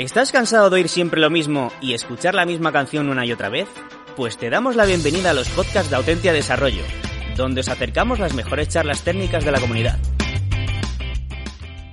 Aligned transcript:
¿Estás 0.00 0.32
cansado 0.32 0.70
de 0.70 0.76
oír 0.76 0.88
siempre 0.88 1.20
lo 1.20 1.28
mismo 1.28 1.68
y 1.82 1.92
escuchar 1.92 2.34
la 2.34 2.46
misma 2.46 2.72
canción 2.72 3.10
una 3.10 3.26
y 3.26 3.32
otra 3.32 3.50
vez? 3.50 3.68
Pues 4.16 4.38
te 4.38 4.48
damos 4.48 4.74
la 4.74 4.86
bienvenida 4.86 5.32
a 5.32 5.34
los 5.34 5.50
podcasts 5.50 5.90
de 5.90 5.96
Autentia 5.96 6.32
Desarrollo, 6.32 6.84
donde 7.36 7.60
os 7.60 7.68
acercamos 7.68 8.18
las 8.18 8.34
mejores 8.34 8.68
charlas 8.68 9.04
técnicas 9.04 9.44
de 9.44 9.52
la 9.52 9.60
comunidad. 9.60 9.98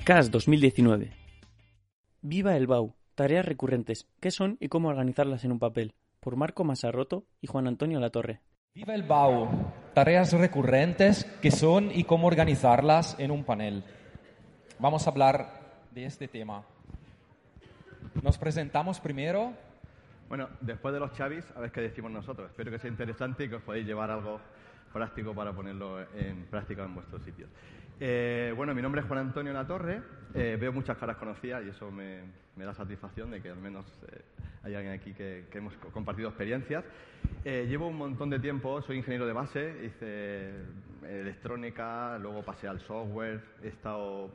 CAS 0.05 0.31
2019. 0.31 1.11
Viva 2.21 2.55
el 2.55 2.65
BAU. 2.65 2.93
Tareas 3.13 3.45
recurrentes. 3.45 4.07
¿Qué 4.21 4.31
son 4.31 4.55
y 4.61 4.69
cómo 4.69 4.87
organizarlas 4.87 5.43
en 5.43 5.51
un 5.51 5.59
papel? 5.59 5.93
Por 6.21 6.37
Marco 6.37 6.63
Masarroto 6.63 7.25
y 7.41 7.47
Juan 7.47 7.67
Antonio 7.67 7.99
Latorre. 7.99 8.39
Viva 8.73 8.95
el 8.95 9.03
BAU. 9.03 9.49
Tareas 9.93 10.31
recurrentes. 10.31 11.25
¿Qué 11.41 11.51
son 11.51 11.91
y 11.93 12.05
cómo 12.05 12.27
organizarlas 12.27 13.17
en 13.19 13.31
un 13.31 13.43
panel? 13.43 13.83
Vamos 14.79 15.05
a 15.05 15.09
hablar 15.09 15.89
de 15.91 16.05
este 16.05 16.29
tema. 16.29 16.63
Nos 18.23 18.37
presentamos 18.37 18.99
primero. 18.99 19.53
Bueno, 20.27 20.49
después 20.61 20.93
de 20.93 20.99
los 20.99 21.13
chavis, 21.13 21.45
a 21.55 21.59
ver 21.59 21.71
qué 21.71 21.81
decimos 21.81 22.11
nosotros. 22.11 22.49
Espero 22.49 22.71
que 22.71 22.79
sea 22.79 22.89
interesante 22.89 23.45
y 23.45 23.49
que 23.49 23.55
os 23.55 23.61
podáis 23.61 23.85
llevar 23.85 24.11
algo 24.11 24.39
práctico 24.91 25.33
para 25.33 25.53
ponerlo 25.53 26.01
en 26.15 26.45
práctica 26.49 26.83
en 26.83 26.95
vuestros 26.95 27.23
sitios. 27.23 27.49
Eh, 27.99 28.53
bueno, 28.55 28.73
mi 28.73 28.81
nombre 28.81 29.01
es 29.01 29.07
Juan 29.07 29.19
Antonio 29.19 29.53
Latorre. 29.53 30.01
Eh, 30.33 30.57
veo 30.59 30.73
muchas 30.73 30.97
caras 30.97 31.17
conocidas 31.17 31.63
y 31.65 31.69
eso 31.69 31.91
me, 31.91 32.21
da 32.55 32.73
satisfacción 32.73 33.31
de 33.31 33.41
que 33.41 33.49
al 33.49 33.57
menos 33.57 33.85
eh, 34.11 34.21
hay 34.63 34.75
alguien 34.75 34.93
aquí 34.93 35.13
que, 35.13 35.45
hemos 35.53 35.73
compartido 35.93 36.29
experiencias. 36.29 36.83
llevo 37.43 37.87
un 37.87 37.97
montón 37.97 38.29
de 38.29 38.39
tiempo, 38.39 38.81
soy 38.81 38.97
ingeniero 38.97 39.25
de 39.25 39.33
base, 39.33 39.85
hice 39.85 40.53
electrónica, 41.03 42.17
luego 42.19 42.43
pasé 42.43 42.67
al 42.67 42.79
software, 42.79 43.43
he 43.63 43.67
estado 43.67 44.31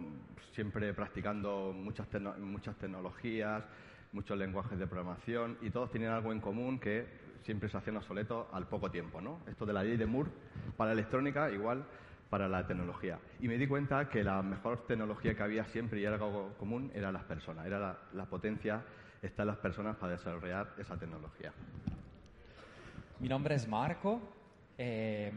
siempre 0.55 0.93
practicando 0.95 1.73
muchas, 1.75 2.07
muchas 2.39 2.77
tecnologías, 2.77 3.65
muchos 4.13 4.37
lenguajes 4.39 4.79
de 4.79 4.87
programación 4.87 5.59
y 5.63 5.71
todos 5.71 5.91
tienen 5.91 6.11
algo 6.11 6.33
en 6.33 6.41
común 6.41 6.79
que 6.79 7.07
siempre 7.45 7.69
se 7.69 7.77
hacían 7.77 7.97
obsoletos 7.97 8.47
al 8.53 8.67
poco 8.67 8.91
tiempo. 8.91 9.21
¿no? 9.21 9.39
Esto 9.47 9.67
de 9.67 9.73
la 9.73 9.83
ley 9.83 9.97
de 9.97 10.07
Moore 10.07 10.31
para 10.77 10.93
electrónica, 10.93 11.51
igual 11.51 11.85
para 12.33 12.49
la 12.49 12.67
tecnología. 12.67 13.19
Y 13.41 13.49
me 13.49 13.59
di 13.59 13.67
cuenta 13.67 14.09
que 14.09 14.25
la 14.25 14.43
mejor 14.43 14.87
tecnología 14.87 15.35
que 15.35 15.43
había 15.43 15.67
siempre 15.67 16.01
y 16.01 16.05
era 16.05 16.15
algo 16.15 16.55
común 16.59 16.91
era 16.95 17.13
las 17.13 17.25
personas, 17.25 17.67
era 17.67 17.99
la, 18.15 18.25
potencia 18.25 18.83
está 19.21 19.43
en 19.43 19.49
las 19.49 19.59
personas 19.59 19.97
para 19.97 20.13
desarrollar 20.13 20.73
esa 20.79 20.97
tecnología. 20.97 21.53
Mi 23.21 23.29
nombre 23.29 23.55
es 23.55 23.69
Marco. 23.69 24.21
Eh, 24.79 25.31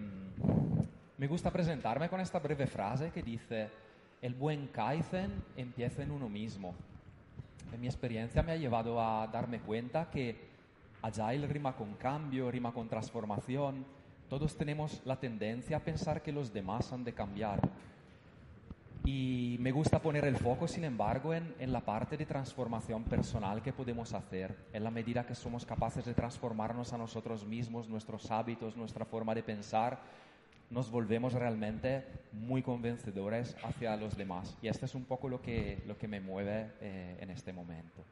me 1.18 1.28
gusta 1.28 1.52
presentarme 1.52 2.10
con 2.10 2.20
esta 2.20 2.40
breve 2.40 2.68
frase 2.68 3.12
que 3.12 3.24
dice, 3.24 3.70
el 4.22 4.34
buen 4.34 4.68
Kaizen 4.68 5.32
empieza 5.56 6.04
en 6.04 6.12
uno 6.12 6.28
mismo. 6.28 6.76
En 7.72 7.80
mi 7.80 7.88
experiencia 7.88 8.44
me 8.44 8.52
ha 8.52 8.58
llevado 8.58 9.02
a 9.02 9.28
darme 9.28 9.60
cuenta 9.60 10.10
que 10.10 10.54
Agile 11.02 11.48
rima 11.48 11.76
con 11.76 11.94
cambio, 11.94 12.50
rima 12.50 12.74
con 12.74 12.90
transformación. 12.90 13.86
Todos 14.28 14.58
tenemos 14.58 15.02
la 15.06 15.20
tendencia 15.20 15.78
a 15.78 15.80
pensar 15.80 16.22
que 16.22 16.32
los 16.32 16.52
demás 16.52 16.92
han 16.92 17.04
de 17.04 17.14
cambiar. 17.14 17.60
Y 19.06 19.58
me 19.60 19.72
gusta 19.72 20.00
poner 20.00 20.26
el 20.26 20.36
foco, 20.36 20.68
sin 20.68 20.84
embargo, 20.84 21.32
en, 21.32 21.54
en, 21.60 21.72
la 21.72 21.82
parte 21.82 22.18
de 22.18 22.26
transformación 22.26 23.04
personal 23.04 23.62
que 23.62 23.72
podemos 23.72 24.14
hacer, 24.14 24.58
en 24.74 24.84
la 24.84 24.90
medida 24.90 25.28
que 25.28 25.36
somos 25.36 25.64
capaces 25.64 26.06
de 26.06 26.16
transformarnos 26.16 26.92
a 26.92 26.98
nosotros 26.98 27.46
mismos, 27.46 27.88
nuestros 27.88 28.32
hábitos, 28.32 28.76
nuestra 28.76 29.06
forma 29.06 29.36
de 29.36 29.44
pensar, 29.44 30.00
nos 30.70 30.90
volvemos 30.90 31.34
realmente 31.34 32.06
muy 32.32 32.62
convencedores 32.62 33.56
hacia 33.64 33.96
los 33.96 34.18
demás. 34.18 34.58
Y 34.62 34.68
esto 34.68 34.86
es 34.86 34.96
un 34.96 35.06
poco 35.06 35.30
lo 35.30 35.42
que, 35.42 35.82
lo 35.86 35.98
que 35.98 36.08
me 36.08 36.20
mueve 36.20 36.72
eh, 36.82 37.18
en 37.20 37.30
este 37.30 37.54
momento. 37.54 38.04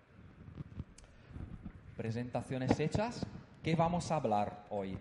Presentaciones 1.98 2.80
hechas. 2.80 3.26
¿Qué 3.62 3.76
vamos 3.76 4.12
a 4.12 4.18
hablar 4.18 4.66
hoy? 4.70 4.98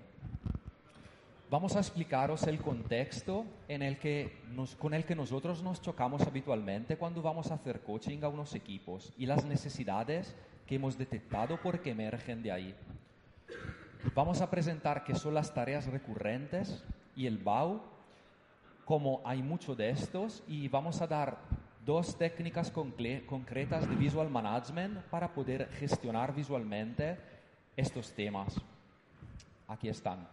Vamos 1.53 1.77
a 1.77 1.81
explicaros 1.81 2.45
el 2.45 2.59
contexto 2.59 3.45
en 3.69 3.83
el 3.83 3.99
que 3.99 4.39
con 4.79 4.95
el 4.95 5.05
que 5.05 5.15
nosotros 5.15 5.63
nos 5.63 5.83
chocamos 5.83 6.23
habitualmente 6.23 6.97
cuando 6.97 7.21
vamos 7.21 7.51
a 7.51 7.55
hacer 7.57 7.83
coaching 7.83 8.23
a 8.23 8.29
unos 8.29 8.55
equipos 8.55 9.13
y 9.19 9.27
las 9.27 9.45
necesidades 9.45 10.35
que 10.67 10.77
hemos 10.77 10.97
detectado 10.97 11.61
porque 11.63 11.91
emergen 11.91 12.43
de 12.43 12.53
ahí. 12.53 12.75
Vamos 14.15 14.41
a 14.41 14.49
presentar 14.49 15.05
qué 15.05 15.15
son 15.15 15.35
las 15.35 15.53
tareas 15.53 15.87
recurrentes, 15.87 16.83
y 17.17 17.27
el 17.27 17.39
BAU, 17.39 17.81
como 18.85 19.21
hay 19.25 19.43
mucho 19.43 19.75
de 19.75 19.91
estos, 19.91 20.43
y 20.47 20.69
vamos 20.69 21.01
a 21.01 21.07
dar 21.07 21.39
dos 21.85 22.17
técnicas 22.17 22.71
concretas 22.71 23.89
de 23.89 23.97
visual 23.97 24.31
management 24.31 24.99
para 25.11 25.33
poder 25.33 25.69
gestionar 25.73 26.35
visualmente 26.35 27.19
estos 27.77 28.13
temas. 28.13 28.61
Aquí 29.67 29.89
están. 29.89 30.29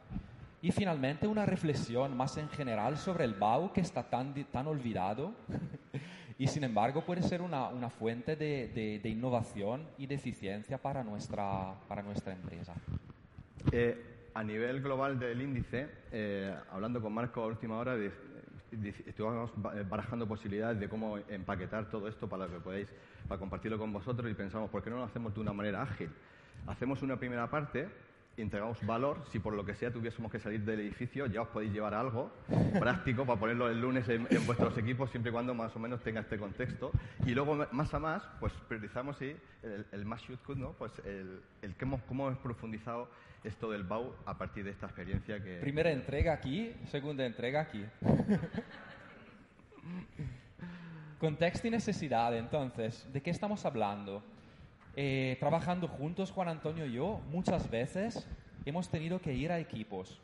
Y 0.62 0.72
finalmente 0.72 1.26
una 1.26 1.46
reflexión 1.46 2.16
más 2.18 2.38
en 2.38 2.50
general 2.50 2.98
sobre 2.98 3.24
el 3.24 3.34
BAU 3.34 3.72
que 3.72 3.82
está 3.82 4.04
tan, 4.04 4.34
tan 4.46 4.68
olvidado 4.68 5.32
y 6.38 6.48
sin 6.48 6.66
embargo 6.66 7.02
puede 7.02 7.24
ser 7.24 7.42
una, 7.42 7.70
una 7.70 7.90
fuente 7.90 8.36
de, 8.36 8.68
de, 8.68 9.00
de, 9.00 9.10
innovación 9.10 9.88
y 9.98 10.06
de 10.06 10.16
eficiencia 10.16 10.78
para 10.78 11.04
nuestra, 11.04 11.76
para 11.88 12.02
nuestra 12.02 12.34
empresa. 12.34 12.74
Eh, 13.72 14.19
a 14.40 14.44
nivel 14.46 14.82
global 14.82 15.20
del 15.20 15.42
índice, 15.42 15.90
eh, 16.14 16.56
hablando 16.72 17.02
con 17.02 17.12
Marco 17.12 17.44
a 17.44 17.48
última 17.48 17.78
hora, 17.78 17.98
estuvimos 19.06 19.52
barajando 19.90 20.26
posibilidades 20.30 20.80
de 20.80 20.88
cómo 20.88 21.18
empaquetar 21.18 21.90
todo 21.90 22.08
esto 22.08 22.30
para 22.30 22.48
que 22.48 22.58
podáis 22.62 22.88
para 23.28 23.38
compartirlo 23.38 23.78
con 23.78 23.92
vosotros 23.92 24.32
y 24.32 24.34
pensamos, 24.34 24.70
¿por 24.70 24.82
qué 24.82 24.92
no 24.92 24.96
lo 24.96 25.04
hacemos 25.04 25.34
de 25.34 25.42
una 25.42 25.52
manera 25.52 25.82
ágil? 25.82 26.10
Hacemos 26.68 27.02
una 27.02 27.18
primera 27.18 27.50
parte 27.50 27.90
entregamos 28.42 28.86
valor. 28.86 29.22
Si 29.32 29.40
por 29.40 29.54
lo 29.54 29.66
que 29.66 29.76
sea 29.76 29.92
tuviésemos 29.92 30.32
que 30.32 30.40
salir 30.40 30.62
del 30.62 30.80
edificio, 30.80 31.26
ya 31.26 31.42
os 31.42 31.50
podéis 31.50 31.74
llevar 31.74 31.94
algo 31.94 32.32
práctico 32.80 33.26
para 33.26 33.40
ponerlo 33.40 33.70
el 33.70 33.80
lunes 33.80 34.08
en, 34.10 34.28
vuestros 34.46 34.78
equipos, 34.78 35.10
siempre 35.10 35.32
y 35.32 35.34
cuando 35.34 35.54
más 35.54 35.76
o 35.76 35.80
menos 35.80 36.02
tenga 36.02 36.22
este 36.22 36.38
contexto. 36.38 36.92
Y 37.26 37.32
luego, 37.32 37.68
más 37.72 37.94
a 37.94 38.00
más, 38.00 38.24
pues 38.40 38.54
priorizamos 38.68 39.22
el, 39.22 39.38
el 39.92 40.06
más 40.06 40.22
¿no? 40.56 40.74
Pues 40.74 40.92
el, 41.06 41.42
el 41.62 41.76
cómo, 41.76 42.02
cómo 42.08 42.28
hemos 42.28 42.40
profundizado 42.40 43.10
esto 43.44 43.72
del 43.72 43.84
BAU 43.84 44.14
a 44.26 44.38
partir 44.38 44.64
de 44.64 44.72
esta 44.72 44.88
experiencia 44.88 45.42
que... 45.42 45.58
Primera 45.58 45.92
entrega 45.92 46.34
aquí, 46.34 46.74
segunda 46.86 47.26
entrega 47.26 47.62
aquí. 47.62 47.86
Contexto 51.20 51.68
y 51.68 51.72
necesidad, 51.72 52.36
entonces, 52.36 53.08
¿de 53.12 53.22
qué 53.22 53.30
estamos 53.30 53.66
hablando? 53.66 54.24
Eh, 54.96 55.38
trabajando 55.40 55.88
juntos, 55.88 56.32
Juan 56.32 56.50
Antonio 56.50 56.86
y 56.86 56.94
yo, 56.94 57.22
muchas 57.30 57.70
veces 57.70 58.28
hemos 58.66 58.90
tenido 58.90 59.22
que 59.22 59.34
ir 59.34 59.52
a 59.52 59.60
equipos. 59.60 60.20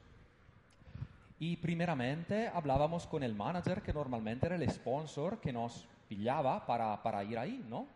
Y 1.39 1.57
primeramente 1.57 2.47
hablábamos 2.47 3.07
con 3.07 3.23
el 3.23 3.35
manager, 3.35 3.81
que 3.81 3.93
normalmente 3.93 4.45
era 4.45 4.55
el 4.55 4.69
sponsor 4.69 5.39
que 5.39 5.51
nos 5.51 5.85
pillaba 6.07 6.65
para, 6.65 7.01
para 7.03 7.23
ir 7.23 7.37
ahí, 7.37 7.65
¿no? 7.69 7.87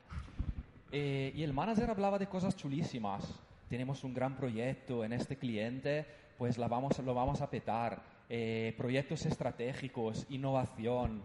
Eh, 0.91 1.31
y 1.35 1.43
el 1.43 1.53
manager 1.53 1.89
hablaba 1.89 2.19
de 2.19 2.27
cosas 2.27 2.55
chulísimas. 2.55 3.39
Tenemos 3.69 4.03
un 4.03 4.13
gran 4.13 4.35
proyecto 4.35 5.03
en 5.05 5.13
este 5.13 5.37
cliente, 5.37 6.05
pues 6.37 6.57
la 6.57 6.67
vamos, 6.67 6.97
lo 6.99 7.13
vamos 7.13 7.41
a 7.41 7.49
petar. 7.49 8.01
Eh, 8.27 8.73
proyectos 8.77 9.25
estratégicos, 9.25 10.25
innovación, 10.29 11.21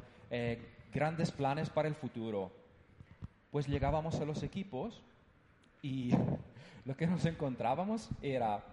grandes 0.93 1.31
planes 1.31 1.70
para 1.70 1.88
el 1.88 1.94
futuro. 1.94 2.52
Pues 3.50 3.67
llegábamos 3.67 4.20
a 4.20 4.25
los 4.25 4.43
equipos 4.43 5.02
y 5.82 6.11
lo 6.85 6.96
que 6.96 7.06
nos 7.06 7.25
encontrábamos 7.25 8.08
era 8.23 8.64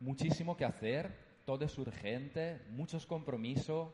muchísimo 0.00 0.56
que 0.56 0.64
hacer, 0.64 1.12
todo 1.44 1.64
es 1.64 1.78
urgente, 1.78 2.60
muchos 2.70 3.06
compromisos, 3.06 3.88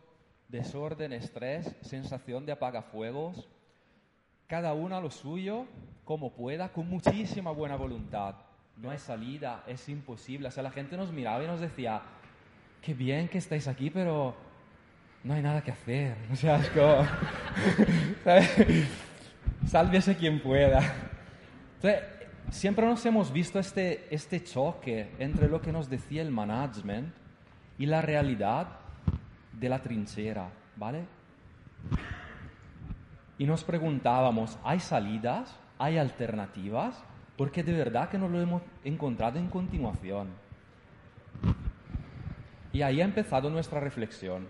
desorden, 0.48 1.12
estrés, 1.12 1.74
sensación 1.80 2.44
de 2.44 2.52
apagafuegos, 2.52 3.48
cada 4.52 4.74
uno 4.74 4.94
a 4.94 5.00
lo 5.00 5.10
suyo, 5.10 5.64
como 6.04 6.34
pueda, 6.34 6.68
con 6.68 6.86
muchísima 6.86 7.50
buena 7.52 7.74
voluntad. 7.74 8.34
No 8.76 8.90
hay 8.90 8.98
salida, 8.98 9.64
es 9.66 9.88
imposible. 9.88 10.48
O 10.48 10.50
sea, 10.50 10.62
la 10.62 10.70
gente 10.70 10.94
nos 10.94 11.10
miraba 11.10 11.42
y 11.42 11.46
nos 11.46 11.58
decía, 11.58 12.02
qué 12.82 12.92
bien 12.92 13.28
que 13.28 13.38
estáis 13.38 13.66
aquí, 13.66 13.88
pero 13.88 14.36
no 15.24 15.32
hay 15.32 15.40
nada 15.40 15.62
que 15.62 15.70
hacer. 15.70 16.18
O 16.32 16.36
sea, 16.36 16.56
es 16.58 16.68
como... 16.68 17.02
Sálvese 19.66 20.18
quien 20.18 20.42
pueda. 20.42 20.82
Entonces, 21.76 22.02
siempre 22.50 22.84
nos 22.84 23.06
hemos 23.06 23.32
visto 23.32 23.58
este, 23.58 24.14
este 24.14 24.44
choque 24.44 25.12
entre 25.18 25.48
lo 25.48 25.62
que 25.62 25.72
nos 25.72 25.88
decía 25.88 26.20
el 26.20 26.30
management 26.30 27.14
y 27.78 27.86
la 27.86 28.02
realidad 28.02 28.68
de 29.54 29.68
la 29.70 29.80
trinchera, 29.80 30.50
¿vale? 30.76 31.06
Y 33.42 33.44
nos 33.44 33.64
preguntábamos, 33.64 34.56
¿hay 34.62 34.78
salidas? 34.78 35.58
¿Hay 35.76 35.98
alternativas? 35.98 37.02
Porque 37.36 37.64
de 37.64 37.72
verdad 37.72 38.08
que 38.08 38.16
no 38.16 38.28
lo 38.28 38.40
hemos 38.40 38.62
encontrado 38.84 39.36
en 39.36 39.48
continuación. 39.48 40.28
Y 42.72 42.82
ahí 42.82 43.00
ha 43.00 43.04
empezado 43.04 43.50
nuestra 43.50 43.80
reflexión. 43.80 44.46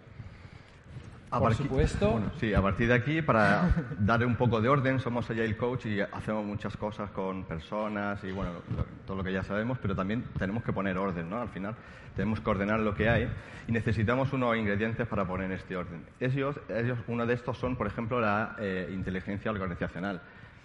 A 1.32 1.38
Por 1.38 1.48
partir- 1.48 1.66
supuesto. 1.66 2.10
bueno, 2.10 2.30
sí, 2.38 2.52
a 2.52 2.60
partir 2.60 2.88
de 2.88 2.94
aquí, 2.94 3.22
para 3.22 3.74
darle 3.98 4.26
un 4.26 4.36
poco 4.36 4.60
de 4.60 4.68
orden, 4.68 5.00
somos 5.00 5.30
Agile 5.30 5.56
Coach 5.56 5.86
y 5.86 5.98
hacemos 6.00 6.44
muchas 6.44 6.76
cosas 6.76 7.10
con 7.10 7.44
personas 7.44 8.22
y 8.22 8.32
bueno, 8.32 8.52
lo- 8.76 8.84
todo 9.06 9.16
lo 9.16 9.24
que 9.24 9.32
ya 9.32 9.42
sabemos, 9.42 9.78
pero 9.80 9.96
también 9.96 10.24
tenemos 10.38 10.62
que 10.62 10.74
poner 10.74 10.98
orden, 10.98 11.30
¿no? 11.30 11.40
Al 11.40 11.48
final 11.48 11.74
tenemos 12.14 12.40
que 12.40 12.50
ordenar 12.50 12.80
lo 12.80 12.94
que 12.94 13.08
hay 13.08 13.28
y 13.66 13.72
necesitamos 13.72 14.30
unos 14.34 14.54
ingredientes 14.58 15.06
para 15.08 15.24
poner 15.24 15.50
este 15.52 15.74
orden. 15.74 16.04
Ellos, 16.20 16.60
ellos 16.68 16.98
uno 17.08 17.24
de 17.24 17.32
estos 17.32 17.56
son, 17.56 17.76
por 17.76 17.86
ejemplo, 17.86 18.20
la 18.20 18.54
eh, 18.58 18.90
inteligencia 18.92 19.50
organizacional. 19.50 20.20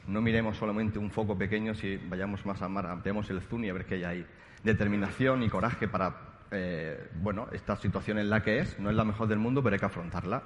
No 0.05 0.21
miremos 0.21 0.57
solamente 0.57 0.99
un 0.99 1.11
foco 1.11 1.37
pequeño, 1.37 1.75
si 1.75 1.95
vayamos 1.95 2.45
más 2.45 2.61
a 2.61 2.67
mar, 2.67 2.87
ampliemos 2.87 3.29
el 3.29 3.39
zoom 3.41 3.63
y 3.63 3.69
a 3.69 3.73
ver 3.73 3.85
qué 3.85 3.95
hay 3.95 4.03
ahí. 4.03 4.25
Determinación 4.63 5.43
y 5.43 5.49
coraje 5.49 5.87
para 5.87 6.13
eh, 6.51 7.09
bueno, 7.15 7.47
esta 7.51 7.75
situación 7.75 8.19
en 8.19 8.29
la 8.29 8.41
que 8.41 8.59
es, 8.59 8.79
no 8.79 8.89
es 8.89 8.95
la 8.95 9.03
mejor 9.03 9.27
del 9.27 9.39
mundo, 9.39 9.61
pero 9.63 9.73
hay 9.73 9.79
que 9.79 9.85
afrontarla. 9.85 10.43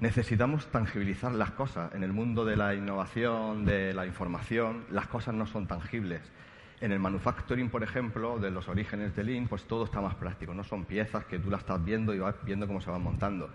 Necesitamos 0.00 0.66
tangibilizar 0.66 1.32
las 1.32 1.52
cosas. 1.52 1.94
En 1.94 2.02
el 2.02 2.12
mundo 2.12 2.44
de 2.44 2.56
la 2.56 2.74
innovación, 2.74 3.64
de 3.64 3.94
la 3.94 4.06
información, 4.06 4.84
las 4.90 5.06
cosas 5.06 5.34
no 5.34 5.46
son 5.46 5.66
tangibles. 5.66 6.20
En 6.80 6.92
el 6.92 6.98
manufacturing, 6.98 7.70
por 7.70 7.82
ejemplo, 7.82 8.38
de 8.38 8.50
los 8.50 8.68
orígenes 8.68 9.16
de 9.16 9.24
Lean, 9.24 9.48
pues 9.48 9.64
todo 9.64 9.84
está 9.84 10.02
más 10.02 10.14
práctico. 10.16 10.52
No 10.52 10.64
son 10.64 10.84
piezas 10.84 11.24
que 11.24 11.38
tú 11.38 11.50
las 11.50 11.60
estás 11.60 11.82
viendo 11.82 12.14
y 12.14 12.18
vas 12.18 12.34
viendo 12.44 12.66
cómo 12.66 12.82
se 12.82 12.90
van 12.90 13.02
montando. 13.02 13.48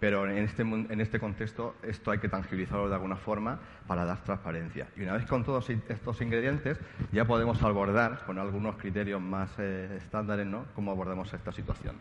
Pero 0.00 0.28
en 0.28 0.38
este, 0.38 0.62
en 0.62 1.00
este 1.00 1.20
contexto 1.20 1.76
esto 1.82 2.10
hay 2.10 2.18
que 2.18 2.28
tangibilizarlo 2.28 2.88
de 2.88 2.94
alguna 2.94 3.16
forma 3.16 3.60
para 3.86 4.06
dar 4.06 4.24
transparencia. 4.24 4.88
Y 4.96 5.02
una 5.02 5.12
vez 5.12 5.26
con 5.26 5.44
todos 5.44 5.68
estos 5.68 6.20
ingredientes 6.22 6.80
ya 7.12 7.26
podemos 7.26 7.62
abordar 7.62 8.24
con 8.24 8.38
algunos 8.38 8.76
criterios 8.76 9.20
más 9.20 9.50
eh, 9.58 9.98
estándares 9.98 10.46
¿no? 10.46 10.64
cómo 10.74 10.90
abordamos 10.90 11.32
esta 11.34 11.52
situación. 11.52 11.96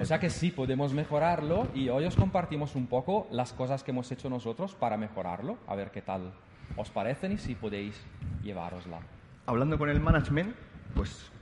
O 0.00 0.04
sea 0.04 0.20
que 0.20 0.30
sí, 0.30 0.52
podemos 0.52 0.92
mejorarlo 0.92 1.66
y 1.74 1.88
hoy 1.88 2.04
os 2.04 2.14
compartimos 2.14 2.76
un 2.76 2.86
poco 2.86 3.26
las 3.32 3.52
cosas 3.52 3.82
que 3.82 3.90
hemos 3.90 4.10
hecho 4.12 4.30
nosotros 4.30 4.76
para 4.76 4.96
mejorarlo, 4.96 5.58
a 5.66 5.74
ver 5.74 5.90
qué 5.90 6.00
tal 6.00 6.32
os 6.76 6.90
parecen 6.90 7.32
y 7.32 7.38
si 7.38 7.56
podéis 7.56 8.00
llevárosla. 8.42 9.00
Hablando 9.46 9.76
con 9.78 9.88
el 9.88 9.98
management, 9.98 10.54
pues 10.94 11.32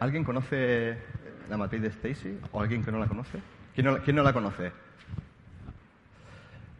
¿alguien 0.00 0.24
conoce 0.24 0.96
la 1.50 1.58
matriz 1.58 1.82
de 1.82 1.88
Stacy 1.88 2.38
o 2.50 2.60
alguien 2.62 2.82
que 2.82 2.90
no 2.90 2.98
la 2.98 3.06
conoce? 3.06 3.40
¿Quién 3.74 3.86
no, 3.86 3.98
quién 3.98 4.16
no 4.16 4.22
la 4.22 4.32
conoce? 4.32 4.72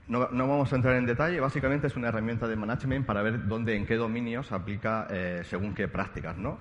No, 0.08 0.28
no 0.30 0.46
vamos 0.48 0.72
a 0.72 0.76
entrar 0.76 0.96
en 0.96 1.06
detalle, 1.06 1.40
básicamente 1.40 1.86
es 1.86 1.96
una 1.96 2.08
herramienta 2.08 2.46
de 2.46 2.56
management 2.56 3.06
para 3.06 3.22
ver 3.22 3.46
dónde, 3.46 3.76
en 3.76 3.86
qué 3.86 3.96
dominios 3.96 4.52
aplica 4.52 5.06
eh, 5.10 5.42
según 5.44 5.74
qué 5.74 5.88
prácticas, 5.88 6.36
¿no? 6.36 6.58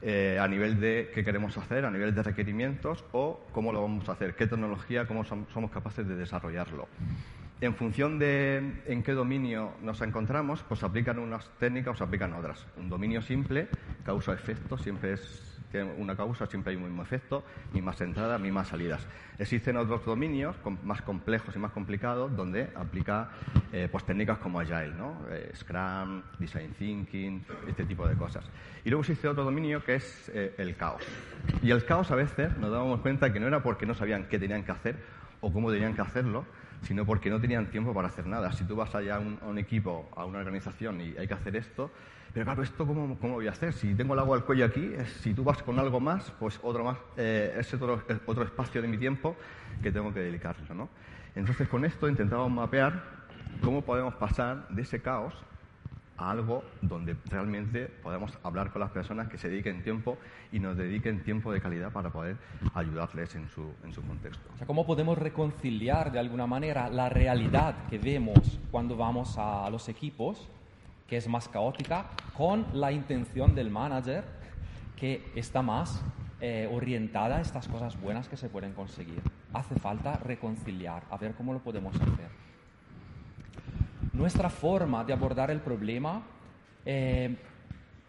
Eh, 0.00 0.38
a 0.40 0.46
nivel 0.48 0.80
de 0.80 1.10
qué 1.14 1.24
queremos 1.24 1.56
hacer, 1.58 1.84
a 1.84 1.90
nivel 1.90 2.14
de 2.14 2.22
requerimientos 2.22 3.04
o 3.12 3.46
cómo 3.52 3.72
lo 3.72 3.82
vamos 3.82 4.08
a 4.08 4.12
hacer, 4.12 4.34
qué 4.36 4.46
tecnología, 4.46 5.06
cómo 5.06 5.24
som- 5.24 5.46
somos 5.52 5.70
capaces 5.70 6.06
de 6.06 6.14
desarrollarlo. 6.14 6.88
En 7.60 7.74
función 7.74 8.18
de 8.18 8.82
en 8.86 9.02
qué 9.02 9.12
dominio 9.12 9.72
nos 9.82 10.00
encontramos, 10.02 10.62
pues 10.68 10.82
aplican 10.82 11.18
unas 11.18 11.48
técnicas 11.58 11.94
o 11.94 11.96
se 11.98 12.04
aplican 12.04 12.32
otras. 12.34 12.66
Un 12.76 12.88
dominio 12.90 13.22
simple, 13.22 13.68
causa-efecto, 14.04 14.76
siempre 14.76 15.14
es 15.14 15.53
tiene 15.74 15.92
una 15.98 16.14
causa, 16.14 16.46
siempre 16.46 16.70
hay 16.70 16.76
un 16.76 16.84
mismo 16.84 17.02
efecto, 17.02 17.42
mismas 17.72 18.00
entradas, 18.00 18.40
mismas 18.40 18.68
salidas. 18.68 19.04
Existen 19.40 19.76
otros 19.76 20.04
dominios 20.04 20.54
más 20.84 21.02
complejos 21.02 21.56
y 21.56 21.58
más 21.58 21.72
complicados 21.72 22.36
donde 22.36 22.70
aplica 22.76 23.30
eh, 23.72 23.88
pues 23.90 24.04
técnicas 24.04 24.38
como 24.38 24.60
Agile. 24.60 24.92
Eh, 25.30 25.50
Scrum, 25.56 26.22
Design 26.38 26.74
Thinking, 26.78 27.44
este 27.66 27.84
tipo 27.86 28.06
de 28.06 28.14
cosas. 28.14 28.44
Y 28.84 28.90
luego 28.90 29.00
existe 29.00 29.26
otro 29.26 29.42
dominio 29.42 29.82
que 29.82 29.96
es 29.96 30.30
eh, 30.32 30.54
el 30.58 30.76
caos. 30.76 31.02
Y 31.60 31.72
el 31.72 31.84
caos 31.84 32.08
a 32.12 32.14
veces 32.14 32.56
nos 32.58 32.70
dábamos 32.70 33.00
cuenta 33.00 33.32
que 33.32 33.40
no 33.40 33.48
era 33.48 33.60
porque 33.60 33.84
no 33.84 33.94
sabían 33.94 34.28
qué 34.28 34.38
tenían 34.38 34.62
que 34.62 34.70
hacer 34.70 34.96
o 35.40 35.52
cómo 35.52 35.72
tenían 35.72 35.94
que 35.96 36.02
hacerlo, 36.02 36.44
sino 36.82 37.04
porque 37.04 37.30
no 37.30 37.40
tenían 37.40 37.66
tiempo 37.66 37.92
para 37.92 38.06
hacer 38.06 38.26
nada. 38.28 38.52
Si 38.52 38.62
tú 38.62 38.76
vas 38.76 38.94
allá 38.94 39.16
a 39.16 39.18
a 39.18 39.48
un 39.48 39.58
equipo, 39.58 40.08
a 40.14 40.24
una 40.24 40.38
organización 40.38 41.00
y 41.00 41.16
hay 41.18 41.26
que 41.26 41.34
hacer 41.34 41.56
esto, 41.56 41.90
pero 42.34 42.46
claro, 42.46 42.64
¿esto 42.64 42.84
cómo, 42.84 43.16
cómo 43.20 43.34
voy 43.34 43.46
a 43.46 43.52
hacer? 43.52 43.72
Si 43.72 43.94
tengo 43.94 44.14
el 44.14 44.20
agua 44.20 44.36
al 44.36 44.44
cuello 44.44 44.64
aquí, 44.64 44.90
si 45.20 45.32
tú 45.32 45.44
vas 45.44 45.62
con 45.62 45.78
algo 45.78 46.00
más, 46.00 46.32
pues 46.32 46.58
otro 46.64 46.82
más, 46.82 46.98
eh, 47.16 47.54
es 47.56 47.72
otro, 47.72 48.02
otro 48.26 48.42
espacio 48.42 48.82
de 48.82 48.88
mi 48.88 48.98
tiempo 48.98 49.36
que 49.80 49.92
tengo 49.92 50.12
que 50.12 50.18
dedicarlo, 50.18 50.74
¿no? 50.74 50.88
Entonces, 51.36 51.68
con 51.68 51.84
esto 51.84 52.08
intentamos 52.08 52.50
mapear 52.50 53.04
cómo 53.62 53.82
podemos 53.82 54.14
pasar 54.14 54.66
de 54.68 54.82
ese 54.82 55.00
caos 55.00 55.32
a 56.16 56.32
algo 56.32 56.64
donde 56.82 57.16
realmente 57.26 57.86
podamos 58.02 58.36
hablar 58.42 58.72
con 58.72 58.80
las 58.80 58.90
personas 58.90 59.28
que 59.28 59.38
se 59.38 59.48
dediquen 59.48 59.84
tiempo 59.84 60.18
y 60.50 60.58
nos 60.58 60.76
dediquen 60.76 61.22
tiempo 61.22 61.52
de 61.52 61.60
calidad 61.60 61.92
para 61.92 62.10
poder 62.10 62.36
ayudarles 62.74 63.32
en 63.36 63.48
su, 63.48 63.72
en 63.84 63.92
su 63.92 64.02
contexto. 64.02 64.42
O 64.54 64.58
sea, 64.58 64.66
cómo 64.66 64.84
podemos 64.86 65.18
reconciliar 65.18 66.10
de 66.10 66.18
alguna 66.18 66.48
manera 66.48 66.88
la 66.88 67.08
realidad 67.08 67.76
que 67.88 67.98
vemos 67.98 68.58
cuando 68.72 68.96
vamos 68.96 69.36
a 69.38 69.70
los 69.70 69.88
equipos, 69.88 70.48
es 71.16 71.28
más 71.28 71.48
caótica, 71.48 72.06
con 72.36 72.66
la 72.72 72.92
intención 72.92 73.54
del 73.54 73.70
manager, 73.70 74.24
que 74.96 75.30
está 75.34 75.62
más 75.62 76.02
eh, 76.40 76.68
orientada 76.72 77.36
a 77.36 77.40
estas 77.40 77.68
cosas 77.68 78.00
buenas 78.00 78.28
que 78.28 78.36
se 78.36 78.48
pueden 78.48 78.72
conseguir. 78.72 79.22
Hace 79.52 79.74
falta 79.76 80.16
reconciliar, 80.16 81.04
a 81.10 81.16
ver 81.16 81.34
cómo 81.34 81.52
lo 81.52 81.60
podemos 81.60 81.94
hacer. 81.96 82.28
Nuestra 84.12 84.50
forma 84.50 85.04
de 85.04 85.12
abordar 85.12 85.50
el 85.50 85.60
problema 85.60 86.22
eh, 86.84 87.36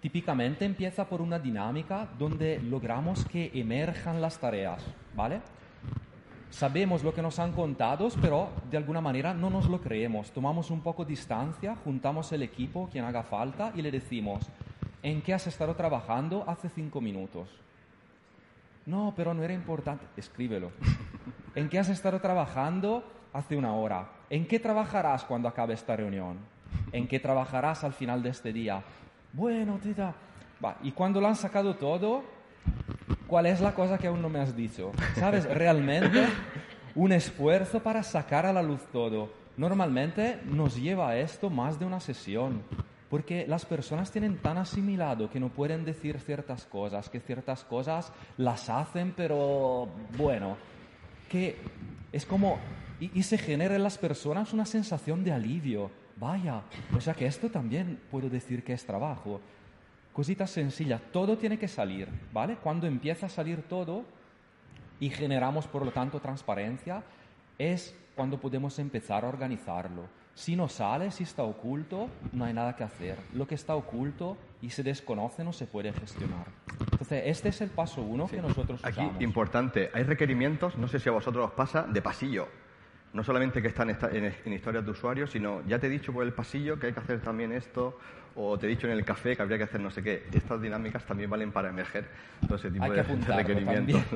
típicamente 0.01 0.66
empieza 0.66 1.08
por 1.08 1.22
una 1.22 1.40
dinámica 1.40 2.08
donde 2.19 2.60
logramos 2.60 3.25
que 3.25 3.51
emerjan 3.54 4.22
las 4.22 4.38
tareas, 4.38 4.84
¿vale? 5.16 5.42
Sabemos 6.50 7.04
lo 7.04 7.14
que 7.14 7.22
nos 7.22 7.40
han 7.40 7.52
contado, 7.52 8.08
pero 8.22 8.50
de 8.70 8.78
alguna 8.78 9.02
manera 9.02 9.34
no 9.34 9.50
nos 9.50 9.68
lo 9.68 9.82
creemos. 9.82 10.32
Tomamos 10.32 10.72
un 10.72 10.82
poco 10.82 11.04
distancia, 11.04 11.76
juntamos 11.84 12.32
el 12.32 12.44
equipo, 12.44 12.88
quien 12.92 13.04
haga 13.04 13.24
falta, 13.24 13.72
y 13.76 13.82
le 13.82 13.92
decimos, 13.92 14.48
¿en 15.04 15.22
qué 15.22 15.34
has 15.34 15.48
estado 15.48 15.75
trabajando 15.75 16.44
hace 16.48 16.70
cinco 16.70 17.02
minutos? 17.02 17.50
No, 18.86 19.14
pero 19.16 19.34
no 19.34 19.44
era 19.44 19.54
importante. 19.54 20.06
Escríbelo. 20.16 20.72
¿En 21.56 21.70
qué 21.70 21.80
has 21.80 21.90
estado 21.90 22.20
trabajando 22.20 23.04
hace 23.34 23.56
una 23.58 23.74
hora? 23.74 24.10
¿En 24.30 24.48
qué 24.48 24.60
trabajarás 24.60 25.24
cuando 25.24 25.48
acabe 25.48 25.74
esta 25.74 25.96
reunión? 25.96 26.38
¿En 26.92 27.08
qué 27.08 27.20
trabajarás 27.20 27.84
al 27.84 27.94
final 27.94 28.22
de 28.22 28.30
este 28.30 28.54
día? 28.54 28.84
Bueno, 29.34 29.80
tita. 29.82 30.14
Va, 30.64 30.78
y 30.84 30.92
cuando 30.92 31.20
lo 31.20 31.28
han 31.28 31.36
sacado 31.36 31.75
todo, 31.75 32.24
¿cuál 33.27 33.46
es 33.46 33.62
la 33.62 33.74
cosa 33.74 33.98
que 33.98 34.08
aún 34.08 34.22
no 34.22 34.29
me 34.29 34.39
has 34.39 34.55
dicho? 34.55 34.91
¿Sabes? 35.15 35.46
Realmente 35.50 36.25
un 36.96 37.12
esfuerzo 37.12 37.82
para 37.82 38.03
sacar 38.03 38.46
a 38.46 38.53
la 38.53 38.63
luz 38.63 38.82
todo. 38.91 39.29
Normalmente 39.58 40.39
nos 40.46 40.75
lleva 40.75 41.10
a 41.10 41.17
esto 41.17 41.50
más 41.50 41.79
de 41.79 41.86
una 41.86 42.00
sesión. 42.00 42.63
Porque 43.10 43.46
las 43.48 43.65
personas 43.65 44.12
tienen 44.12 44.38
tan 44.38 44.58
asimilado 44.58 45.29
que 45.29 45.39
no 45.39 45.50
pueden 45.50 45.86
decir 45.86 46.20
ciertas 46.20 46.65
cosas, 46.65 47.08
que 47.08 47.20
ciertas 47.20 47.63
cosas 47.63 48.12
las 48.38 48.70
hacen, 48.70 49.13
pero 49.15 49.88
bueno, 50.17 50.58
que 51.29 51.55
es 52.12 52.25
como, 52.25 52.58
y, 53.00 53.12
y 53.17 53.24
se 53.24 53.38
genera 53.38 53.75
en 53.75 53.84
las 53.84 53.98
personas 53.98 54.53
una 54.53 54.65
sensación 54.65 55.24
de 55.24 55.32
alivio. 55.32 55.91
Vaya, 56.17 56.62
o 56.96 57.01
sea 57.01 57.13
que 57.13 57.25
esto 57.25 57.50
también 57.50 58.00
puedo 58.10 58.29
decir 58.29 58.63
que 58.63 58.74
es 58.74 58.86
trabajo. 58.86 59.39
Cositas 60.15 60.50
sencillas, 60.50 61.01
todo 61.12 61.38
tiene 61.38 61.60
que 61.60 61.67
salir, 61.67 62.07
¿vale? 62.31 62.55
Cuando 62.55 62.88
empieza 62.88 63.25
a 63.25 63.29
salir 63.29 63.63
todo 63.63 64.05
y 64.98 65.10
generamos 65.10 65.67
por 65.67 65.84
lo 65.84 65.91
tanto 65.91 66.22
transparencia, 66.22 67.03
es 67.57 67.93
cuando 68.15 68.39
podemos 68.39 68.79
empezar 68.79 69.25
a 69.25 69.27
organizarlo. 69.27 70.07
Si 70.34 70.55
no 70.55 70.69
sale, 70.69 71.12
si 71.12 71.24
está 71.24 71.43
oculto, 71.43 72.10
no 72.31 72.45
hay 72.45 72.53
nada 72.53 72.77
que 72.77 72.86
hacer. 72.86 73.17
Lo 73.34 73.45
que 73.45 73.55
está 73.55 73.75
oculto 73.75 74.38
y 74.62 74.69
se 74.69 74.84
desconoce 74.84 75.43
no 75.43 75.51
se 75.51 75.67
puede 75.67 75.91
gestionar. 75.91 76.45
Entonces, 76.79 77.24
este 77.25 77.50
es 77.50 77.60
el 77.60 77.72
paso 77.72 78.01
uno 78.01 78.27
que 78.27 78.41
nosotros 78.41 78.86
Aquí, 78.86 79.01
usamos. 79.01 79.22
importante, 79.22 79.91
hay 79.93 80.03
requerimientos, 80.03 80.77
no 80.77 80.88
sé 80.88 81.00
si 81.00 81.10
a 81.10 81.12
vosotros 81.12 81.45
os 81.48 81.51
pasa, 81.51 81.84
de 81.84 82.01
pasillo. 82.01 82.48
No 83.15 83.24
solamente 83.24 83.62
que 83.62 83.69
están 83.69 83.89
en, 83.89 84.53
historias 84.53 84.86
de 84.86 84.91
usuarios, 84.91 85.31
sino 85.31 85.65
ya 85.67 85.79
te 85.79 85.88
he 85.88 85.89
dicho 85.89 86.12
por 86.12 86.24
el 86.24 86.34
pasillo 86.34 86.77
que 86.77 86.88
hay 86.88 86.93
que 86.93 87.00
hacer 87.00 87.22
también 87.22 87.51
esto, 87.53 87.98
o 88.36 88.57
te 88.60 88.67
he 88.67 88.69
dicho 88.69 88.88
en 88.88 88.93
el 88.93 89.05
café 89.05 89.36
que 89.36 89.41
habría 89.41 89.57
que 89.57 89.63
hacer 89.63 89.79
no 89.79 89.89
sé 89.89 90.03
qué. 90.03 90.27
Estas 90.34 90.62
dinámicas 90.62 91.05
también 91.05 91.29
valen 91.29 91.51
para 91.51 91.69
emerger 91.69 92.05
todo 92.45 92.57
ese 92.57 92.69
tipo 92.69 92.84
Hay 92.84 92.91
que 92.91 93.03
de, 93.03 93.15
de 93.15 93.36
requerimientos. 93.36 94.01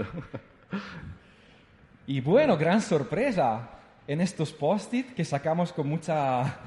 Y 2.06 2.22
bueno, 2.22 2.58
gran 2.58 2.82
sorpresa 2.82 3.70
en 4.08 4.20
estos 4.20 4.52
post-it 4.52 5.14
que 5.14 5.24
sacamos 5.24 5.72
con 5.72 5.88
mucha 5.88 6.58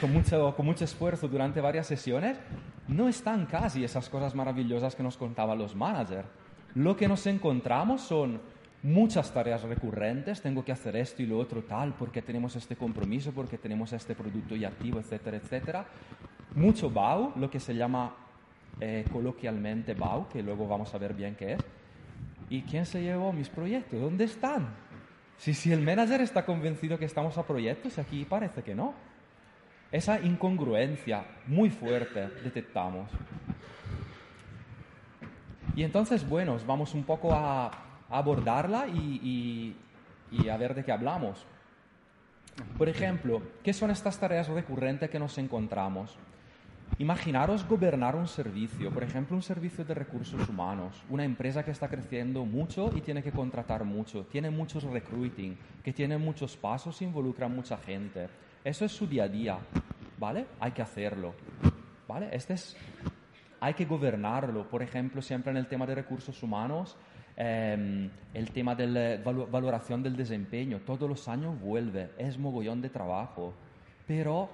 con 0.00 0.12
mucho, 0.12 0.54
con 0.54 0.64
mucho 0.64 0.84
esfuerzo 0.84 1.26
durante 1.26 1.60
varias 1.60 1.88
sesiones, 1.88 2.38
no 2.86 3.08
están 3.08 3.46
casi 3.46 3.82
esas 3.84 4.08
cosas 4.08 4.34
maravillosas 4.34 4.94
que 4.94 5.02
nos 5.02 5.16
contaban 5.16 5.58
los 5.58 5.74
managers. 5.74 6.28
Lo 6.74 6.96
que 6.96 7.08
nos 7.08 7.26
encontramos 7.26 8.02
son 8.02 8.40
muchas 8.82 9.32
tareas 9.32 9.62
recurrentes, 9.62 10.40
tengo 10.40 10.64
que 10.64 10.72
hacer 10.72 10.96
esto 10.96 11.22
y 11.22 11.26
lo 11.26 11.38
otro 11.38 11.62
tal, 11.62 11.94
porque 11.94 12.22
tenemos 12.22 12.56
este 12.56 12.76
compromiso, 12.76 13.32
porque 13.32 13.58
tenemos 13.58 13.92
este 13.92 14.14
producto 14.14 14.56
y 14.56 14.64
activo, 14.64 15.00
etcétera, 15.00 15.36
etcétera. 15.36 15.86
Mucho 16.54 16.90
BAU, 16.90 17.32
lo 17.36 17.50
que 17.50 17.60
se 17.60 17.74
llama 17.74 18.14
eh, 18.80 19.04
coloquialmente 19.12 19.94
BAU, 19.94 20.28
que 20.28 20.42
luego 20.42 20.66
vamos 20.66 20.94
a 20.94 20.98
ver 20.98 21.14
bien 21.14 21.34
qué 21.36 21.54
es. 21.54 21.60
¿Y 22.48 22.62
quién 22.62 22.86
se 22.86 23.02
llevó 23.02 23.32
mis 23.32 23.48
proyectos? 23.48 24.00
¿Dónde 24.00 24.24
están? 24.24 24.68
Si, 25.36 25.54
si 25.54 25.72
el 25.72 25.80
manager 25.80 26.20
está 26.20 26.44
convencido 26.44 26.98
que 26.98 27.04
estamos 27.04 27.38
a 27.38 27.46
proyectos, 27.46 27.98
aquí 27.98 28.24
parece 28.24 28.62
que 28.62 28.74
no. 28.74 28.94
Esa 29.92 30.20
incongruencia 30.20 31.24
muy 31.46 31.70
fuerte 31.70 32.28
detectamos. 32.42 33.10
Y 35.76 35.84
entonces, 35.84 36.28
bueno, 36.28 36.56
vamos 36.66 36.94
un 36.94 37.04
poco 37.04 37.32
a, 37.32 37.70
abordarla 38.10 38.88
y, 38.88 39.74
y, 40.30 40.48
a 40.48 40.56
ver 40.56 40.74
de 40.74 40.84
qué 40.84 40.92
hablamos. 40.92 41.46
Por 42.76 42.88
ejemplo, 42.88 43.40
¿qué 43.62 43.72
son 43.72 43.90
estas 43.90 44.18
tareas 44.18 44.48
recurrentes 44.48 45.08
que 45.08 45.18
nos 45.18 45.38
encontramos? 45.38 46.18
Imaginaros 46.98 47.66
gobernar 47.66 48.16
un 48.16 48.26
servicio, 48.26 48.90
por 48.90 49.04
ejemplo, 49.04 49.36
un 49.36 49.42
servicio 49.42 49.84
de 49.84 49.94
recursos 49.94 50.48
humanos, 50.48 51.02
una 51.08 51.24
empresa 51.24 51.64
que 51.64 51.70
está 51.70 51.88
creciendo 51.88 52.44
mucho 52.44 52.90
y 52.94 53.00
tiene 53.00 53.22
que 53.22 53.30
contratar 53.30 53.84
mucho, 53.84 54.24
tiene 54.24 54.50
muchos 54.50 54.82
recruiting, 54.84 55.56
que 55.82 55.92
tiene 55.92 56.18
muchos 56.18 56.56
pasos, 56.56 57.00
involucra 57.00 57.46
a 57.46 57.48
mucha 57.48 57.78
gente. 57.78 58.28
Eso 58.62 58.84
es 58.84 58.92
su 58.92 59.06
día 59.06 59.24
a 59.24 59.28
día, 59.28 59.58
¿vale? 60.18 60.46
Hay 60.58 60.72
que 60.72 60.82
hacerlo, 60.82 61.32
¿vale? 62.06 62.28
Este 62.32 62.54
es, 62.54 62.76
hay 63.60 63.72
que 63.72 63.86
gobernarlo, 63.86 64.68
por 64.68 64.82
ejemplo, 64.82 65.22
siempre 65.22 65.52
en 65.52 65.56
el 65.56 65.68
tema 65.68 65.86
de 65.86 65.94
recursos 65.94 66.42
humanos, 66.42 66.96
em, 67.42 68.10
el 68.34 68.50
tema 68.50 68.74
de 68.74 68.86
la 68.86 69.16
valoración 69.22 70.02
del 70.02 70.14
desempeño, 70.14 70.80
todos 70.84 71.08
los 71.08 71.26
años 71.26 71.58
vuelve, 71.58 72.10
es 72.18 72.36
mogollón 72.36 72.82
de 72.82 72.90
trabajo, 72.90 73.54
pero 74.06 74.50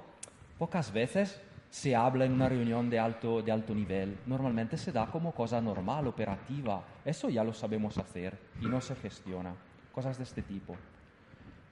pocas 0.57 0.93
veces 0.93 1.43
se 1.69 1.97
habla 1.97 2.25
en 2.25 2.33
una 2.33 2.49
reunión 2.49 2.88
de 2.88 3.00
alto, 3.00 3.43
de 3.43 3.50
alto 3.50 3.75
nivel, 3.75 4.19
normalmente 4.26 4.76
se 4.76 4.93
da 4.93 5.07
como 5.07 5.33
cosa 5.33 5.61
normal, 5.61 6.07
operativa. 6.07 6.85
Eso 7.05 7.28
ya 7.28 7.43
lo 7.43 7.52
sabemos 7.52 7.99
hacer 7.99 8.38
y 8.62 8.66
no 8.66 8.81
se 8.81 8.95
gestiona. 8.95 9.52
Cosas 9.93 10.16
de 10.19 10.25
este 10.25 10.43
tipo. 10.43 10.76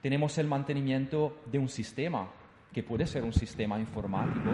Tenemos 0.01 0.37
el 0.37 0.47
mantenimiento 0.47 1.37
de 1.45 1.59
un 1.59 1.69
sistema, 1.69 2.27
que 2.73 2.83
puede 2.83 3.07
ser 3.07 3.23
un 3.23 3.31
sistema 3.31 3.79
informático, 3.79 4.51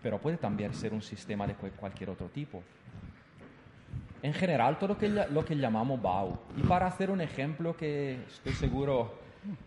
pero 0.00 0.20
puede 0.20 0.36
también 0.36 0.72
ser 0.74 0.94
un 0.94 1.02
sistema 1.02 1.44
de 1.44 1.54
cualquier 1.54 2.10
otro 2.10 2.28
tipo. 2.28 2.62
En 4.24 4.32
general, 4.32 4.78
todo 4.78 4.94
lo 4.94 4.98
que, 4.98 5.06
lo 5.10 5.44
que 5.44 5.54
llamamos 5.54 6.00
BAU. 6.00 6.38
Y 6.56 6.62
para 6.62 6.86
hacer 6.86 7.10
un 7.10 7.20
ejemplo 7.20 7.76
que 7.76 8.24
estoy 8.26 8.54
seguro 8.54 9.18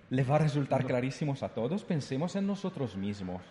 le 0.10 0.24
va 0.24 0.38
a 0.38 0.40
resultar 0.40 0.84
clarísimo 0.84 1.36
a 1.40 1.50
todos, 1.50 1.84
pensemos 1.84 2.36
en 2.36 2.48
nosotros 2.48 2.96
mismos. 2.96 3.44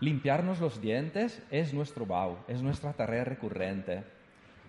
Limpiarnos 0.00 0.58
los 0.58 0.80
dientes 0.80 1.42
es 1.50 1.74
nuestro 1.74 2.06
BAU, 2.06 2.38
es 2.48 2.62
nuestra 2.62 2.94
tarea 2.94 3.24
recurrente. 3.24 4.04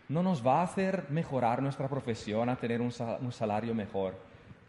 No 0.09 0.21
nos 0.21 0.45
va 0.45 0.59
a 0.59 0.63
hacer 0.63 1.05
mejorar 1.09 1.61
nuestra 1.61 1.87
profesión, 1.87 2.49
a 2.49 2.57
tener 2.57 2.81
un, 2.81 2.91
salario 3.31 3.73
mejor. 3.73 4.15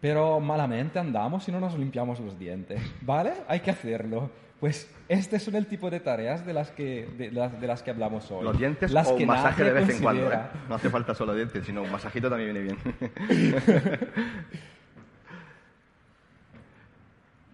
Pero 0.01 0.39
malamente 0.39 1.01
andamos 1.01 1.43
si 1.43 1.51
no 1.51 1.59
nos 1.59 1.77
limpiamos 1.77 2.21
los 2.21 2.39
dientes. 2.39 2.81
¿Vale? 3.01 3.33
Hay 3.49 3.59
que 3.59 3.73
hacerlo. 3.73 4.31
Pues 4.61 4.88
este 5.09 5.40
son 5.40 5.57
el 5.57 5.67
tipo 5.67 5.88
de 5.90 6.00
tareas 6.00 6.45
de 6.45 6.52
las 6.52 6.71
que, 6.71 7.07
de, 7.17 7.33
las, 7.33 7.83
que 7.83 7.90
hablamos 7.90 8.31
hoy. 8.31 8.45
Los 8.45 8.59
dientes 8.59 8.93
las 8.93 9.09
o 9.09 9.14
un 9.14 9.26
masaje 9.26 9.64
de 9.64 9.73
vez 9.73 9.88
en 9.88 10.02
cuando. 10.02 10.31
¿eh? 10.31 10.38
No 10.69 10.75
hace 10.75 10.90
falta 10.90 11.14
solo 11.14 11.35
dientes, 11.35 11.64
sino 11.64 11.83
un 11.83 11.90
masajito 11.90 12.29
también 12.29 12.52
viene 12.52 12.75
bien. 12.75 12.79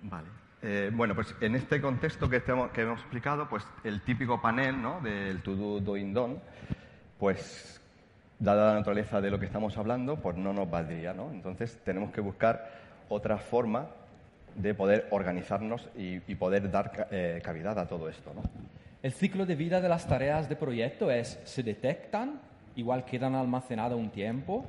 vale. 0.03 0.27
Eh, 0.63 0.91
bueno, 0.93 1.15
pues 1.15 1.33
en 1.41 1.55
este 1.55 1.81
contexto 1.81 2.29
que, 2.29 2.43
que, 2.43 2.51
hemos 2.83 3.01
explicado, 3.01 3.49
pues 3.49 3.65
el 3.85 4.01
típico 4.01 4.43
panel 4.43 4.83
¿no? 4.83 5.01
del 5.01 5.43
to 5.43 5.55
do, 5.55 5.79
doing, 5.79 6.13
done, 6.13 6.41
pues 7.21 7.81
dada 8.41 8.73
la 8.73 8.79
naturaleza 8.81 9.21
de 9.21 9.31
lo 9.31 9.39
que 9.39 9.47
estamos 9.47 9.79
hablando, 9.79 10.17
pues 10.17 10.37
no 10.37 10.53
nos 10.53 10.69
valdría, 10.69 11.15
¿no? 11.15 11.31
Entonces 11.31 11.79
tenemos 11.85 12.11
que 12.11 12.21
buscar 12.21 12.69
otra 13.09 13.39
forma 13.39 13.87
de 14.57 14.75
poder 14.75 15.07
organizarnos 15.11 15.89
y, 15.97 16.19
poder 16.35 16.71
dar 16.71 17.09
eh, 17.11 17.41
cavidad 17.43 17.79
a 17.79 17.87
todo 17.87 18.09
esto. 18.09 18.33
El 19.03 19.13
ciclo 19.13 19.47
de 19.47 19.55
vida 19.55 19.81
de 19.81 19.89
las 19.89 20.07
tareas 20.07 20.49
de 20.49 20.57
proyecto 20.57 21.11
es, 21.11 21.39
se 21.45 21.63
detectan, 21.63 22.41
igual 22.75 23.05
quedan 23.05 23.35
almacenadas 23.35 23.99
un 23.99 24.11
tiempo, 24.11 24.67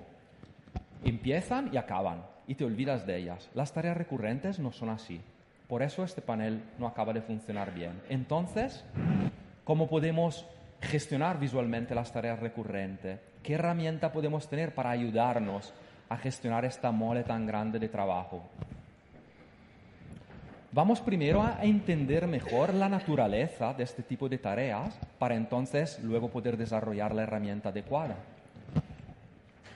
empiezan 1.04 1.70
y 1.74 1.78
acaban, 1.78 2.24
y 2.48 2.56
te 2.56 2.66
olvidas 2.66 3.06
de 3.08 3.18
ellas. 3.18 3.50
Las 3.54 3.74
tareas 3.74 3.98
recurrentes 3.98 4.60
no 4.60 4.72
son 4.72 4.90
así. 4.90 5.22
Por 5.68 5.82
eso 5.82 6.04
este 6.04 6.22
panel 6.22 6.62
no 6.78 6.88
acaba 6.88 7.14
de 7.14 7.22
funcionar 7.22 7.74
bien. 7.74 8.02
Entonces, 8.10 8.86
¿cómo 9.64 9.88
podemos 9.88 10.46
gestionar 10.82 11.40
visualmente 11.40 11.96
las 11.96 12.12
tareas 12.12 12.40
recurrentes? 12.40 13.20
¿Qué 13.44 13.56
herramienta 13.56 14.12
podemos 14.12 14.48
tener 14.50 14.74
para 14.74 14.92
ayudarnos 14.92 15.74
a 16.10 16.18
gestionar 16.18 16.64
esta 16.64 16.92
mole 16.92 17.24
tan 17.24 17.46
grande 17.46 17.80
de 17.80 17.90
trabajo? 17.90 18.44
Vamos 20.78 21.02
primero 21.02 21.42
a 21.42 21.58
entender 21.64 22.28
mejor 22.28 22.72
la 22.72 22.88
naturaleza 22.88 23.74
de 23.74 23.84
este 23.84 24.04
tipo 24.04 24.30
de 24.30 24.38
tareas 24.38 24.96
para 25.18 25.34
entonces 25.34 26.00
luego 26.04 26.30
poder 26.30 26.56
desarrollar 26.56 27.16
la 27.16 27.24
herramienta 27.24 27.70
adecuada. 27.70 28.16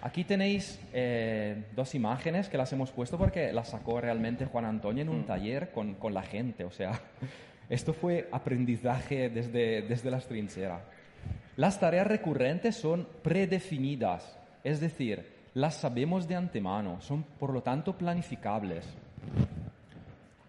Aquí 0.03 0.23
tenéis 0.23 0.79
eh, 0.93 1.63
dos 1.75 1.95
imágenes 1.95 2.49
que 2.49 2.57
las 2.59 2.71
hemos 2.73 2.91
puesto 2.91 3.17
porque 3.17 3.51
las 3.51 3.69
sacó 3.69 3.99
realmente 3.99 4.45
Juan 4.45 4.65
Antonio 4.65 5.01
en 5.01 5.09
un 5.09 5.21
mm. 5.21 5.25
taller 5.25 5.71
con, 5.71 5.95
con, 5.95 6.13
la 6.13 6.21
gente. 6.21 6.65
O 6.65 6.71
sea, 6.71 7.01
esto 7.71 7.93
fue 7.93 8.29
aprendizaje 8.31 9.31
desde, 9.31 9.81
desde 9.81 10.11
las 10.11 10.27
trincheras. 10.27 10.83
Las 11.57 11.79
tareas 11.79 12.05
recurrentes 12.05 12.75
son 12.75 13.07
predefinidas, 13.23 14.37
es 14.63 14.79
decir, 14.79 15.33
las 15.55 15.77
sabemos 15.77 16.27
de 16.27 16.35
antemano, 16.35 17.01
son 17.01 17.23
por 17.23 17.51
lo 17.51 17.63
tanto 17.63 17.97
planificables. 17.97 18.85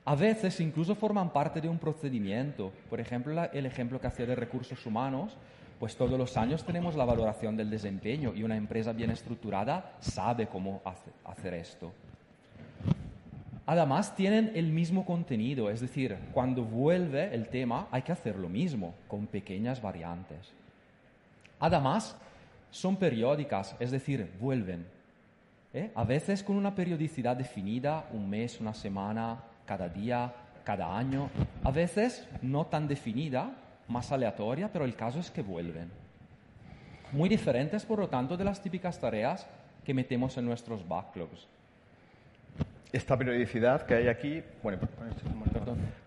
A 0.04 0.16
veces 0.16 0.58
incluso 0.60 0.94
forman 0.94 1.32
parte 1.32 1.60
de 1.60 1.68
un 1.68 1.78
procedimiento. 1.78 2.72
Por 2.90 2.98
ejemplo, 2.98 3.48
el 3.52 3.66
ejemplo 3.66 4.00
que 4.00 4.08
hacía 4.08 4.26
de 4.26 4.34
recursos 4.34 4.84
humanos, 4.84 5.36
pues 5.78 5.96
todos 5.96 6.18
los 6.18 6.36
años 6.36 6.64
tenemos 6.64 6.96
la 6.96 7.04
valoración 7.04 7.56
del 7.56 7.70
desempeño 7.70 8.32
y 8.34 8.42
una 8.42 8.56
empresa 8.56 8.92
bien 8.92 9.10
estructurada 9.10 9.96
sabe 10.00 10.46
cómo 10.46 10.82
hacer 11.24 11.54
esto. 11.54 11.92
Además, 13.64 14.16
tienen 14.16 14.50
el 14.56 14.72
mismo 14.72 15.06
contenido, 15.06 15.70
es 15.70 15.80
decir, 15.80 16.16
cuando 16.32 16.64
vuelve 16.64 17.32
el 17.32 17.48
tema 17.48 17.86
hay 17.92 18.02
que 18.02 18.10
hacer 18.10 18.36
lo 18.36 18.48
mismo, 18.48 18.94
con 19.06 19.28
pequeñas 19.28 19.80
variantes. 19.80 20.52
Además, 21.60 22.16
son 22.72 22.96
periódicas, 22.96 23.76
es 23.78 23.92
decir, 23.92 24.32
vuelven. 24.40 24.84
¿eh? 25.72 25.92
A 25.94 26.02
veces 26.02 26.42
con 26.42 26.56
una 26.56 26.74
periodicidad 26.74 27.36
definida, 27.36 28.08
un 28.12 28.28
mes, 28.28 28.60
una 28.60 28.74
semana, 28.74 29.44
cada 29.72 29.88
día, 29.88 30.30
cada 30.64 30.98
año. 30.98 31.30
A 31.64 31.70
veces 31.70 32.28
no 32.42 32.66
tan 32.66 32.86
definida, 32.86 33.52
más 33.88 34.12
aleatoria, 34.12 34.68
pero 34.70 34.84
el 34.84 34.94
caso 34.94 35.18
es 35.18 35.30
que 35.30 35.40
vuelven. 35.40 35.90
Muy 37.12 37.30
diferentes, 37.30 37.86
por 37.86 37.98
lo 37.98 38.08
tanto, 38.08 38.36
de 38.36 38.44
las 38.44 38.60
típicas 38.60 39.00
tareas 39.00 39.46
que 39.82 39.94
metemos 39.94 40.36
en 40.36 40.44
nuestros 40.44 40.86
backlogs. 40.86 41.48
Esta 42.92 43.16
periodicidad 43.16 43.86
que 43.86 43.94
hay 43.94 44.08
aquí, 44.08 44.42
bueno, 44.62 44.78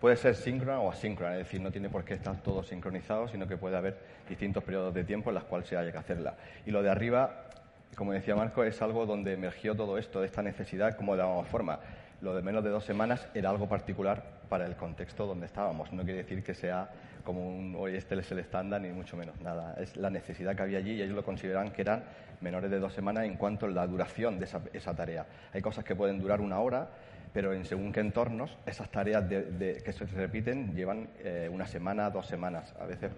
puede 0.00 0.16
ser 0.16 0.36
síncrona 0.36 0.78
o 0.78 0.92
asíncrona, 0.92 1.32
es 1.32 1.38
decir, 1.38 1.60
no 1.60 1.72
tiene 1.72 1.88
por 1.88 2.04
qué 2.04 2.14
estar 2.14 2.40
todo 2.42 2.62
sincronizado, 2.62 3.26
sino 3.26 3.48
que 3.48 3.56
puede 3.56 3.76
haber 3.76 3.98
distintos 4.28 4.62
periodos 4.62 4.94
de 4.94 5.02
tiempo 5.02 5.30
en 5.30 5.34
los 5.34 5.44
cuales 5.44 5.68
se 5.68 5.76
haya 5.76 5.90
que 5.90 5.98
hacerla. 5.98 6.36
Y 6.64 6.70
lo 6.70 6.84
de 6.84 6.90
arriba, 6.90 7.48
como 7.94 8.12
decía 8.12 8.34
Marco, 8.34 8.64
es 8.64 8.80
algo 8.82 9.06
donde 9.06 9.32
emergió 9.32 9.74
todo 9.74 9.98
esto, 9.98 10.20
de 10.20 10.26
esta 10.26 10.42
necesidad, 10.42 10.96
como 10.96 11.16
de 11.16 11.22
alguna 11.22 11.48
forma. 11.48 11.80
Lo 12.20 12.34
de 12.34 12.42
menos 12.42 12.64
de 12.64 12.70
dos 12.70 12.84
semanas 12.84 13.28
era 13.34 13.50
algo 13.50 13.68
particular 13.68 14.22
para 14.48 14.66
el 14.66 14.76
contexto 14.76 15.26
donde 15.26 15.46
estábamos. 15.46 15.92
No 15.92 16.02
quiere 16.02 16.22
decir 16.22 16.42
que 16.42 16.54
sea 16.54 16.88
como 17.24 17.46
un, 17.46 17.74
hoy 17.76 17.96
este 17.96 18.18
es 18.18 18.30
el 18.30 18.38
estándar, 18.38 18.80
ni 18.80 18.88
mucho 18.90 19.16
menos 19.16 19.38
nada. 19.40 19.74
Es 19.78 19.96
la 19.96 20.10
necesidad 20.10 20.56
que 20.56 20.62
había 20.62 20.78
allí 20.78 20.92
y 20.92 21.02
ellos 21.02 21.16
lo 21.16 21.24
consideran 21.24 21.70
que 21.72 21.82
eran 21.82 22.04
menores 22.40 22.70
de 22.70 22.78
dos 22.78 22.92
semanas 22.94 23.24
en 23.24 23.34
cuanto 23.36 23.66
a 23.66 23.70
la 23.70 23.86
duración 23.86 24.38
de 24.38 24.46
esa, 24.72 24.94
tarea. 24.94 25.26
Hay 25.52 25.60
cosas 25.60 25.84
que 25.84 25.94
pueden 25.94 26.18
durar 26.18 26.40
una 26.40 26.60
hora, 26.60 26.88
pero 27.32 27.52
en 27.52 27.64
según 27.64 27.92
qué 27.92 28.00
entornos, 28.00 28.56
esas 28.64 28.90
tareas 28.90 29.24
que 29.28 29.92
se 29.92 30.06
repiten 30.06 30.74
llevan 30.74 31.08
eh, 31.18 31.50
una 31.52 31.66
semana, 31.66 32.08
dos 32.10 32.26
semanas. 32.26 32.74
A 32.80 32.86
veces 32.86 33.10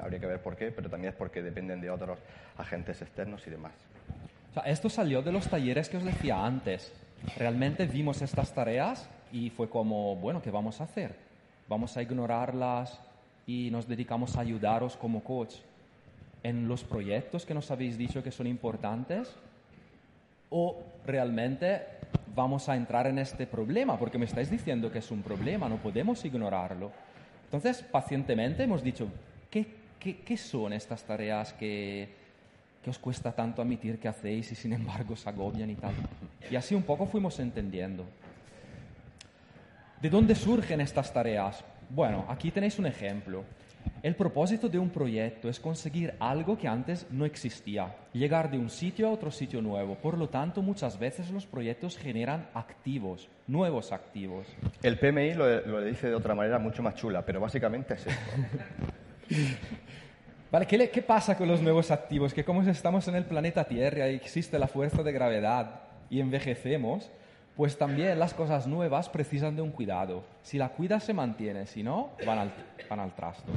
habría 0.00 0.20
que 0.20 0.26
ver 0.26 0.40
por 0.40 0.54
qué, 0.54 0.70
pero 0.70 0.88
también 0.88 1.12
es 1.12 1.18
porque 1.18 1.42
dependen 1.42 1.80
de 1.80 1.90
otros 1.90 2.18
agentes 2.56 3.00
externos 3.02 3.46
y 3.46 3.50
demás. 3.50 3.72
Esto 4.64 4.88
salió 4.88 5.22
de 5.22 5.32
los 5.32 5.48
talleres 5.48 5.88
que 5.88 5.96
os 5.96 6.04
decía 6.04 6.44
antes. 6.44 6.92
Realmente 7.36 7.86
vimos 7.86 8.22
estas 8.22 8.52
tareas 8.54 9.08
y 9.32 9.50
fue 9.50 9.68
como, 9.68 10.16
bueno, 10.16 10.42
¿qué 10.42 10.50
vamos 10.50 10.80
a 10.80 10.84
hacer? 10.84 11.28
vamos 11.68 11.96
a 11.96 12.02
ignorarlas 12.02 12.98
y 13.46 13.70
nos 13.70 13.86
dedicamos 13.86 14.36
a 14.36 14.40
ayudaros 14.40 14.96
como 14.96 15.22
coach 15.22 15.56
en 16.42 16.66
los 16.66 16.82
proyectos 16.84 17.44
que 17.44 17.54
nos 17.54 17.70
habéis 17.70 17.98
dicho 17.98 18.22
que 18.22 18.30
son 18.30 18.46
importantes? 18.46 19.34
¿O 20.50 20.82
realmente 21.06 21.82
vamos 22.34 22.68
a 22.68 22.76
entrar 22.76 23.06
en 23.06 23.18
este 23.18 23.46
problema? 23.46 23.98
Porque 23.98 24.18
me 24.18 24.24
estáis 24.24 24.50
diciendo 24.50 24.90
que 24.90 25.00
es 25.00 25.10
un 25.10 25.22
problema, 25.22 25.68
no 25.68 25.76
podemos 25.76 26.24
ignorarlo. 26.24 26.90
Entonces, 27.44 27.82
pacientemente 27.82 28.62
hemos 28.62 28.82
dicho, 28.82 29.08
¿qué, 29.50 29.66
qué, 29.98 30.36
son 30.36 30.72
estas 30.72 31.02
tareas 31.04 31.52
que, 31.54 32.08
que 32.88 32.90
os 32.90 32.98
cuesta 32.98 33.32
tanto 33.32 33.60
admitir 33.60 33.98
que 33.98 34.08
hacéis 34.08 34.50
y 34.50 34.54
sin 34.54 34.72
embargo 34.72 35.12
os 35.12 35.26
agobian 35.26 35.68
y 35.68 35.74
tal? 35.74 35.92
Y 36.50 36.56
así 36.56 36.74
un 36.74 36.82
poco 36.82 37.04
fuimos 37.04 37.38
entendiendo. 37.38 38.06
¿De 40.00 40.08
dónde 40.08 40.34
surgen 40.34 40.80
estas 40.80 41.12
tareas? 41.12 41.62
Bueno, 41.90 42.24
aquí 42.28 42.50
tenéis 42.50 42.78
un 42.78 42.86
ejemplo. 42.86 43.44
El 44.02 44.16
propósito 44.16 44.70
de 44.70 44.78
un 44.78 44.88
proyecto 44.88 45.50
es 45.50 45.60
conseguir 45.60 46.14
algo 46.18 46.56
que 46.56 46.66
antes 46.66 47.06
no 47.10 47.26
existía, 47.26 47.94
llegar 48.14 48.50
de 48.50 48.56
un 48.56 48.70
sitio 48.70 49.08
a 49.08 49.10
otro 49.10 49.30
sitio 49.30 49.60
nuevo. 49.60 49.96
Por 49.96 50.16
lo 50.16 50.30
tanto, 50.30 50.62
muchas 50.62 50.98
veces 50.98 51.30
los 51.30 51.44
proyectos 51.44 51.98
generan 51.98 52.48
activos, 52.54 53.28
nuevos 53.46 53.92
activos. 53.92 54.46
El 54.82 54.98
PMI 54.98 55.34
lo, 55.34 55.84
dice 55.84 56.08
de 56.08 56.14
otra 56.14 56.34
manera 56.34 56.58
mucho 56.58 56.82
más 56.82 56.94
chula, 56.94 57.20
pero 57.26 57.38
básicamente 57.38 57.94
es 57.94 58.06
esto. 58.06 58.22
vale, 60.50 60.66
¿qué, 60.66 60.90
¿qué 60.90 61.02
pasa 61.02 61.36
con 61.36 61.48
los 61.48 61.60
nuevos 61.60 61.90
activos? 61.90 62.34
Que 62.34 62.44
como 62.44 62.62
estamos 62.62 63.08
en 63.08 63.14
el 63.14 63.24
planeta 63.24 63.64
Tierra 63.64 64.08
y 64.08 64.16
existe 64.16 64.58
la 64.58 64.68
fuerza 64.68 65.02
de 65.02 65.12
gravedad 65.12 65.82
y 66.10 66.20
envejecemos, 66.20 67.10
pues 67.58 67.76
también 67.76 68.18
las 68.20 68.34
cosas 68.34 68.68
nuevas 68.68 69.08
precisan 69.08 69.56
de 69.56 69.62
un 69.62 69.72
cuidado. 69.72 70.22
Si 70.42 70.58
la 70.58 70.68
cuida 70.68 71.00
se 71.00 71.12
mantiene, 71.12 71.66
si 71.66 71.82
no, 71.82 72.10
van 72.24 72.38
al, 72.38 72.52
van 72.88 73.10
trasto. 73.16 73.50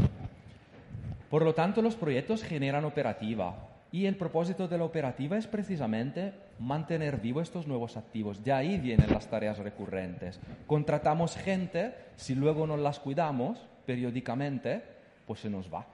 Por 1.30 1.44
lo 1.44 1.54
tanto, 1.54 1.84
los 1.84 1.96
proyectos 1.96 2.44
generan 2.44 2.84
operativa 2.84 3.56
y 3.92 4.08
el 4.08 4.16
propósito 4.16 4.68
de 4.68 4.78
la 4.80 4.86
operativa 4.86 5.38
es 5.38 5.46
precisamente 5.46 6.34
mantener 6.58 7.18
vivo 7.18 7.42
estos 7.42 7.68
nuevos 7.68 7.96
activos. 7.96 8.44
De 8.44 8.52
ahí 8.52 8.80
vienen 8.80 9.12
las 9.12 9.28
tareas 9.28 9.60
recurrentes. 9.60 10.40
Contratamos 10.66 11.36
gente, 11.36 11.94
si 12.16 12.34
luego 12.34 12.66
no 12.66 12.78
las 12.78 13.00
cuidamos 13.00 13.68
periódicamente, 13.86 14.82
pues 15.28 15.42
se 15.42 15.50
nos 15.50 15.72
va. 15.72 15.86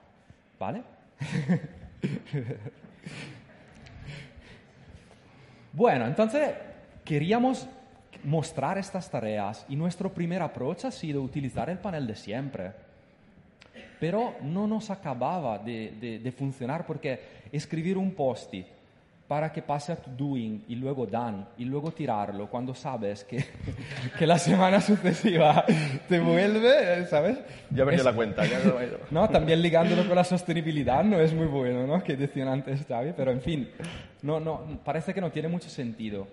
¿Vale? 0.58 0.82
bueno, 5.72 6.06
entonces 6.06 6.50
queríamos 7.04 7.68
mostrar 8.24 8.78
estas 8.78 9.10
tareas 9.10 9.64
y 9.68 9.76
nuestro 9.76 10.12
primer 10.12 10.42
approach 10.42 10.84
ha 10.84 10.90
sido 10.90 11.22
utilizar 11.22 11.70
el 11.70 11.78
panel 11.78 12.06
de 12.06 12.16
siempre. 12.16 12.72
Pero 14.00 14.36
no 14.42 14.66
nos 14.66 14.90
acababa 14.90 15.58
de, 15.58 16.34
funcionar 16.36 16.86
porque 16.86 17.20
escribir 17.50 17.96
un 17.98 18.12
post-it 18.12 18.66
para 19.28 19.52
que 19.52 19.60
pase 19.60 19.92
a 19.92 19.96
tu 19.96 20.10
doing 20.10 20.64
y 20.68 20.74
luego 20.74 21.06
done 21.06 21.44
y 21.58 21.66
luego 21.66 21.92
tirarlo 21.92 22.48
cuando 22.48 22.74
sabes 22.74 23.24
que, 23.24 23.44
que 24.18 24.26
la 24.26 24.38
semana 24.38 24.80
sucesiva 24.80 25.66
te 26.08 26.18
vuelve, 26.18 27.06
¿sabes? 27.06 27.38
Ya 27.70 27.84
me 27.84 27.96
la 27.98 28.14
cuenta, 28.14 28.46
ya 28.46 28.58
no, 28.64 28.74
no, 29.10 29.28
También 29.28 29.60
ligándolo 29.60 30.06
con 30.06 30.16
la 30.16 30.24
sostenibilidad 30.24 31.04
no 31.04 31.20
es 31.20 31.34
muy 31.34 31.46
bueno, 31.46 31.86
¿no? 31.86 32.02
Que 32.02 32.16
decían 32.16 32.48
antes 32.48 32.86
Xavi, 32.86 33.12
pero 33.14 33.30
en 33.30 33.42
fin, 33.42 33.70
no, 34.22 34.40
no, 34.40 34.80
parece 34.82 35.12
que 35.12 35.20
no 35.20 35.30
tiene 35.30 35.48
mucho 35.48 35.68
sentido. 35.68 36.26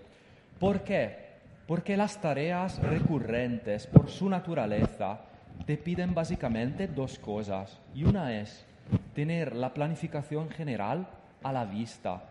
¿Por 0.58 0.82
qué? 0.82 1.26
Porque 1.68 1.98
las 1.98 2.22
tareas 2.22 2.82
recurrentes, 2.82 3.88
por 3.88 4.10
su 4.10 4.30
naturaleza, 4.30 5.20
te 5.66 5.78
piden 5.78 6.14
básicamente 6.14 6.88
dos 6.88 7.20
cosas. 7.20 7.78
Y 7.94 8.06
una 8.06 8.40
es 8.40 8.66
tener 9.14 9.56
la 9.56 9.74
planificación 9.74 10.50
general 10.50 11.08
a 11.44 11.52
la 11.52 11.66
vista. 11.66 12.24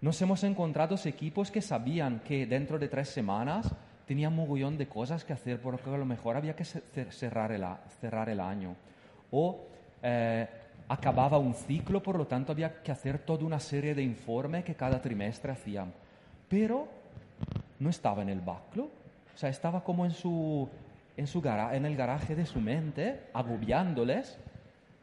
Nos 0.00 0.22
hemos 0.22 0.44
encontrado 0.44 0.94
equipos 1.04 1.50
que 1.50 1.60
sabían 1.60 2.20
que 2.20 2.46
dentro 2.46 2.78
de 2.78 2.86
tres 2.86 3.08
semanas 3.08 3.74
tenían 4.06 4.32
mogollón 4.32 4.78
de 4.78 4.86
cosas 4.86 5.24
que 5.24 5.32
hacer 5.32 5.60
porque 5.60 5.90
a 5.90 5.98
lo 5.98 6.06
mejor 6.06 6.36
había 6.36 6.54
que 6.54 6.64
cerrar 6.64 7.50
el, 7.50 7.66
cerrar 8.00 8.28
el 8.28 8.38
año. 8.38 8.76
O 9.32 9.66
eh, 10.00 10.46
acababa 10.88 11.38
un 11.38 11.52
ciclo, 11.52 12.00
por 12.00 12.16
lo 12.16 12.28
tanto 12.28 12.52
había 12.52 12.80
que 12.80 12.92
hacer 12.92 13.18
toda 13.18 13.44
una 13.44 13.58
serie 13.58 13.92
de 13.92 14.02
informes 14.04 14.64
que 14.64 14.76
cada 14.76 15.02
trimestre 15.02 15.50
hacían. 15.50 15.92
Pero 16.48 16.86
no 17.80 17.90
estaba 17.90 18.22
en 18.22 18.28
el 18.28 18.40
backlog, 18.40 18.86
o 19.34 19.38
sea, 19.38 19.50
estaba 19.50 19.82
como 19.82 20.04
en, 20.04 20.12
su, 20.12 20.68
en, 21.16 21.26
su 21.26 21.42
en 21.44 21.84
el 21.84 21.96
garaje 21.96 22.36
de 22.36 22.46
su 22.46 22.60
mente, 22.60 23.24
agobiándoles, 23.34 24.38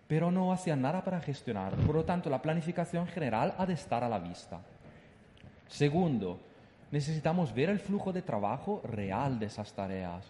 pero 0.08 0.32
no 0.32 0.54
hacían 0.54 0.82
nada 0.82 1.04
para 1.04 1.20
gestionar. 1.20 1.74
Por 1.76 1.96
lo 1.96 2.06
tanto, 2.06 2.30
la 2.30 2.42
planificación 2.42 3.08
general 3.08 3.56
ha 3.58 3.66
de 3.66 3.74
estar 3.74 4.02
a 4.02 4.10
la 4.10 4.20
vista. 4.20 4.62
Segundo, 5.68 6.40
necesitamos 6.92 7.54
ver 7.54 7.70
el 7.70 7.80
flujo 7.80 8.14
de 8.14 8.22
trabajo 8.22 8.82
real 8.84 9.40
de 9.40 9.48
esas 9.48 9.74
tareas. 9.74 10.26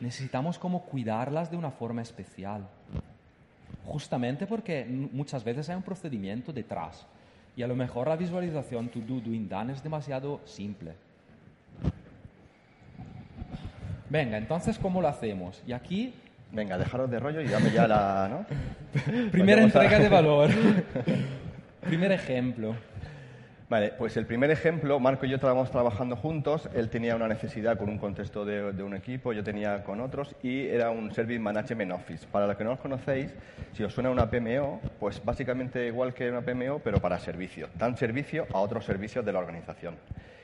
Necesitamos 0.00 0.58
como 0.58 0.82
cuidarlas 0.82 1.50
de 1.50 1.56
una 1.56 1.70
forma 1.70 2.02
especial. 2.02 2.66
Justamente 3.86 4.46
porque 4.46 4.84
muchas 4.84 5.44
veces 5.44 5.68
hay 5.68 5.76
un 5.76 5.82
procedimiento 5.82 6.52
detrás. 6.52 7.06
Y 7.56 7.62
a 7.62 7.66
lo 7.66 7.76
mejor 7.76 8.08
la 8.08 8.16
visualización 8.16 8.88
to 8.88 9.00
do, 9.00 9.20
doing, 9.20 9.48
done 9.48 9.72
es 9.72 9.82
demasiado 9.82 10.40
simple. 10.44 10.92
Venga, 14.08 14.36
entonces, 14.36 14.78
¿cómo 14.78 15.00
lo 15.00 15.08
hacemos? 15.08 15.62
Y 15.66 15.72
aquí... 15.72 16.14
Venga, 16.52 16.76
dejaros 16.76 17.10
de 17.10 17.18
rollo 17.18 17.40
y 17.40 17.48
dame 17.48 17.70
ya 17.70 17.88
la... 17.88 18.28
¿no? 18.28 19.30
Primera 19.30 19.62
entrega 19.62 19.98
de 19.98 20.08
valor. 20.08 20.50
Primer 21.80 22.12
ejemplo. 22.12 22.74
Vale, 23.72 23.94
pues 23.96 24.18
el 24.18 24.26
primer 24.26 24.50
ejemplo, 24.50 25.00
Marco 25.00 25.24
y 25.24 25.30
yo 25.30 25.36
estábamos 25.36 25.70
trabajando 25.70 26.14
juntos, 26.14 26.68
él 26.74 26.90
tenía 26.90 27.16
una 27.16 27.26
necesidad 27.26 27.78
con 27.78 27.88
un 27.88 27.96
contexto 27.96 28.44
de, 28.44 28.82
un 28.82 28.92
equipo, 28.92 29.32
yo 29.32 29.42
tenía 29.42 29.82
con 29.82 30.02
otros, 30.02 30.36
y 30.42 30.66
era 30.66 30.90
un 30.90 31.10
Service 31.10 31.40
Management 31.40 31.92
Office. 31.92 32.26
Para 32.30 32.46
los 32.46 32.58
que 32.58 32.64
no 32.64 32.72
os 32.72 32.80
conocéis, 32.80 33.34
si 33.72 33.82
os 33.82 33.94
suena 33.94 34.10
una 34.10 34.28
PMO, 34.28 34.78
pues 35.00 35.24
básicamente 35.24 35.86
igual 35.86 36.12
que 36.12 36.30
una 36.30 36.42
PMO, 36.42 36.80
pero 36.80 37.00
para 37.00 37.18
servicio. 37.18 37.70
Dan 37.74 37.96
servicio 37.96 38.46
a 38.52 38.60
otros 38.60 38.84
servicios 38.84 39.24
de 39.24 39.32
la 39.32 39.38
organización. 39.38 39.94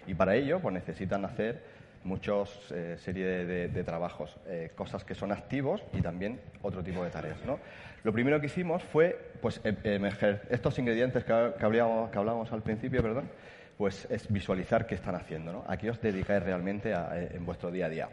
Y 0.07 0.14
para 0.14 0.35
ello, 0.35 0.59
pues 0.61 0.73
necesitan 0.73 1.27
hacer 1.27 1.62
muchos 2.05 2.73
eh, 2.73 2.97
serie 2.99 3.45
de, 3.45 3.85
trabajos, 3.85 4.37
eh, 4.47 4.71
cosas 4.75 5.05
que 5.05 5.15
son 5.15 5.33
activos 5.33 5.83
y 5.93 6.01
también 6.01 6.41
otro 6.63 6.83
tipo 6.83 7.03
de 7.05 7.11
tareas. 7.11 7.39
¿no? 7.45 7.59
Lo 8.05 8.13
primero 8.13 8.41
que 8.41 8.47
hicimos 8.47 8.83
fue 8.83 9.33
pues, 9.41 9.61
em, 9.65 9.77
emerger 9.85 10.43
estos 10.51 10.79
ingredientes 10.79 11.25
que, 11.25 11.33
hablábamos, 11.33 12.53
al 12.53 12.63
principio, 12.63 13.03
perdón, 13.03 13.29
pues 13.77 14.07
es 14.11 14.31
visualizar 14.33 14.87
qué 14.87 14.95
están 14.95 15.15
haciendo. 15.15 15.53
¿no? 15.53 15.65
A 15.67 15.77
qué 15.77 15.91
os 15.91 16.01
dedicáis 16.01 16.43
realmente 16.43 16.93
eh, 16.93 17.31
en 17.35 17.45
vuestro 17.45 17.71
día 17.71 17.87
a 17.87 17.89
día. 17.89 18.09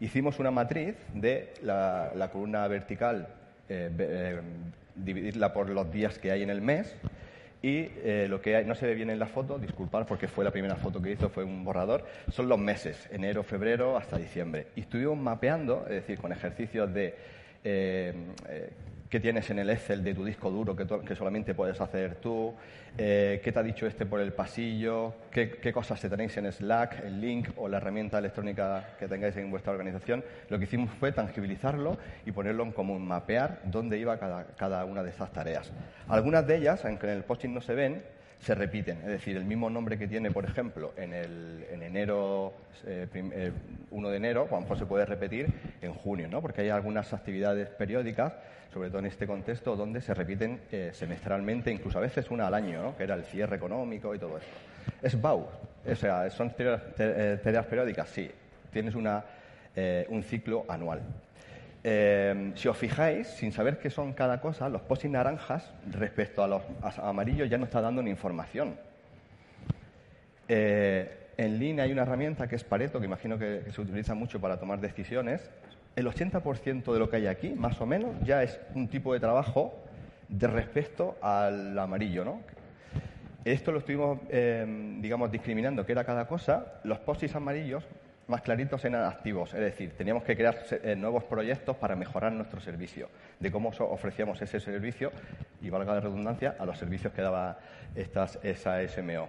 Hicimos 0.00 0.38
una 0.38 0.50
matriz 0.50 0.96
de 1.14 1.52
la, 1.62 2.12
la 2.14 2.30
columna 2.30 2.66
vertical, 2.68 3.28
dividirla 4.96 5.52
por 5.52 5.68
los 5.68 5.92
días 5.92 6.18
que 6.18 6.32
hay 6.32 6.42
en 6.42 6.50
el 6.50 6.60
mes 6.62 6.96
y 7.62 7.88
eh, 8.02 8.26
lo 8.28 8.40
que 8.40 8.64
no 8.64 8.74
se 8.74 8.86
ve 8.86 8.94
bien 8.94 9.10
en 9.10 9.18
la 9.18 9.26
foto, 9.26 9.58
disculpad 9.58 10.06
porque 10.06 10.28
fue 10.28 10.44
la 10.44 10.50
primera 10.50 10.76
foto 10.76 11.00
que 11.00 11.12
hizo, 11.12 11.28
fue 11.28 11.44
un 11.44 11.62
borrador, 11.64 12.04
son 12.30 12.48
los 12.48 12.58
meses, 12.58 13.08
enero, 13.12 13.42
febrero 13.42 13.96
hasta 13.96 14.16
diciembre. 14.16 14.68
Y 14.76 14.80
estuvimos 14.80 15.18
mapeando, 15.18 15.84
es 15.84 15.96
decir, 15.96 16.18
con 16.18 16.32
ejercicios 16.32 16.92
de 16.92 17.14
eh, 17.62 18.14
eh, 18.48 18.70
qué 19.10 19.18
tienes 19.18 19.50
en 19.50 19.58
el 19.58 19.68
Excel 19.68 20.04
de 20.04 20.14
tu 20.14 20.24
disco 20.24 20.50
duro 20.50 20.76
que, 20.76 21.16
solamente 21.16 21.52
puedes 21.52 21.80
hacer 21.80 22.14
tú, 22.14 22.54
eh, 22.96 23.40
qué 23.42 23.50
te 23.50 23.58
ha 23.58 23.62
dicho 23.62 23.84
este 23.86 24.06
por 24.06 24.20
el 24.20 24.32
pasillo, 24.32 25.14
qué, 25.32 25.72
cosas 25.72 26.00
te 26.00 26.08
tenéis 26.08 26.36
en 26.36 26.50
Slack, 26.50 27.04
el 27.04 27.20
link 27.20 27.48
o 27.56 27.68
la 27.68 27.78
herramienta 27.78 28.18
electrónica 28.18 28.90
que 29.00 29.08
tengáis 29.08 29.36
en 29.36 29.50
vuestra 29.50 29.72
organización. 29.72 30.24
Lo 30.48 30.58
que 30.58 30.64
hicimos 30.64 30.90
fue 30.92 31.10
tangibilizarlo 31.10 31.98
y 32.24 32.30
ponerlo 32.30 32.62
en 32.62 32.70
común, 32.70 33.04
mapear 33.04 33.60
dónde 33.64 33.98
iba 33.98 34.16
cada, 34.16 34.84
una 34.84 35.02
de 35.02 35.10
esas 35.10 35.32
tareas. 35.32 35.72
Algunas 36.06 36.46
de 36.46 36.58
ellas, 36.58 36.84
aunque 36.84 37.06
en 37.06 37.14
el 37.14 37.24
posting 37.24 37.52
no 37.52 37.60
se 37.60 37.74
ven, 37.74 38.04
se 38.38 38.54
repiten. 38.54 38.98
Es 38.98 39.08
decir, 39.08 39.36
el 39.36 39.44
mismo 39.44 39.68
nombre 39.68 39.98
que 39.98 40.06
tiene, 40.06 40.30
por 40.30 40.44
ejemplo, 40.44 40.94
en, 40.96 41.12
el, 41.12 41.66
en 41.68 41.82
enero, 41.82 42.54
1 42.84 42.86
eh, 42.86 43.08
eh, 43.12 43.52
de 43.90 44.16
enero, 44.16 44.46
a 44.50 44.54
lo 44.54 44.60
mejor 44.60 44.78
se 44.78 44.86
puede 44.86 45.04
repetir 45.04 45.48
en 45.82 45.92
junio, 45.92 46.28
¿no? 46.28 46.40
porque 46.40 46.62
hay 46.62 46.70
algunas 46.70 47.12
actividades 47.12 47.68
periódicas 47.68 48.32
sobre 48.72 48.88
todo 48.88 49.00
en 49.00 49.06
este 49.06 49.26
contexto 49.26 49.76
donde 49.76 50.00
se 50.00 50.14
repiten 50.14 50.60
eh, 50.70 50.90
semestralmente, 50.92 51.72
incluso 51.72 51.98
a 51.98 52.00
veces 52.00 52.30
una 52.30 52.46
al 52.46 52.54
año, 52.54 52.82
¿no? 52.82 52.96
que 52.96 53.02
era 53.02 53.14
el 53.14 53.24
cierre 53.24 53.56
económico 53.56 54.14
y 54.14 54.18
todo 54.18 54.38
esto. 54.38 54.50
Es 55.02 55.20
BAU, 55.20 55.46
o 55.86 55.94
sea, 55.94 56.30
son 56.30 56.52
eh, 56.58 57.38
tareas 57.42 57.66
periódicas, 57.66 58.08
sí, 58.08 58.30
tienes 58.72 58.94
una, 58.94 59.24
eh, 59.74 60.06
un 60.08 60.22
ciclo 60.22 60.64
anual. 60.68 61.00
si 62.54 62.68
os 62.68 62.76
fijáis, 62.76 63.26
sin 63.26 63.52
saber 63.52 63.78
qué 63.78 63.90
son 63.90 64.12
cada 64.12 64.40
cosa, 64.40 64.68
los 64.68 64.82
post 64.82 65.04
naranjas 65.04 65.72
respecto 65.90 66.44
a 66.44 66.48
los 66.48 66.62
amarillos 66.98 67.48
ya 67.48 67.58
no 67.58 67.64
está 67.64 67.80
dando 67.80 68.02
ni 68.02 68.10
información. 68.10 68.76
en 70.46 71.58
línea 71.58 71.84
hay 71.84 71.92
una 71.92 72.02
herramienta 72.02 72.46
que 72.46 72.56
es 72.56 72.64
Pareto, 72.64 73.00
que 73.00 73.06
imagino 73.06 73.38
que, 73.38 73.64
se 73.72 73.80
utiliza 73.80 74.14
mucho 74.14 74.40
para 74.40 74.60
tomar 74.60 74.78
decisiones, 74.80 75.50
el 75.96 76.06
80% 76.06 76.92
de 76.92 76.98
lo 76.98 77.10
que 77.10 77.16
hay 77.16 77.26
aquí, 77.26 77.50
más 77.50 77.80
o 77.80 77.86
menos, 77.86 78.14
ya 78.24 78.42
es 78.42 78.60
un 78.74 78.88
tipo 78.88 79.12
de 79.12 79.20
trabajo 79.20 79.74
de 80.28 80.46
respecto 80.46 81.16
al 81.20 81.78
amarillo, 81.78 82.24
¿no? 82.24 82.40
Esto 83.44 83.72
lo 83.72 83.78
estuvimos, 83.78 84.18
eh, 84.28 84.66
digamos, 85.00 85.32
discriminando, 85.32 85.84
que 85.86 85.92
era 85.92 86.04
cada 86.04 86.26
cosa. 86.26 86.80
Los 86.84 86.98
postis 86.98 87.34
amarillos 87.34 87.84
más 88.30 88.42
claritos 88.42 88.84
eran 88.84 89.04
activos, 89.04 89.52
es 89.54 89.60
decir, 89.60 89.92
teníamos 89.96 90.22
que 90.22 90.36
crear 90.36 90.62
eh, 90.70 90.94
nuevos 90.94 91.24
proyectos 91.24 91.76
para 91.76 91.96
mejorar 91.96 92.32
nuestro 92.32 92.60
servicio, 92.60 93.08
de 93.40 93.50
cómo 93.50 93.70
ofrecíamos 93.70 94.40
ese 94.40 94.60
servicio, 94.60 95.10
y 95.60 95.68
valga 95.68 95.94
la 95.94 96.00
redundancia, 96.00 96.54
a 96.58 96.64
los 96.64 96.78
servicios 96.78 97.12
que 97.12 97.22
daba 97.22 97.58
estas, 97.96 98.38
esa 98.44 98.86
SMO. 98.86 99.28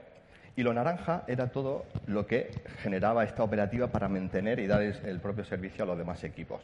Y 0.55 0.63
lo 0.63 0.73
naranja 0.73 1.23
era 1.27 1.47
todo 1.47 1.85
lo 2.07 2.27
que 2.27 2.51
generaba 2.81 3.23
esta 3.23 3.43
operativa 3.43 3.87
para 3.87 4.09
mantener 4.09 4.59
y 4.59 4.67
dar 4.67 4.81
el 4.81 5.19
propio 5.19 5.45
servicio 5.45 5.83
a 5.83 5.87
los 5.87 5.97
demás 5.97 6.23
equipos. 6.23 6.61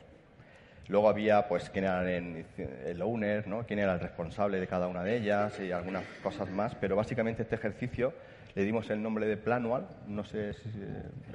Luego 0.90 1.10
había, 1.10 1.48
pues, 1.48 1.70
quién 1.70 1.86
era 1.86 2.10
el, 2.10 3.02
owner, 3.02 3.48
¿no? 3.48 3.66
quién 3.66 3.80
era 3.80 3.94
el 3.94 4.00
responsable 4.00 4.60
de 4.60 4.68
cada 4.68 4.88
una 4.88 5.04
de 5.04 5.18
ellas 5.18 5.60
y 5.60 5.72
algunas 5.72 6.04
cosas 6.24 6.50
más, 6.50 6.76
pero 6.76 6.96
básicamente 6.96 7.44
este 7.44 7.56
ejercicio 7.56 8.14
le 8.56 8.64
dimos 8.64 8.90
el 8.90 9.04
nombre 9.04 9.28
de 9.28 9.38
Planual, 9.38 9.86
no 10.08 10.24
sé 10.24 10.54
si 10.54 10.70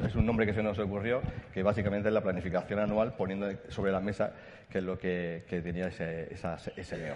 es 0.05 0.15
un 0.15 0.27
nombre 0.27 0.47
que 0.47 0.55
se 0.55 0.62
nos 0.62 0.79
ocurrió, 0.79 1.21
que 1.53 1.62
básicamente 1.62 2.09
es 2.09 2.15
la 2.15 2.23
planificación 2.23 2.81
anual 2.81 3.15
poniendo 3.15 3.49
sobre 3.69 3.93
la 3.93 4.01
mesa 4.01 4.33
qué 4.71 4.79
es 4.79 4.85
lo 4.85 4.99
que, 4.99 5.45
tenía 5.49 5.88
ese, 5.88 6.33
esa, 6.33 6.57
ese 6.75 6.97
neo. 6.97 7.15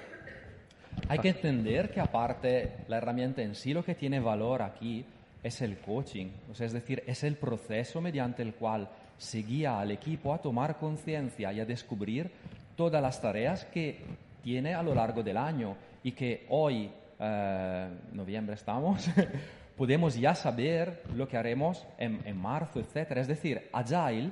Hay 1.08 1.18
que 1.18 1.30
entender 1.30 1.90
que 1.90 2.00
aparte 2.00 2.72
la 2.88 2.98
herramienta 2.98 3.42
en 3.42 3.54
sí 3.54 3.72
lo 3.72 3.82
que 3.82 3.94
tiene 3.94 4.20
valor 4.20 4.62
aquí 4.62 5.06
es 5.46 5.62
el 5.62 5.78
coaching, 5.78 6.26
o 6.50 6.54
sea, 6.54 6.66
es 6.66 6.72
decir, 6.72 7.04
es 7.06 7.22
el 7.22 7.36
proceso 7.36 8.00
mediante 8.00 8.42
el 8.42 8.54
cual 8.54 8.88
se 9.16 9.38
guía 9.38 9.78
al 9.78 9.92
equipo 9.92 10.34
a 10.34 10.38
tomar 10.38 10.76
conciencia 10.76 11.52
y 11.52 11.60
a 11.60 11.64
descubrir 11.64 12.30
todas 12.74 13.00
las 13.00 13.20
tareas 13.20 13.64
que 13.66 14.00
tiene 14.42 14.74
a 14.74 14.82
lo 14.82 14.94
largo 14.94 15.22
del 15.22 15.36
año 15.36 15.76
y 16.02 16.12
que 16.12 16.46
hoy, 16.48 16.90
eh, 17.20 17.88
noviembre 18.12 18.54
estamos, 18.56 19.08
podemos 19.76 20.16
ya 20.16 20.34
saber 20.34 21.02
lo 21.14 21.28
que 21.28 21.36
haremos 21.36 21.86
en, 21.96 22.36
marzo, 22.36 22.80
etc. 22.80 23.12
Es 23.12 23.28
decir, 23.28 23.68
Agile 23.72 24.30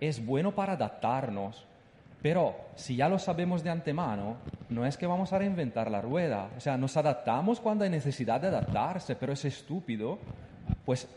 es 0.00 0.24
bueno 0.24 0.52
para 0.54 0.72
adaptarnos, 0.72 1.64
pero 2.22 2.56
si 2.74 2.96
ya 2.96 3.08
lo 3.08 3.18
sabemos 3.18 3.62
de 3.62 3.70
antemano, 3.70 4.36
no 4.68 4.84
es 4.84 4.96
que 4.96 5.06
vamos 5.06 5.32
a 5.32 5.38
reinventar 5.38 5.90
la 5.90 6.00
rueda. 6.00 6.50
O 6.56 6.60
sea, 6.60 6.76
nos 6.76 6.96
adaptamos 6.96 7.60
cuando 7.60 7.84
hay 7.84 7.90
necesidad 7.90 8.40
de 8.40 8.48
adaptarse, 8.48 9.16
pero 9.16 9.32
es 9.32 9.44
estúpido, 9.44 10.18
pues, 10.84 11.08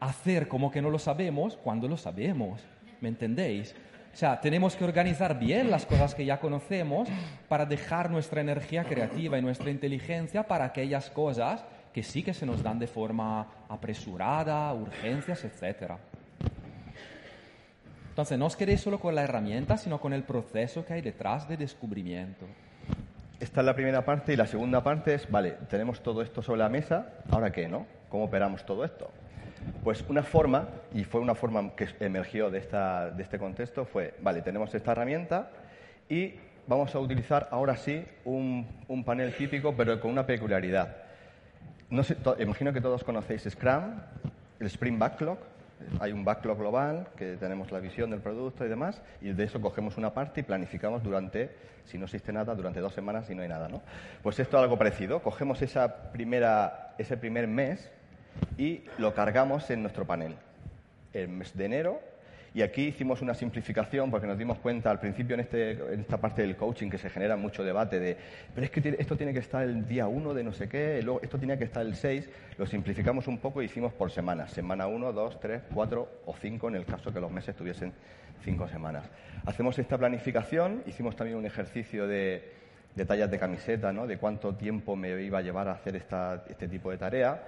hacer 0.00 0.48
como 0.48 0.70
que 0.70 0.82
no 0.82 0.90
lo 0.90 0.98
sabemos 0.98 1.56
cuando 1.56 1.86
lo 1.86 1.96
sabemos. 1.96 2.60
¿Me 3.00 3.08
entendéis? 3.08 3.74
O 4.12 4.16
sea, 4.16 4.40
tenemos 4.40 4.76
que 4.76 4.84
organizar 4.84 5.38
bien 5.38 5.70
las 5.70 5.86
cosas 5.86 6.14
que 6.14 6.24
ya 6.24 6.38
conocemos 6.38 7.08
para 7.48 7.64
dejar 7.64 8.10
nuestra 8.10 8.40
energía 8.40 8.84
creativa 8.84 9.38
y 9.38 9.42
nuestra 9.42 9.70
inteligencia 9.70 10.42
para 10.42 10.66
aquellas 10.66 11.08
cosas 11.08 11.64
que 11.94 12.02
sí 12.02 12.22
que 12.22 12.34
se 12.34 12.44
nos 12.44 12.62
dan 12.62 12.78
de 12.78 12.86
forma 12.86 13.46
apresurada, 13.68 14.72
urgencias, 14.74 15.44
etc. 15.44 15.92
Entonces, 18.12 18.38
no 18.38 18.46
os 18.46 18.56
quedéis 18.56 18.82
solo 18.82 19.00
con 19.00 19.14
la 19.14 19.22
herramienta, 19.22 19.78
sino 19.78 19.98
con 19.98 20.12
el 20.12 20.22
proceso 20.22 20.84
que 20.84 20.92
hay 20.92 21.00
detrás 21.00 21.48
de 21.48 21.56
descubrimiento. 21.56 22.44
Esta 23.40 23.60
es 23.60 23.66
la 23.66 23.74
primera 23.74 24.04
parte 24.04 24.34
y 24.34 24.36
la 24.36 24.46
segunda 24.46 24.84
parte 24.84 25.14
es, 25.14 25.30
vale, 25.30 25.56
tenemos 25.68 26.02
todo 26.02 26.22
esto 26.22 26.42
sobre 26.42 26.58
la 26.58 26.68
mesa, 26.68 27.14
¿ahora 27.30 27.50
qué, 27.50 27.68
no? 27.68 27.86
¿Cómo 28.08 28.24
operamos 28.24 28.64
todo 28.64 28.84
esto? 28.84 29.10
Pues 29.82 30.04
una 30.08 30.22
forma, 30.22 30.68
y 30.94 31.04
fue 31.04 31.20
una 31.20 31.34
forma 31.34 31.74
que 31.74 31.88
emergió 32.00 32.50
de, 32.50 32.58
esta, 32.58 33.10
de 33.10 33.22
este 33.22 33.38
contexto, 33.38 33.84
fue, 33.84 34.14
vale, 34.20 34.42
tenemos 34.42 34.74
esta 34.74 34.92
herramienta 34.92 35.50
y 36.08 36.34
vamos 36.66 36.94
a 36.94 36.98
utilizar 36.98 37.48
ahora 37.50 37.76
sí 37.76 38.04
un, 38.24 38.66
un 38.88 39.04
panel 39.04 39.34
típico, 39.34 39.74
pero 39.74 39.98
con 40.00 40.10
una 40.10 40.26
peculiaridad 40.26 41.02
no 41.92 42.02
sé, 42.02 42.16
imagino 42.38 42.72
que 42.72 42.80
todos 42.80 43.04
conocéis 43.04 43.46
Scrum, 43.50 44.00
el 44.58 44.66
Sprint 44.66 44.98
Backlog. 44.98 45.36
Hay 46.00 46.12
un 46.12 46.24
backlog 46.24 46.58
global 46.58 47.08
que 47.16 47.36
tenemos 47.36 47.70
la 47.72 47.80
visión 47.80 48.10
del 48.10 48.20
producto 48.20 48.64
y 48.64 48.68
demás, 48.68 49.02
y 49.20 49.32
de 49.32 49.44
eso 49.44 49.60
cogemos 49.60 49.96
una 49.96 50.14
parte 50.14 50.40
y 50.40 50.42
planificamos 50.42 51.02
durante, 51.02 51.50
si 51.84 51.98
no 51.98 52.04
existe 52.04 52.32
nada, 52.32 52.54
durante 52.54 52.80
dos 52.80 52.92
semanas 52.92 53.28
y 53.30 53.34
no 53.34 53.42
hay 53.42 53.48
nada, 53.48 53.68
¿no? 53.68 53.82
Pues 54.22 54.38
esto 54.38 54.56
es 54.56 54.62
algo 54.62 54.78
parecido. 54.78 55.22
Cogemos 55.22 55.62
esa 55.62 56.10
primera, 56.12 56.94
ese 56.98 57.16
primer 57.16 57.46
mes 57.46 57.90
y 58.58 58.84
lo 58.98 59.14
cargamos 59.14 59.70
en 59.70 59.82
nuestro 59.82 60.06
panel. 60.06 60.36
El 61.12 61.28
mes 61.28 61.56
de 61.56 61.64
enero 61.64 62.11
y 62.54 62.62
aquí 62.62 62.88
hicimos 62.88 63.22
una 63.22 63.34
simplificación 63.34 64.10
porque 64.10 64.26
nos 64.26 64.36
dimos 64.36 64.58
cuenta 64.58 64.90
al 64.90 65.00
principio 65.00 65.34
en, 65.34 65.40
este, 65.40 65.94
esta 65.94 66.18
parte 66.18 66.42
del 66.42 66.56
coaching 66.56 66.90
que 66.90 66.98
se 66.98 67.08
genera 67.08 67.36
mucho 67.36 67.64
debate 67.64 67.98
de, 67.98 68.16
pero 68.54 68.64
es 68.64 68.70
que 68.70 68.96
esto 68.98 69.16
tiene 69.16 69.32
que 69.32 69.38
estar 69.38 69.62
el 69.62 69.86
día 69.86 70.06
1 70.06 70.34
de 70.34 70.44
no 70.44 70.52
sé 70.52 70.68
qué, 70.68 71.00
luego 71.02 71.20
esto 71.22 71.38
tiene 71.38 71.56
que 71.56 71.64
estar 71.64 71.84
el 71.84 71.96
6, 71.96 72.28
lo 72.58 72.66
simplificamos 72.66 73.26
un 73.26 73.38
poco 73.38 73.62
y 73.62 73.66
hicimos 73.66 73.92
por 73.94 74.10
semana, 74.10 74.48
semana 74.48 74.86
1, 74.86 75.12
2, 75.12 75.40
3, 75.40 75.62
4 75.72 76.08
o 76.26 76.36
5 76.36 76.68
en 76.68 76.76
el 76.76 76.84
caso 76.84 77.12
que 77.12 77.20
los 77.20 77.30
meses 77.30 77.56
tuviesen 77.56 77.92
5 78.44 78.68
semanas. 78.68 79.08
Hacemos 79.46 79.78
esta 79.78 79.96
planificación, 79.96 80.82
hicimos 80.86 81.16
también 81.16 81.38
un 81.38 81.46
ejercicio 81.46 82.06
de, 82.06 82.52
de 82.94 83.06
tallas 83.06 83.30
de 83.30 83.38
camiseta, 83.38 83.92
¿no? 83.92 84.06
de 84.06 84.18
cuánto 84.18 84.54
tiempo 84.54 84.94
me 84.94 85.22
iba 85.22 85.38
a 85.38 85.42
llevar 85.42 85.68
a 85.68 85.72
hacer 85.72 85.96
esta, 85.96 86.44
este 86.48 86.68
tipo 86.68 86.90
de 86.90 86.98
tarea 86.98 87.42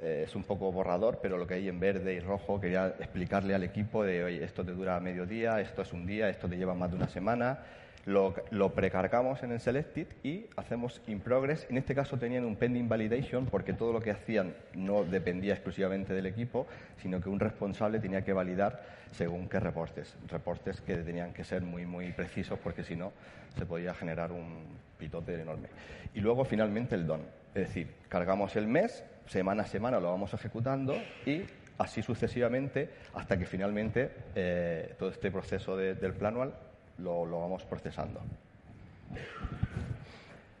eh, 0.00 0.24
es 0.26 0.36
un 0.36 0.44
poco 0.44 0.70
borrador, 0.70 1.18
pero 1.20 1.38
lo 1.38 1.46
que 1.46 1.54
hay 1.54 1.68
en 1.68 1.80
verde 1.80 2.14
y 2.14 2.20
rojo 2.20 2.60
quería 2.60 2.94
explicarle 3.00 3.54
al 3.54 3.64
equipo 3.64 4.04
de, 4.04 4.22
oye, 4.22 4.44
esto 4.44 4.64
te 4.64 4.72
dura 4.72 5.00
medio 5.00 5.26
día, 5.26 5.60
esto 5.60 5.82
es 5.82 5.92
un 5.92 6.06
día, 6.06 6.28
esto 6.28 6.48
te 6.48 6.56
lleva 6.56 6.74
más 6.74 6.90
de 6.90 6.96
una 6.96 7.08
semana. 7.08 7.58
Lo, 8.06 8.34
lo, 8.50 8.72
precargamos 8.72 9.42
en 9.42 9.52
el 9.52 9.60
Selected 9.60 10.06
y 10.22 10.46
hacemos 10.56 11.02
in 11.08 11.20
progress. 11.20 11.66
En 11.68 11.76
este 11.76 11.94
caso 11.94 12.16
tenían 12.16 12.44
un 12.44 12.56
pending 12.56 12.88
validation 12.88 13.46
porque 13.46 13.74
todo 13.74 13.92
lo 13.92 14.00
que 14.00 14.12
hacían 14.12 14.54
no 14.74 15.04
dependía 15.04 15.52
exclusivamente 15.52 16.14
del 16.14 16.26
equipo, 16.26 16.66
sino 17.02 17.20
que 17.20 17.28
un 17.28 17.40
responsable 17.40 17.98
tenía 17.98 18.22
que 18.24 18.32
validar 18.32 18.82
según 19.12 19.48
qué 19.48 19.60
reportes. 19.60 20.16
Reportes 20.28 20.80
que 20.80 20.96
tenían 20.96 21.32
que 21.32 21.44
ser 21.44 21.62
muy, 21.62 21.84
muy 21.84 22.12
precisos 22.12 22.58
porque 22.60 22.82
si 22.82 22.96
no 22.96 23.12
se 23.58 23.66
podía 23.66 23.92
generar 23.92 24.32
un 24.32 24.64
pitote 24.98 25.34
enorme. 25.34 25.68
Y 26.14 26.20
luego 26.20 26.44
finalmente 26.44 26.94
el 26.94 27.06
DON. 27.06 27.20
Es 27.54 27.68
decir, 27.68 27.88
cargamos 28.08 28.56
el 28.56 28.68
mes, 28.68 29.04
semana 29.28 29.62
a 29.62 29.66
semana 29.66 30.00
lo 30.00 30.10
vamos 30.10 30.32
ejecutando 30.34 30.94
y 31.26 31.42
así 31.78 32.02
sucesivamente 32.02 32.90
hasta 33.14 33.38
que 33.38 33.46
finalmente 33.46 34.10
eh, 34.34 34.94
todo 34.98 35.10
este 35.10 35.30
proceso 35.30 35.76
del 35.76 36.12
planual 36.14 36.54
lo, 36.98 37.24
lo, 37.24 37.40
vamos 37.40 37.64
procesando. 37.64 38.20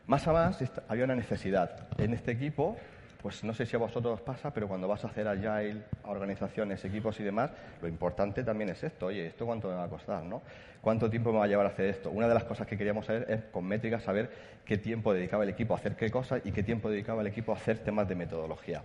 Más 0.06 0.26
a 0.26 0.32
más, 0.32 0.62
había 0.88 1.04
una 1.04 1.16
necesidad. 1.16 1.88
En 1.98 2.14
este 2.14 2.32
equipo 2.32 2.76
pues 3.22 3.42
no 3.42 3.52
sé 3.52 3.66
si 3.66 3.74
a 3.74 3.78
vosotros 3.78 4.14
os 4.14 4.20
pasa, 4.20 4.52
pero 4.52 4.68
cuando 4.68 4.86
vas 4.86 5.04
a 5.04 5.08
hacer 5.08 5.26
agile 5.26 5.82
organizaciones, 6.04 6.84
equipos 6.84 7.18
y 7.18 7.24
demás, 7.24 7.50
lo 7.82 7.88
importante 7.88 8.44
también 8.44 8.70
es 8.70 8.82
esto. 8.84 9.06
Oye, 9.06 9.26
¿esto 9.26 9.44
cuánto 9.44 9.68
me 9.68 9.74
va 9.74 9.84
a 9.84 9.88
costar? 9.88 10.22
¿no? 10.22 10.42
¿Cuánto 10.80 11.10
tiempo 11.10 11.32
me 11.32 11.38
va 11.38 11.44
a 11.44 11.48
llevar 11.48 11.66
a 11.66 11.70
hacer 11.70 11.86
esto? 11.86 12.10
Una 12.10 12.28
de 12.28 12.34
las 12.34 12.44
cosas 12.44 12.66
que 12.66 12.78
queríamos 12.78 13.06
saber 13.06 13.26
es, 13.28 13.42
con 13.50 13.64
métricas, 13.64 14.04
saber 14.04 14.30
qué 14.64 14.78
tiempo 14.78 15.12
dedicaba 15.12 15.42
el 15.42 15.50
equipo 15.50 15.74
a 15.74 15.78
hacer 15.78 15.96
qué 15.96 16.10
cosas 16.10 16.42
y 16.44 16.52
qué 16.52 16.62
tiempo 16.62 16.90
dedicaba 16.90 17.22
el 17.22 17.26
equipo 17.26 17.52
a 17.52 17.56
hacer 17.56 17.78
temas 17.78 18.08
de 18.08 18.14
metodología. 18.14 18.84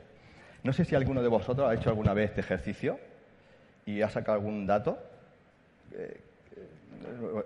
No 0.63 0.73
sé 0.73 0.85
si 0.85 0.95
alguno 0.95 1.21
de 1.21 1.27
vosotros 1.27 1.69
ha 1.69 1.73
hecho 1.75 1.89
alguna 1.89 2.13
vez 2.13 2.29
este 2.29 2.41
ejercicio 2.41 2.99
y 3.85 4.01
ha 4.01 4.09
sacado 4.09 4.37
algún 4.37 4.65
dato. 4.65 4.97
Eh, 5.91 6.21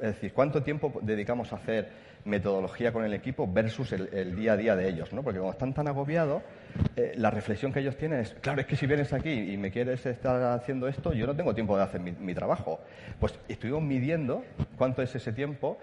es 0.01 0.07
decir, 0.15 0.33
¿cuánto 0.33 0.61
tiempo 0.61 0.93
dedicamos 1.01 1.51
a 1.51 1.55
hacer 1.55 1.89
metodología 2.25 2.91
con 2.91 3.03
el 3.03 3.13
equipo 3.13 3.51
versus 3.51 3.91
el, 3.91 4.35
día 4.35 4.53
a 4.53 4.57
día 4.57 4.75
de 4.75 4.87
ellos? 4.87 5.13
¿no? 5.13 5.23
Porque 5.23 5.39
como 5.39 5.51
están 5.51 5.73
tan 5.73 5.87
agobiados, 5.87 6.43
eh, 6.95 7.13
la 7.15 7.29
reflexión 7.29 7.71
que 7.71 7.79
ellos 7.79 7.97
tienen 7.97 8.19
es, 8.19 8.33
claro, 8.41 8.61
es 8.61 8.67
que 8.67 8.75
si 8.75 8.87
vienes 8.87 9.13
aquí 9.13 9.31
y 9.31 9.57
me 9.57 9.71
quieres 9.71 10.05
estar 10.05 10.41
haciendo 10.59 10.87
esto, 10.87 11.13
yo 11.13 11.27
no 11.27 11.35
tengo 11.35 11.53
tiempo 11.53 11.77
de 11.77 11.83
hacer 11.83 12.01
mi, 12.01 12.33
trabajo. 12.33 12.79
Pues 13.19 13.37
estuvimos 13.47 13.83
midiendo 13.83 14.43
cuánto 14.77 15.01
es 15.01 15.13
ese 15.15 15.31
tiempo 15.31 15.77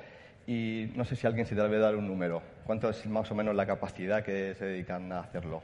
y 0.46 0.90
no 0.94 1.04
sé 1.04 1.16
si 1.16 1.26
alguien 1.26 1.46
se 1.46 1.54
debe 1.54 1.78
dar 1.78 1.96
un 1.96 2.06
número. 2.06 2.42
¿Cuánto 2.66 2.90
es 2.90 3.06
más 3.06 3.30
o 3.30 3.34
menos 3.34 3.54
la 3.54 3.66
capacidad 3.66 4.22
que 4.22 4.54
se 4.54 4.64
dedican 4.64 5.10
a 5.12 5.20
hacerlo? 5.20 5.62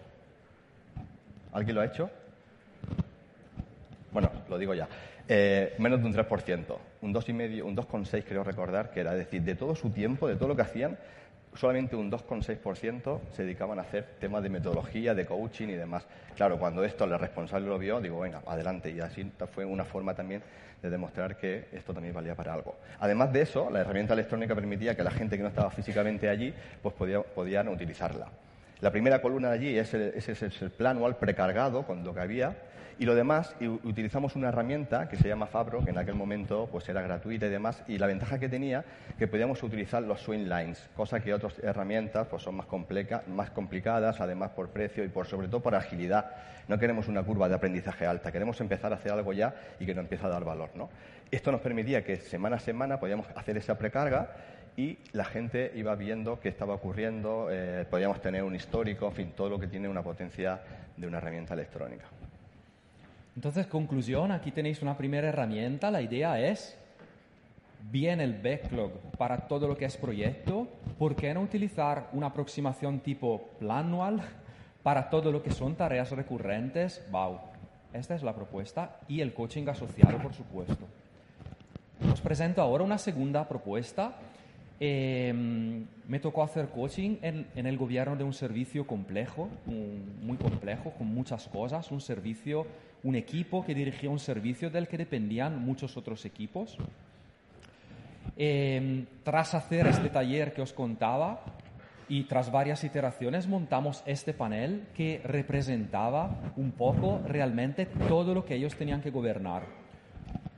¿Alguien 1.53 1.75
lo 1.75 1.83
ha 1.83 1.87
hecho? 1.87 2.11
Bueno, 4.13 4.31
lo 4.49 4.59
digo 4.59 4.75
ya. 4.75 4.89
Eh, 5.29 5.75
menos 5.79 6.01
de 6.01 6.07
un 6.07 6.15
3%, 6.15 6.77
un 7.03 7.15
2,5, 7.15 7.63
un 7.63 7.77
2,6 7.77 8.25
creo 8.25 8.43
recordar 8.43 8.91
que 8.91 9.01
era, 9.01 9.13
es 9.13 9.19
decir, 9.19 9.43
de 9.43 9.55
todo 9.55 9.77
su 9.77 9.91
tiempo, 9.91 10.27
de 10.27 10.35
todo 10.35 10.49
lo 10.49 10.57
que 10.57 10.63
hacían, 10.63 10.99
solamente 11.55 11.97
un 11.97 12.11
2,6% 12.11 13.21
se 13.33 13.43
dedicaban 13.43 13.79
a 13.79 13.83
hacer 13.83 14.17
temas 14.21 14.43
de 14.43 14.51
metodología, 14.51 15.15
de 15.15 15.27
coaching 15.27 15.69
y 15.69 15.75
demás. 15.75 16.07
Claro, 16.37 16.59
cuando 16.59 16.85
esto 16.85 17.05
el 17.05 17.19
responsable 17.19 17.69
lo 17.69 17.79
vio, 17.79 18.01
digo, 18.01 18.21
venga, 18.21 18.43
adelante. 18.47 18.91
Y 18.91 19.01
así 19.01 19.31
fue 19.53 19.65
una 19.65 19.85
forma 19.85 20.15
también 20.15 20.43
de 20.83 20.91
demostrar 20.91 21.37
que 21.37 21.67
esto 21.73 21.93
también 21.93 22.15
valía 22.15 22.35
para 22.35 22.55
algo. 22.55 22.77
Además 23.01 23.33
de 23.33 23.43
eso, 23.43 23.69
la 23.71 23.81
herramienta 23.81 24.15
electrónica 24.15 24.55
permitía 24.55 24.97
que 24.97 25.03
la 25.03 25.11
gente 25.11 25.37
que 25.37 25.43
no 25.43 25.49
estaba 25.49 25.71
físicamente 25.71 26.29
allí, 26.29 26.55
pues 26.83 26.95
podía, 26.95 27.21
podían 27.23 27.69
utilizarla. 27.69 28.29
La 28.81 28.91
primera 28.91 29.21
columna 29.21 29.49
de 29.49 29.55
allí 29.55 29.79
es 29.79 29.93
el, 29.93 30.13
es 30.15 30.43
el, 30.43 30.71
precargado 30.71 31.83
con 31.85 32.03
lo 32.03 32.15
que 32.15 32.21
había 32.21 32.57
Y 33.01 33.07
lo 33.07 33.15
demás, 33.15 33.57
utilizamos 33.83 34.37
una 34.37 34.49
herramienta 34.49 35.09
que 35.09 35.17
se 35.17 35.27
llama 35.27 35.47
Fabro, 35.47 35.83
que 35.83 35.89
en 35.89 35.97
aquel 35.97 36.17
momento 36.17 36.69
pues 36.71 36.87
era 36.87 37.01
gratuita 37.01 37.47
y 37.47 37.49
demás, 37.49 37.83
y 37.89 37.97
la 37.97 38.07
ventaja 38.07 38.39
que 38.39 38.47
tenía 38.47 38.85
que 39.19 39.27
podíamos 39.27 39.63
utilizar 39.63 40.03
los 40.03 40.21
swing 40.21 40.51
lines, 40.51 40.87
cosa 40.95 41.19
que 41.19 41.33
otras 41.33 41.59
herramientas 41.61 42.27
pues 42.29 42.43
son 42.43 42.57
más, 42.57 42.67
más 43.29 43.51
complicadas, 43.53 44.21
además 44.21 44.51
por 44.51 44.69
precio 44.69 45.03
y 45.03 45.09
por 45.09 45.27
sobre 45.27 45.49
todo 45.49 45.63
por 45.63 45.75
agilidad. 45.75 46.31
No 46.69 46.79
queremos 46.79 47.09
una 47.09 47.23
curva 47.23 47.49
de 47.49 47.55
aprendizaje 47.55 48.05
alta, 48.05 48.31
queremos 48.31 48.61
empezar 48.61 48.93
a 48.93 48.97
hacer 48.97 49.13
algo 49.13 49.33
ya 49.33 49.55
y 49.81 49.87
que 49.87 49.95
nos 49.95 50.03
empiece 50.03 50.27
a 50.27 50.29
dar 50.29 50.45
valor. 50.45 50.69
¿no? 50.75 50.91
Esto 51.31 51.51
nos 51.51 51.63
permitía 51.63 52.05
que 52.05 52.17
semana 52.17 52.57
a 52.57 52.61
semana 52.61 53.01
podíamos 53.01 53.27
hacer 53.35 53.57
esa 53.57 53.79
precarga 53.79 54.29
y 54.77 54.99
la 55.13 55.25
gente 55.25 55.73
iba 55.75 55.95
viendo 55.95 56.39
qué 56.39 56.51
estaba 56.51 56.75
ocurriendo, 56.75 57.49
eh, 57.51 57.87
podíamos 57.89 58.21
tener 58.21 58.43
un 58.43 58.55
histórico, 58.55 59.07
en 59.07 59.15
fin, 59.15 59.33
todo 59.35 59.49
lo 59.49 59.59
que 59.59 59.69
tiene 59.69 59.89
una 59.89 60.03
potencia 60.03 60.61
de 60.99 61.07
una 61.07 61.17
herramienta 61.17 61.55
electrónica. 61.55 62.05
Entonces, 63.37 63.67
conclusión, 63.67 64.33
aquí 64.33 64.51
tenéis 64.51 64.83
una 64.83 64.97
primera 64.97 65.29
herramienta. 65.29 65.91
La 65.91 66.03
idea 66.03 66.41
es, 66.41 66.77
bien 67.91 68.21
el 68.21 68.35
backlog 68.35 68.93
para 69.17 69.49
todo 69.49 69.69
lo 69.69 69.77
que 69.77 69.85
es 69.85 69.97
proyecto, 69.97 70.69
¿por 70.99 71.17
qué 71.17 71.33
no 71.33 71.41
utilizar 71.41 72.09
una 72.13 72.27
aproximación 72.27 73.01
tipo 73.01 73.51
planual 73.59 74.21
para 74.83 75.09
todo 75.09 75.33
lo 75.33 75.43
que 75.43 75.51
son 75.51 75.75
tareas 75.75 76.11
recurrentes? 76.11 77.05
Wow, 77.11 77.39
esta 77.93 78.15
es 78.15 78.23
la 78.23 78.35
propuesta 78.35 78.99
y 79.09 79.21
el 79.21 79.33
coaching 79.33 79.69
asociado, 79.69 80.19
por 80.19 80.35
supuesto. 80.35 80.87
Os 82.13 82.21
presento 82.21 82.63
ahora 82.63 82.85
una 82.85 82.99
segunda 82.99 83.47
propuesta. 83.47 84.15
Em, 84.83 85.85
me 86.09 86.19
tocó 86.21 86.43
hacer 86.43 86.69
coaching 86.69 87.19
en, 87.21 87.47
el 87.55 87.77
gobierno 87.77 88.17
de 88.17 88.25
un 88.25 88.33
servicio 88.33 88.87
complejo, 88.87 89.51
muy 89.67 90.39
complejo, 90.39 90.93
con 90.93 91.09
muchas 91.09 91.47
cosas, 91.49 91.91
un 91.91 92.01
servicio 92.01 92.67
un 93.03 93.15
equipo 93.15 93.65
que 93.65 93.75
dirigía 93.75 94.11
un 94.11 94.19
servicio 94.19 94.71
del 94.71 94.89
que 94.89 94.99
dependían 94.99 95.63
muchos 95.65 95.97
otros 95.97 96.25
equipos. 96.25 96.77
Em, 98.37 99.07
tras 99.23 99.55
hacer 99.55 99.87
este 99.87 100.09
taller 100.09 100.53
que 100.53 100.63
os 100.63 100.73
contaba 100.73 101.43
y 102.09 102.25
tras 102.25 102.51
varias 102.51 102.85
iteraciones 102.85 103.47
montamos 103.47 104.03
este 104.07 104.35
panel 104.35 104.89
que 104.95 105.21
representaba 105.25 106.53
un 106.57 106.73
poco 106.73 107.21
realmente 107.27 107.87
todo 108.09 108.35
lo 108.35 108.45
que 108.45 108.55
ellos 108.55 108.77
tenían 108.77 109.01
que 109.01 109.11
gobernar. 109.11 109.65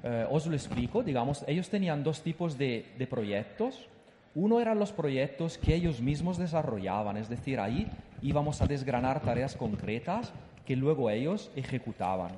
Eh, 0.02 0.26
os 0.30 0.46
lo 0.46 0.54
explico, 0.54 1.02
digamos, 1.02 1.44
ellos 1.46 1.68
tenían 1.70 2.02
dos 2.02 2.22
tipos 2.22 2.58
de, 2.58 2.86
de 2.98 3.06
proyectos. 3.06 3.88
Uno 4.34 4.60
eran 4.60 4.78
los 4.78 4.92
proyectos 4.92 5.58
que 5.58 5.74
ellos 5.74 6.00
mismos 6.00 6.38
desarrollaban, 6.38 7.16
es 7.16 7.28
decir, 7.28 7.60
ahí 7.60 7.86
íbamos 8.22 8.62
a 8.62 8.66
desgranar 8.66 9.20
tareas 9.20 9.54
concretas 9.54 10.32
que 10.66 10.76
luego 10.76 11.10
ellos 11.10 11.50
ejecutaban. 11.56 12.32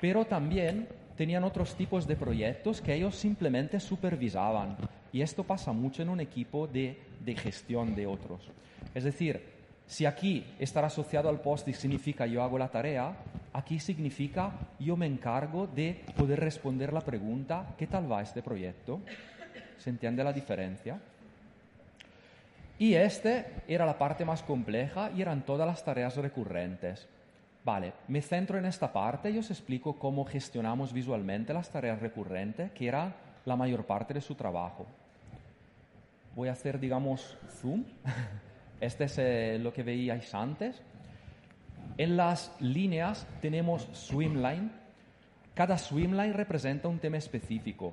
Pero 0.00 0.24
también 0.24 0.88
tenían 1.16 1.44
otros 1.44 1.74
tipos 1.74 2.06
de 2.06 2.16
proyectos 2.16 2.80
que 2.80 2.94
ellos 2.94 3.14
simplemente 3.14 3.78
supervisaban. 3.78 4.76
Y 5.12 5.20
esto 5.20 5.44
pasa 5.44 5.70
mucho 5.72 6.02
en 6.02 6.08
un 6.08 6.20
equipo 6.20 6.66
de, 6.66 6.96
gestión 7.36 7.94
de 7.94 8.06
otros. 8.06 8.40
Es 8.94 9.04
decir, 9.04 9.42
si 9.86 10.06
aquí 10.06 10.46
estar 10.58 10.84
asociado 10.84 11.28
al 11.28 11.40
post 11.40 11.68
significa 11.68 12.24
yo 12.26 12.42
hago 12.42 12.58
la 12.58 12.68
tarea, 12.68 13.14
aquí 13.52 13.78
significa 13.78 14.52
yo 14.78 14.96
me 14.96 15.06
encargo 15.06 15.66
de 15.66 16.00
poder 16.16 16.40
responder 16.40 16.92
la 16.92 17.02
pregunta, 17.02 17.74
¿qué 17.76 17.86
tal 17.86 18.10
va 18.10 18.22
este 18.22 18.40
proyecto? 18.40 19.00
¿Se 19.76 19.90
entiende 19.90 20.24
la 20.24 20.32
diferencia? 20.32 20.98
Y 22.78 22.94
este 22.94 23.44
era 23.68 23.84
la 23.84 23.98
parte 23.98 24.24
más 24.24 24.42
compleja 24.42 25.10
y 25.14 25.20
eran 25.20 25.44
todas 25.44 25.66
las 25.66 25.84
tareas 25.84 26.16
recurrentes. 26.16 27.06
Vale, 27.62 27.92
me 28.08 28.22
centro 28.22 28.58
en 28.58 28.64
esta 28.64 28.90
parte 28.90 29.30
y 29.30 29.38
os 29.38 29.50
explico 29.50 29.98
cómo 29.98 30.24
gestionamos 30.24 30.92
visualmente 30.92 31.52
las 31.52 31.70
tareas 31.70 32.00
recurrentes, 32.00 32.70
que 32.72 32.88
era 32.88 33.14
la 33.44 33.54
mayor 33.54 33.84
parte 33.84 34.14
de 34.14 34.22
su 34.22 34.34
trabajo. 34.34 34.86
Voy 36.34 36.48
a 36.48 36.52
hacer, 36.52 36.80
digamos, 36.80 37.36
zoom. 37.60 37.84
Este 38.80 39.04
es 39.04 39.18
eh, 39.18 39.58
lo 39.60 39.74
que 39.74 39.82
veíais 39.82 40.34
antes. 40.34 40.80
En 41.98 42.16
las 42.16 42.50
líneas 42.60 43.26
tenemos 43.42 43.86
swimline. 43.92 44.72
Cada 45.52 45.76
swimline 45.76 46.32
representa 46.32 46.88
un 46.88 46.98
tema 46.98 47.18
específico. 47.18 47.92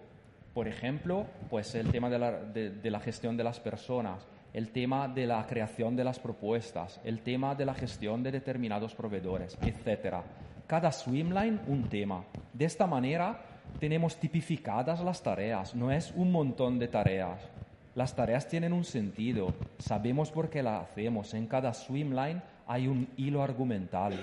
Por 0.53 0.69
ejemplo, 0.69 1.25
pues 1.49 1.75
el 1.75 1.91
tema 1.91 2.09
de 2.09 2.89
la 2.89 2.99
gestión 3.01 3.35
de 3.35 3.43
las 3.43 3.59
personas, 3.59 4.25
el 4.53 4.69
tema 4.69 5.07
de 5.07 5.27
la 5.27 5.45
creación 5.45 5.95
de 5.95 6.03
las 6.03 6.19
propuestas, 6.19 6.99
el 7.03 7.21
tema 7.21 7.55
de 7.55 7.65
la 7.65 7.73
gestión 7.73 8.23
de 8.23 8.31
determinados 8.31 8.95
proveedores, 8.95 9.57
etc. 9.61 10.17
Cada 10.65 10.91
swimline 10.91 11.59
un 11.67 11.89
tema. 11.89 12.23
De 12.53 12.65
esta 12.65 12.87
manera 12.87 13.41
tenemos 13.79 14.17
tipificadas 14.17 15.03
las 15.03 15.21
tareas, 15.21 15.75
no 15.75 15.91
es 15.91 16.11
un 16.15 16.31
montón 16.31 16.79
de 16.79 16.87
tareas. 16.87 17.49
Las 17.95 18.15
tareas 18.15 18.47
tienen 18.47 18.73
un 18.73 18.83
sentido, 18.83 19.53
sabemos 19.79 20.31
por 20.31 20.49
qué 20.49 20.61
las 20.61 20.83
hacemos. 20.83 21.33
En 21.33 21.47
cada 21.47 21.73
swimline 21.73 22.41
hay 22.67 22.87
un 22.87 23.07
hilo 23.17 23.41
argumental. 23.41 24.13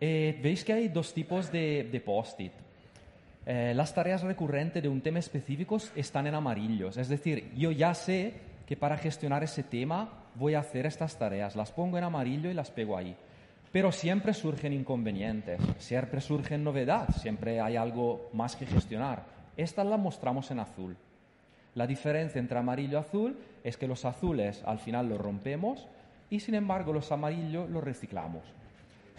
Eh, 0.00 0.38
Veis 0.42 0.64
que 0.64 0.72
hay 0.72 0.88
dos 0.88 1.12
tipos 1.12 1.52
de, 1.52 1.88
de 1.90 2.00
post-it. 2.00 2.52
Eh, 3.52 3.74
las 3.74 3.92
tareas 3.92 4.22
recurrentes 4.22 4.80
de 4.80 4.88
un 4.88 5.00
tema 5.00 5.18
específico 5.18 5.76
están 5.96 6.28
en 6.28 6.36
amarillos. 6.36 6.96
Es 6.96 7.08
decir, 7.08 7.52
yo 7.56 7.72
ya 7.72 7.94
sé 7.94 8.32
que 8.64 8.76
para 8.76 8.96
gestionar 8.96 9.42
ese 9.42 9.64
tema 9.64 10.08
voy 10.36 10.54
a 10.54 10.60
hacer 10.60 10.86
estas 10.86 11.18
tareas. 11.18 11.56
Las 11.56 11.72
pongo 11.72 11.98
en 11.98 12.04
amarillo 12.04 12.48
y 12.48 12.54
las 12.54 12.70
pego 12.70 12.96
ahí. 12.96 13.16
Pero 13.72 13.90
siempre 13.90 14.34
surgen 14.34 14.72
inconvenientes, 14.72 15.60
siempre 15.78 16.20
surgen 16.20 16.62
novedades, 16.62 17.16
siempre 17.16 17.60
hay 17.60 17.74
algo 17.74 18.30
más 18.34 18.54
que 18.54 18.66
gestionar. 18.66 19.24
Estas 19.56 19.84
las 19.84 19.98
mostramos 19.98 20.48
en 20.52 20.60
azul. 20.60 20.96
La 21.74 21.88
diferencia 21.88 22.38
entre 22.38 22.56
amarillo 22.56 22.98
y 22.98 23.00
azul 23.00 23.36
es 23.64 23.76
que 23.76 23.88
los 23.88 24.04
azules 24.04 24.62
al 24.64 24.78
final 24.78 25.08
los 25.08 25.20
rompemos 25.20 25.88
y 26.30 26.38
sin 26.38 26.54
embargo 26.54 26.92
los 26.92 27.10
amarillos 27.10 27.68
los 27.68 27.82
reciclamos. 27.82 28.44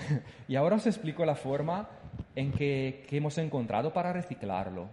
y 0.48 0.56
ahora 0.56 0.76
os 0.76 0.88
explico 0.88 1.26
la 1.26 1.36
forma 1.36 1.88
en 2.36 2.52
que, 2.52 3.06
hemos 3.12 3.38
encontrado 3.38 3.94
para 3.94 4.14
reciclarlo. 4.14 4.88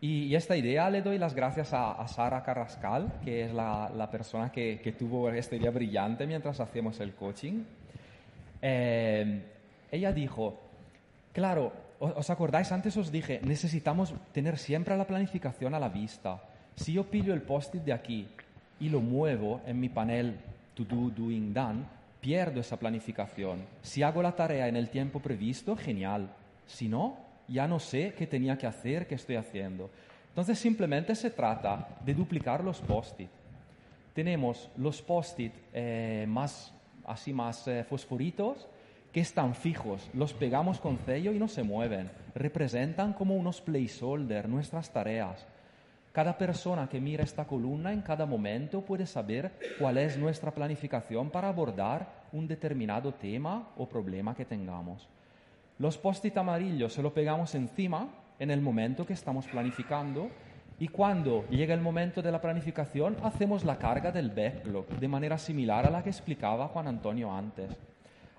Y, 0.00 0.34
esta 0.34 0.56
idea 0.56 0.88
le 0.90 1.02
doy 1.02 1.18
las 1.18 1.34
gracias 1.34 1.72
a, 1.72 2.06
Sara 2.06 2.42
Carrascal, 2.42 3.20
que 3.24 3.44
es 3.44 3.52
la, 3.52 4.08
persona 4.10 4.52
que, 4.52 4.94
tuvo 4.98 5.30
esta 5.30 5.56
idea 5.56 5.70
brillante 5.70 6.26
mientras 6.26 6.60
hacíamos 6.60 7.00
el 7.00 7.14
coaching. 7.14 7.64
Eh, 8.62 9.42
ella 9.90 10.12
dijo, 10.12 10.60
claro, 11.32 11.72
¿os 11.98 12.30
acordáis? 12.30 12.70
Antes 12.70 12.96
os 12.96 13.10
dije, 13.10 13.40
necesitamos 13.42 14.14
tener 14.32 14.58
siempre 14.58 14.96
la 14.96 15.06
planificación 15.06 15.74
a 15.74 15.80
la 15.80 15.88
vista. 15.88 16.42
Si 16.76 16.92
yo 16.92 17.04
pillo 17.04 17.34
el 17.34 17.42
post-it 17.42 17.82
de 17.82 17.92
aquí 17.92 18.28
y 18.78 18.88
lo 18.88 19.00
muevo 19.00 19.60
en 19.66 19.80
mi 19.80 19.88
panel 19.88 20.38
To 20.74 20.84
Do, 20.84 21.10
Doing, 21.10 21.52
Done, 21.52 21.97
pierdo 22.20 22.60
esa 22.60 22.78
planificación. 22.78 23.64
Si 23.82 24.02
hago 24.02 24.22
la 24.22 24.36
tarea 24.36 24.68
en 24.68 24.76
el 24.76 24.88
tiempo 24.88 25.20
previsto, 25.20 25.76
genial. 25.76 26.30
Si 26.66 26.88
no, 26.88 27.16
ya 27.48 27.66
no 27.66 27.78
sé 27.78 28.14
qué 28.16 28.26
tenía 28.26 28.58
que 28.58 28.66
hacer, 28.66 29.06
qué 29.06 29.14
estoy 29.14 29.36
haciendo. 29.36 29.90
Entonces 30.28 30.58
simplemente 30.58 31.14
se 31.14 31.30
trata 31.30 31.88
de 32.04 32.14
duplicar 32.14 32.62
los 32.62 32.80
post-it. 32.80 33.30
Tenemos 34.14 34.68
los 34.76 35.02
post-it 35.02 35.52
eh, 35.72 36.26
más, 36.28 36.72
así 37.06 37.32
más 37.32 37.66
eh, 37.68 37.84
fosforitos 37.84 38.68
que 39.12 39.20
están 39.20 39.54
fijos, 39.54 40.08
los 40.12 40.34
pegamos 40.34 40.80
con 40.80 40.98
sello 41.06 41.32
y 41.32 41.38
no 41.38 41.48
se 41.48 41.62
mueven. 41.62 42.10
Representan 42.34 43.14
como 43.14 43.36
unos 43.36 43.60
placeholder 43.60 44.48
nuestras 44.48 44.92
tareas. 44.92 45.46
Cada 46.18 46.36
persona 46.36 46.88
que 46.88 47.00
mira 47.00 47.22
esta 47.22 47.44
columna 47.44 47.92
en 47.92 48.02
cada 48.02 48.26
momento 48.26 48.80
puede 48.80 49.06
saber 49.06 49.52
cuál 49.78 49.98
es 49.98 50.18
nuestra 50.18 50.50
planificación 50.50 51.30
para 51.30 51.48
abordar 51.48 52.24
un 52.32 52.48
determinado 52.48 53.14
tema 53.14 53.68
o 53.76 53.88
problema 53.88 54.34
que 54.34 54.44
tengamos. 54.44 55.08
Los 55.78 55.96
post-it 55.96 56.36
amarillos 56.36 56.92
se 56.92 57.04
lo 57.04 57.14
pegamos 57.14 57.54
encima 57.54 58.08
en 58.40 58.50
el 58.50 58.60
momento 58.60 59.06
que 59.06 59.12
estamos 59.12 59.46
planificando 59.46 60.28
y 60.80 60.88
cuando 60.88 61.46
llega 61.50 61.72
el 61.72 61.80
momento 61.80 62.20
de 62.20 62.32
la 62.32 62.40
planificación 62.40 63.16
hacemos 63.22 63.62
la 63.62 63.78
carga 63.78 64.10
del 64.10 64.30
backlog 64.30 64.88
de 64.88 65.06
manera 65.06 65.38
similar 65.38 65.86
a 65.86 65.90
la 65.90 66.02
que 66.02 66.10
explicaba 66.10 66.66
Juan 66.66 66.88
Antonio 66.88 67.32
antes. 67.32 67.70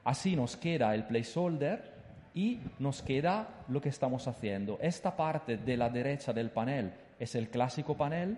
Así 0.03 0.35
nos 0.35 0.57
queda 0.57 0.93
el 0.93 1.05
placeholder 1.05 1.93
y 2.33 2.59
nos 2.77 3.01
queda 3.01 3.63
lo 3.69 3.79
que 3.79 3.87
estamos 3.87 4.27
haciendo. 4.27 4.77
Esta 4.81 5.15
parte 5.15 5.55
de 5.55 5.77
la 5.77 5.89
derecha 5.89 6.33
del 6.33 6.51
panel 6.51 7.07
es 7.19 7.35
el 7.35 7.49
clásico 7.49 7.95
panel, 7.95 8.37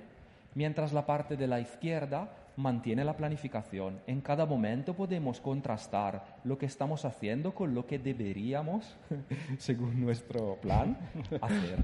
mientras 0.56 0.94
la 0.94 1.06
parte 1.06 1.38
de 1.38 1.48
la 1.48 1.60
izquierda 1.60 2.30
mantiene 2.58 3.06
la 3.06 3.16
planificación. 3.16 4.00
En 4.08 4.22
cada 4.22 4.46
momento 4.46 4.94
podemos 4.94 5.40
contrastar 5.40 6.38
lo 6.44 6.58
que 6.58 6.66
estamos 6.66 7.06
haciendo 7.06 7.54
con 7.56 7.74
lo 7.74 7.86
que 7.86 8.00
deberíamos, 8.00 8.98
según 9.58 10.02
nuestro 10.02 10.56
plan, 10.56 10.98
hacer. 11.42 11.84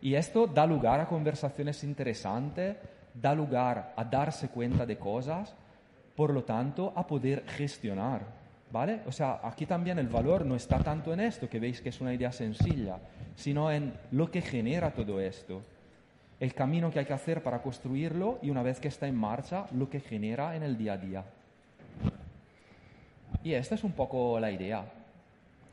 Y 0.00 0.14
esto 0.14 0.46
da 0.46 0.66
lugar 0.66 1.00
a 1.00 1.08
conversaciones 1.08 1.82
interesantes, 1.84 2.76
da 3.14 3.34
lugar 3.34 3.94
a 3.96 4.04
darse 4.04 4.48
cuenta 4.48 4.86
de 4.86 4.98
cosas, 4.98 5.54
por 6.16 6.32
lo 6.32 6.44
tanto, 6.44 6.92
a 6.94 7.06
poder 7.06 7.44
gestionar 7.46 8.44
¿vale? 8.74 9.02
O 9.06 9.12
sea, 9.12 9.38
aquí 9.44 9.66
también 9.66 10.00
el 10.00 10.08
valor 10.08 10.44
no 10.44 10.56
está 10.56 10.80
tanto 10.80 11.12
en 11.12 11.20
esto, 11.20 11.48
que 11.48 11.60
veis 11.60 11.80
que 11.80 11.90
es 11.90 12.00
una 12.00 12.12
idea 12.12 12.32
sencilla, 12.32 12.98
sino 13.36 13.70
en 13.70 13.94
lo 14.10 14.32
que 14.32 14.42
genera 14.42 14.90
todo 14.90 15.20
esto, 15.20 15.62
el 16.40 16.54
camino 16.54 16.90
que 16.90 16.98
hay 16.98 17.04
que 17.04 17.12
hacer 17.12 17.42
para 17.42 17.62
construirlo 17.62 18.38
y 18.42 18.50
una 18.50 18.62
vez 18.62 18.80
que 18.80 18.88
está 18.88 19.06
en 19.06 19.16
marcha, 19.16 19.66
lo 19.72 19.88
que 19.88 20.00
genera 20.00 20.56
en 20.56 20.62
el 20.62 20.76
día 20.76 20.94
a 20.94 20.98
día. 20.98 21.24
Y 23.42 23.54
esta 23.54 23.74
es 23.74 23.84
un 23.84 23.92
poco 23.92 24.40
la 24.40 24.50
idea. 24.50 24.84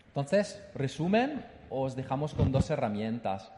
Entonces, 0.08 0.62
resumen, 0.76 1.44
os 1.70 1.96
dejamos 1.96 2.34
con 2.34 2.52
dos 2.52 2.70
herramientas, 2.70 3.52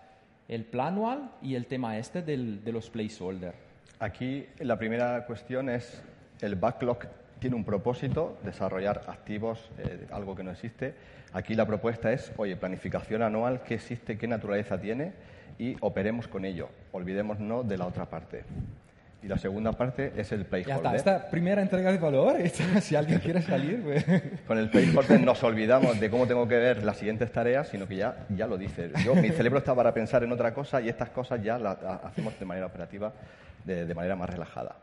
el 0.47 0.65
planual 0.65 1.31
y 1.41 1.55
el 1.55 1.65
tema 1.65 1.97
este 1.97 2.21
del, 2.21 2.63
de 2.63 2.71
los 2.71 2.89
placeholder. 2.89 3.53
Aquí 3.99 4.45
la 4.59 4.77
primera 4.77 5.25
cuestión 5.25 5.69
es 5.69 6.01
el 6.41 6.55
backlog 6.55 7.07
tiene 7.39 7.57
un 7.57 7.65
propósito, 7.65 8.37
desarrollar 8.43 9.01
activos, 9.07 9.69
eh, 9.77 10.07
algo 10.11 10.33
que 10.33 10.43
no 10.43 10.51
existe. 10.51 10.93
Aquí 11.33 11.55
la 11.55 11.65
propuesta 11.65 12.09
es, 12.13 12.31
oye, 12.37 12.55
planificación 12.55 13.21
anual, 13.21 13.63
qué 13.63 13.73
existe, 13.73 14.17
qué 14.17 14.27
naturaleza 14.29 14.79
tiene 14.79 15.11
y 15.57 15.75
operemos 15.81 16.27
con 16.27 16.45
ello. 16.45 16.69
Olvidémonos 16.91 17.67
de 17.67 17.77
la 17.77 17.85
otra 17.85 18.05
parte. 18.05 18.43
Y 19.23 19.27
la 19.27 19.37
segunda 19.37 19.71
parte 19.71 20.11
es 20.17 20.33
el 20.33 20.45
placeholder. 20.45 20.83
Ya 20.83 20.97
está, 20.97 21.15
esta 21.15 21.29
primera 21.29 21.61
entrega 21.61 21.93
de 21.93 21.97
valor, 21.97 22.35
si 22.81 22.95
alguien 22.95 23.19
quiere 23.19 23.41
salir. 23.41 23.81
Pues. 23.81 24.05
Con 24.45 24.57
el 24.57 24.69
placeholder 24.69 25.21
nos 25.21 25.41
olvidamos 25.43 25.97
de 25.99 26.09
cómo 26.09 26.27
tengo 26.27 26.45
que 26.45 26.57
ver 26.57 26.83
las 26.83 26.97
siguientes 26.97 27.31
tareas, 27.31 27.69
sino 27.69 27.87
que 27.87 27.95
ya, 27.95 28.25
ya 28.35 28.47
lo 28.47 28.57
dice. 28.57 28.91
Yo, 29.05 29.15
mi 29.15 29.29
cerebro 29.29 29.59
está 29.59 29.73
para 29.73 29.93
pensar 29.93 30.23
en 30.23 30.31
otra 30.33 30.53
cosa 30.53 30.81
y 30.81 30.89
estas 30.89 31.09
cosas 31.09 31.41
ya 31.41 31.57
las 31.57 31.77
hacemos 32.03 32.37
de 32.37 32.45
manera 32.45 32.65
operativa, 32.65 33.13
de, 33.63 33.85
de 33.85 33.95
manera 33.95 34.17
más 34.17 34.29
relajada. 34.29 34.75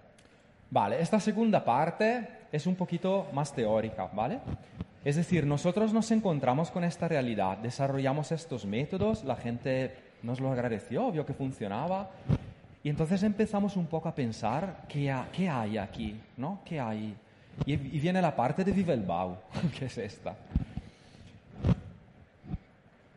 Vale, 0.71 1.03
esta 1.03 1.21
segunda 1.21 1.63
parte 1.63 2.27
es 2.51 2.67
un 2.67 2.77
poquito 2.77 3.29
más 3.35 3.53
teórica, 3.53 4.09
¿vale? 4.15 4.39
Es 5.05 5.17
decir, 5.17 5.47
nosotros 5.47 5.93
nos 5.93 6.11
encontramos 6.11 6.71
con 6.71 6.85
esta 6.85 7.09
realidad, 7.09 7.59
desarrollamos 7.59 8.33
estos 8.33 8.67
métodos, 8.67 9.25
la 9.25 9.37
gente 9.37 10.10
nos 10.23 10.41
lo 10.41 10.53
agradeció, 10.53 11.11
vio 11.11 11.25
que 11.25 11.35
funcionaba, 11.35 12.11
y 12.83 12.89
entonces 12.89 13.23
empezamos 13.23 13.77
un 13.77 13.87
poco 13.87 14.09
a 14.09 14.15
pensar 14.15 14.85
qué, 14.89 15.15
qué 15.33 15.49
hay 15.49 15.77
aquí, 15.77 16.19
¿no? 16.39 16.61
¿Qué 16.65 16.81
hay? 16.81 17.15
Y, 17.67 17.77
viene 17.77 18.23
la 18.23 18.35
parte 18.35 18.65
de 18.65 18.73
Vive 18.73 18.95
el 18.95 19.03
Bau, 19.03 19.37
que 19.79 19.85
es 19.85 19.99
esta. 19.99 20.35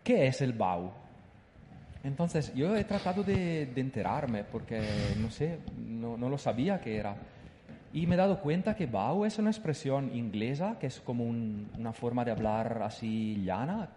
¿Qué 0.03 0.27
es 0.27 0.41
el 0.41 0.51
Bau? 0.51 0.91
Entonces, 2.03 2.53
yo 2.53 2.75
he 2.75 2.83
tratado 2.83 3.23
de, 3.23 3.61
enterarme 3.77 4.43
porque, 4.43 4.81
no 5.17 5.31
sé, 5.31 5.59
no, 5.77 6.17
no, 6.17 6.27
lo 6.27 6.37
sabía 6.37 6.81
qué 6.81 6.97
era. 6.97 7.15
Y 7.93 8.05
me 8.05 8.15
he 8.15 8.17
dado 8.17 8.41
cuenta 8.41 8.75
que 8.75 8.85
Bau 8.85 9.23
es 9.23 9.39
una 9.39 9.51
expresión 9.51 10.13
inglesa, 10.13 10.77
que 10.77 10.87
es 10.87 10.99
como 10.99 11.23
una 11.23 11.93
forma 11.93 12.25
de 12.25 12.31
hablar 12.31 12.81
así 12.83 13.41
llana, 13.45 13.87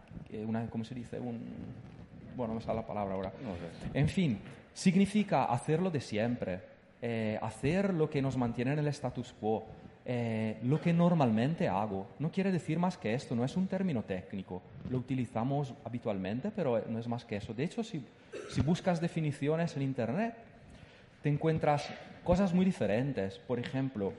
una, 0.46 0.66
¿cómo 0.68 0.84
se 0.84 0.94
dice? 0.94 1.18
Un, 1.18 1.40
bueno, 2.37 2.55
no 2.55 2.61
me 2.61 2.64
sale 2.64 2.81
la 2.81 2.87
palabra 2.87 3.14
ahora. 3.14 3.33
En 3.94 4.09
fin, 4.09 4.38
significa 4.72 5.44
hacerlo 5.44 5.90
de 5.90 6.01
siempre, 6.01 6.61
eh, 7.03 7.38
hacer 7.40 7.94
lo 7.94 8.11
que 8.11 8.20
nos 8.20 8.37
mantiene 8.37 8.72
en 8.72 8.81
el 8.81 8.88
status 8.88 9.35
quo, 9.40 9.64
eh, 10.05 10.59
lo 10.62 10.81
que 10.81 10.92
normalmente 10.92 11.66
hago. 11.66 12.07
No 12.18 12.31
quiere 12.31 12.53
decir 12.53 12.79
más 12.79 12.96
que 12.96 13.14
esto, 13.14 13.35
no 13.35 13.44
es 13.44 13.57
un 13.57 13.66
término 13.66 14.03
técnico. 14.03 14.62
Lo 14.90 14.99
utilizamos 14.99 15.75
habitualmente, 15.85 16.51
pero 16.55 16.85
no 16.88 16.99
es 16.99 17.09
más 17.09 17.25
que 17.25 17.37
eso. 17.37 17.55
De 17.55 17.64
hecho, 17.64 17.83
si, 17.83 18.05
si 18.51 18.61
buscas 18.61 19.01
definiciones 19.01 19.75
en 19.77 19.83
Internet, 19.83 20.35
te 21.22 21.29
encuentras 21.29 21.88
cosas 22.22 22.53
muy 22.53 22.64
diferentes. 22.64 23.38
Por 23.38 23.59
ejemplo, 23.59 24.12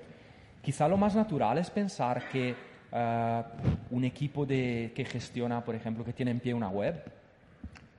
quizá 0.62 0.88
lo 0.88 0.98
más 0.98 1.16
natural 1.16 1.58
es 1.58 1.70
pensar 1.70 2.28
que 2.30 2.56
eh, 2.92 3.44
un 3.92 4.04
equipo 4.04 4.46
de, 4.46 4.92
que 4.96 5.06
gestiona, 5.06 5.64
por 5.64 5.76
ejemplo, 5.76 6.04
que 6.04 6.14
tiene 6.14 6.32
en 6.32 6.40
pie 6.40 6.54
una 6.54 6.70
web, 6.70 7.04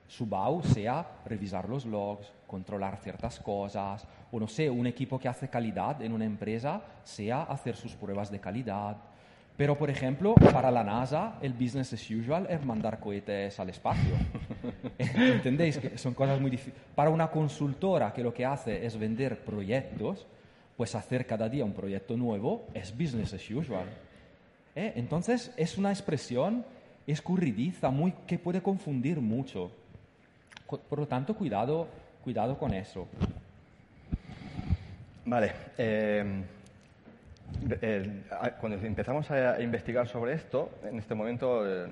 su 0.09 0.25
BAU 0.25 0.63
sea 0.63 1.05
revisar 1.23 1.69
los 1.69 1.85
logs, 1.85 2.33
controlar 2.47 2.97
ciertas 2.97 3.39
cosas, 3.39 4.07
o 4.31 4.39
no 4.39 4.47
sé, 4.47 4.67
un 4.67 4.87
equipo 4.87 5.19
que 5.19 5.27
hace 5.27 5.49
calidad 5.49 6.01
en 6.01 6.13
una 6.13 6.25
empresa 6.25 6.81
sea 7.03 7.43
hacer 7.43 7.75
sus 7.75 7.93
pruebas 7.93 8.31
de 8.31 8.39
calidad. 8.39 8.97
Pero, 9.55 9.77
por 9.77 9.89
ejemplo, 9.91 10.33
para 10.51 10.71
la 10.71 10.83
NASA, 10.83 11.37
el 11.41 11.53
business 11.53 11.93
as 11.93 12.09
usual 12.09 12.47
es 12.49 12.65
mandar 12.65 12.99
cohetes 12.99 13.59
al 13.59 13.69
espacio. 13.69 14.15
¿Entendéis? 14.97 15.77
Que 15.77 15.97
son 15.97 16.15
cosas 16.15 16.41
muy 16.41 16.49
difíciles. 16.49 16.79
Para 16.95 17.11
una 17.11 17.29
consultora 17.29 18.11
que 18.11 18.23
lo 18.23 18.33
que 18.33 18.45
hace 18.45 18.85
es 18.85 18.97
vender 18.97 19.43
proyectos, 19.43 20.25
pues 20.75 20.95
hacer 20.95 21.27
cada 21.27 21.47
día 21.49 21.65
un 21.65 21.73
proyecto 21.73 22.17
nuevo 22.17 22.67
es 22.73 22.97
business 22.97 23.33
as 23.33 23.51
usual. 23.51 23.85
¿Eh? 24.75 24.93
Entonces, 24.95 25.53
es 25.55 25.77
una 25.77 25.91
expresión 25.91 26.65
escurridiza, 27.05 27.91
muy, 27.91 28.13
que 28.25 28.39
puede 28.39 28.63
confundir 28.63 29.21
mucho. 29.21 29.71
Por 30.69 30.99
lo 30.99 31.07
tanto, 31.07 31.35
cuidado, 31.35 31.87
cuidado 32.23 32.57
con 32.57 32.73
eso. 32.73 33.07
Vale. 35.25 35.51
Eh, 35.77 36.43
cuando 38.59 38.77
empezamos 38.85 39.29
a 39.31 39.59
investigar 39.61 40.07
sobre 40.07 40.33
esto, 40.33 40.69
en 40.83 40.99
este 40.99 41.15
momento 41.15 41.63
eh, 41.67 41.87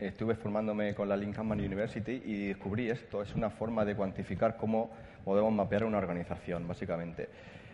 estuve 0.00 0.34
formándome 0.34 0.94
con 0.94 1.08
la 1.08 1.16
Lincoln 1.16 1.50
University 1.52 2.22
y 2.24 2.48
descubrí 2.48 2.88
esto. 2.88 3.22
Es 3.22 3.34
una 3.34 3.50
forma 3.50 3.84
de 3.84 3.94
cuantificar 3.94 4.56
cómo 4.56 4.90
podemos 5.24 5.52
mapear 5.52 5.84
una 5.84 5.98
organización, 5.98 6.66
básicamente. 6.66 7.28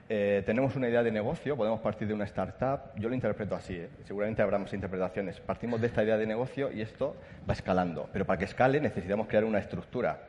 Eh, 0.08 0.44
tenemos 0.46 0.76
una 0.76 0.88
idea 0.88 1.02
de 1.02 1.10
negocio, 1.10 1.56
podemos 1.56 1.80
partir 1.80 2.06
de 2.06 2.14
una 2.14 2.24
startup, 2.24 2.94
yo 2.94 3.08
lo 3.08 3.14
interpreto 3.16 3.56
así, 3.56 3.84
seguramente 4.04 4.40
habrá 4.40 4.56
más 4.56 4.72
interpretaciones. 4.72 5.40
Partimos 5.40 5.80
de 5.80 5.88
esta 5.88 6.04
idea 6.04 6.16
de 6.16 6.26
negocio 6.26 6.70
y 6.70 6.80
esto 6.80 7.16
va 7.48 7.54
escalando, 7.54 8.08
pero 8.12 8.24
para 8.24 8.38
que 8.38 8.44
escale 8.44 8.80
necesitamos 8.80 9.26
crear 9.26 9.44
una 9.44 9.58
estructura 9.58 10.20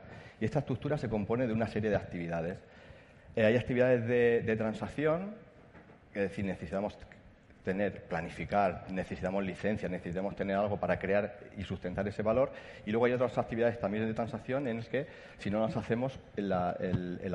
y 0.42 0.46
esta 0.46 0.60
estructura 0.60 0.98
se 0.98 1.10
compone 1.10 1.46
de 1.46 1.54
una 1.54 1.68
serie 1.68 1.92
de 1.92 1.96
actividades. 1.96 2.58
Eh, 3.36 3.46
hay 3.46 3.56
actividades 3.56 4.08
de, 4.08 4.56
transacción, 4.56 5.36
es 6.16 6.22
decir, 6.22 6.46
necesitamos 6.46 6.98
tener, 7.68 8.04
planificar, 8.04 8.86
necesitamos 8.90 9.44
licencias, 9.44 9.92
necesitamos 9.92 10.38
tener 10.38 10.56
algo 10.56 10.78
para 10.78 10.98
crear 10.98 11.38
y 11.58 11.66
sustentar 11.66 12.08
ese 12.08 12.24
valor. 12.24 12.50
Y 12.86 12.92
luego 12.92 13.08
hay 13.08 13.12
otras 13.12 13.38
actividades 13.38 13.78
también 13.78 14.08
de 14.08 14.14
transacción 14.14 14.70
en 14.70 14.78
las 14.78 14.88
que, 14.88 15.06
si 15.38 15.50
no 15.50 15.60
las 15.60 15.76
hacemos, 15.76 16.18
el, 16.38 16.54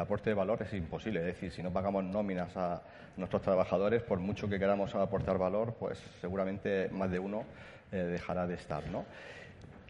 aporte 0.01 0.31
de 0.31 0.35
valor 0.35 0.63
es 0.63 0.73
imposible. 0.73 1.21
Es 1.21 1.27
decir, 1.27 1.53
si 1.53 1.63
no 1.63 1.71
pagamos 1.71 2.03
nóminas 2.05 2.57
a 2.57 2.81
nuestros 3.19 3.43
trabajadores, 3.43 4.03
por 4.03 4.21
mucho 4.21 4.49
que 4.49 4.59
queramos 4.59 4.95
aportar 4.95 5.37
valor, 5.37 5.77
pues 5.79 6.03
seguramente 6.23 6.89
más 6.89 7.11
de 7.11 7.19
uno 7.19 7.45
eh, 7.93 7.99
dejará 7.99 8.47
de 8.47 8.55
estar. 8.55 8.89
¿no? 8.89 9.05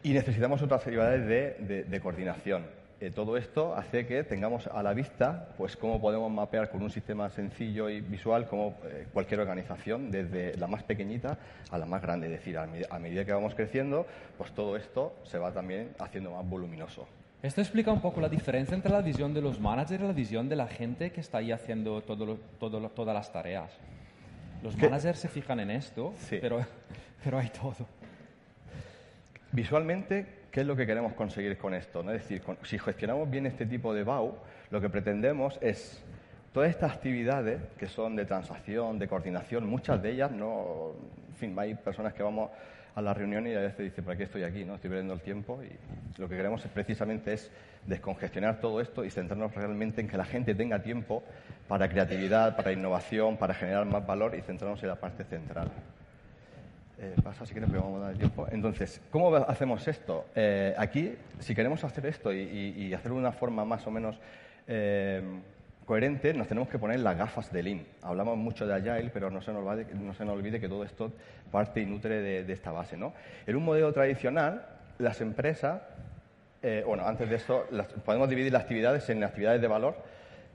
Y 0.03 0.11
necesitamos 0.11 0.61
otras 0.61 0.81
actividades 0.81 1.25
de 1.89 1.99
coordinación 2.01 2.65
eh, 3.03 3.11
todo 3.11 3.35
esto 3.35 3.75
hace 3.75 4.07
que 4.07 4.23
tengamos 4.23 4.67
a 4.67 4.81
la 4.81 4.93
vista 4.93 5.49
pues 5.57 5.75
cómo 5.75 5.99
podemos 5.99 6.31
mapear 6.31 6.69
con 6.69 6.81
un 6.81 6.89
sistema 6.89 7.29
sencillo 7.29 7.89
y 7.89 7.99
visual 7.99 8.47
como 8.47 8.77
eh, 8.85 9.07
cualquier 9.11 9.41
organización, 9.41 10.09
desde 10.09 10.55
la 10.55 10.67
más 10.67 10.83
pequeñita 10.83 11.37
a 11.69 11.77
la 11.77 11.85
más 11.85 12.01
grande. 12.01 12.27
Es 12.27 12.31
decir, 12.31 12.57
a, 12.57 12.99
medida 12.99 13.25
que 13.25 13.33
vamos 13.33 13.55
creciendo, 13.55 14.07
pues 14.37 14.53
todo 14.53 14.77
esto 14.77 15.17
se 15.23 15.37
va 15.37 15.51
también 15.51 15.89
haciendo 15.99 16.31
más 16.31 16.47
voluminoso. 16.49 17.05
Esto 17.41 17.59
explica 17.59 17.91
un 17.91 17.99
poco 17.99 18.21
la 18.21 18.29
diferencia 18.29 18.73
entre 18.73 18.89
la 18.89 19.01
visión 19.01 19.33
de 19.33 19.41
los 19.41 19.59
managers 19.59 20.01
y 20.01 20.07
la 20.07 20.13
visión 20.13 20.47
de 20.47 20.55
la 20.55 20.67
gente 20.67 21.11
que 21.11 21.19
está 21.19 21.39
ahí 21.39 21.51
haciendo 21.51 22.01
todo 22.03 22.37
todas 22.57 23.13
las 23.13 23.33
tareas. 23.33 23.69
Los 24.61 24.77
managers 24.77 25.19
se 25.19 25.27
fijan 25.27 25.59
en 25.59 25.71
esto, 25.71 26.13
pero, 26.29 26.65
pero 27.21 27.37
hay 27.37 27.49
todo. 27.49 27.85
Visualmente 29.51 30.42
¿Qué 30.53 30.61
es 30.61 30.67
lo 30.67 30.75
que 30.75 30.85
queremos 30.85 31.13
conseguir 31.13 31.57
con 31.57 31.73
esto? 31.73 32.03
¿no? 32.03 32.11
Es 32.11 32.21
decir, 32.21 32.43
si 32.61 32.77
gestionamos 32.77 33.27
bien 33.27 33.47
este 33.47 33.65
tipo 33.65 33.91
de 33.91 34.03
BAU, 34.03 34.35
lo 34.69 34.79
que 34.79 34.87
pretendemos 34.87 35.57
es 35.61 35.99
todas 36.53 36.69
estas 36.69 36.91
actividades 36.91 37.59
que 37.75 37.87
son 37.87 38.15
de 38.15 38.25
transacción, 38.25 38.99
de 38.99 39.07
coordinación, 39.07 39.65
muchas 39.65 39.99
de 40.03 40.11
ellas 40.11 40.29
no, 40.31 40.91
en 41.29 41.35
fin, 41.37 41.55
hay 41.57 41.73
personas 41.73 42.13
que 42.13 42.21
vamos 42.21 42.51
a 42.93 43.01
la 43.01 43.15
reunión 43.15 43.47
y 43.47 43.55
a 43.55 43.61
veces 43.61 43.79
dicen, 43.79 44.05
¿para 44.05 44.15
qué 44.15 44.25
estoy 44.25 44.43
aquí? 44.43 44.63
¿no? 44.63 44.75
Estoy 44.75 44.91
perdiendo 44.91 45.15
el 45.15 45.21
tiempo 45.21 45.59
y 45.63 46.21
lo 46.21 46.29
que 46.29 46.35
queremos 46.35 46.63
es, 46.63 46.69
precisamente 46.69 47.33
es 47.33 47.49
descongestionar 47.87 48.61
todo 48.61 48.79
esto 48.79 49.03
y 49.03 49.09
centrarnos 49.09 49.55
realmente 49.55 50.01
en 50.01 50.07
que 50.07 50.17
la 50.17 50.25
gente 50.25 50.53
tenga 50.53 50.83
tiempo 50.83 51.23
para 51.67 51.89
creatividad, 51.89 52.55
para 52.55 52.71
innovación, 52.71 53.37
para 53.37 53.55
generar 53.55 53.87
más 53.87 54.05
valor 54.05 54.35
y 54.35 54.41
centrarnos 54.43 54.83
en 54.83 54.89
la 54.89 54.97
parte 54.97 55.23
central. 55.23 55.71
Eh, 57.03 57.15
pasa 57.21 57.45
si 57.45 57.51
quieres, 57.51 57.69
pero 57.69 57.83
vamos 57.83 58.01
a 58.01 58.05
dar 58.07 58.15
tiempo. 58.15 58.47
Entonces, 58.49 59.01
¿cómo 59.11 59.35
hacemos 59.35 59.85
esto? 59.89 60.25
Eh, 60.35 60.73
aquí, 60.77 61.13
si 61.39 61.53
queremos 61.53 61.83
hacer 61.83 62.05
esto 62.05 62.31
y, 62.31 62.93
hacerlo 62.93 63.15
de 63.15 63.21
una 63.21 63.33
forma 63.33 63.65
más 63.65 63.85
o 63.85 63.91
menos 63.91 64.17
eh, 64.67 65.21
coherente, 65.85 66.33
nos 66.33 66.47
tenemos 66.47 66.69
que 66.69 66.79
poner 66.79 67.01
las 67.01 67.17
gafas 67.17 67.51
de 67.51 67.61
Lean. 67.61 67.85
Hablamos 68.03 68.37
mucho 68.37 68.65
de 68.65 68.73
Agile, 68.73 69.11
pero 69.13 69.29
no 69.29 69.41
se 69.41 69.51
nos, 69.51 69.65
no 69.65 70.13
se 70.13 70.23
nos 70.23 70.33
olvide 70.33 70.61
que 70.61 70.69
todo 70.69 70.85
esto 70.85 71.11
parte 71.51 71.81
y 71.81 71.85
nutre 71.85 72.21
de, 72.21 72.53
esta 72.53 72.71
base. 72.71 72.95
¿no? 72.95 73.13
En 73.45 73.57
un 73.57 73.65
modelo 73.65 73.91
tradicional, 73.91 74.65
las 74.97 75.19
empresas, 75.19 75.81
bueno, 76.85 77.05
antes 77.05 77.29
de 77.29 77.35
esto, 77.35 77.67
podemos 78.05 78.29
dividir 78.29 78.53
las 78.53 78.61
actividades 78.61 79.09
en 79.09 79.25
actividades 79.25 79.59
de 79.59 79.67
valor 79.67 79.97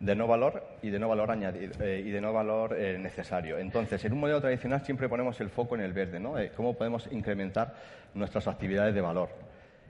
de 0.00 0.14
no 0.14 0.26
valor 0.26 0.64
y 0.82 0.90
de 0.90 0.98
no 0.98 1.08
valor 1.08 1.30
añadido 1.30 1.72
eh, 1.80 2.02
y 2.04 2.10
de 2.10 2.20
no 2.20 2.32
valor 2.32 2.76
eh, 2.78 2.98
necesario. 2.98 3.58
Entonces, 3.58 4.04
en 4.04 4.12
un 4.12 4.20
modelo 4.20 4.40
tradicional 4.40 4.82
siempre 4.82 5.08
ponemos 5.08 5.40
el 5.40 5.50
foco 5.50 5.74
en 5.74 5.80
el 5.80 5.92
verde, 5.92 6.20
¿no? 6.20 6.38
Eh, 6.38 6.52
cómo 6.56 6.74
podemos 6.74 7.08
incrementar 7.10 7.74
nuestras 8.14 8.46
actividades 8.46 8.94
de 8.94 9.00
valor. 9.00 9.30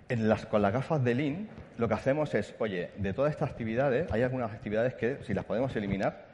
En 0.09 0.29
las, 0.29 0.47
con 0.47 0.63
las 0.63 0.73
gafas 0.73 1.05
de 1.05 1.15
Lean, 1.15 1.49
lo 1.77 1.87
que 1.89 1.95
hacemos 1.95 2.35
es, 2.35 2.55
oye, 2.59 2.91
de 2.97 3.13
todas 3.13 3.31
estas 3.33 3.51
actividades, 3.51 4.11
hay 4.11 4.23
algunas 4.23 4.53
actividades 4.53 4.95
que, 4.95 5.19
si 5.25 5.35
las 5.35 5.45
podemos 5.45 5.77
eliminar, 5.77 6.27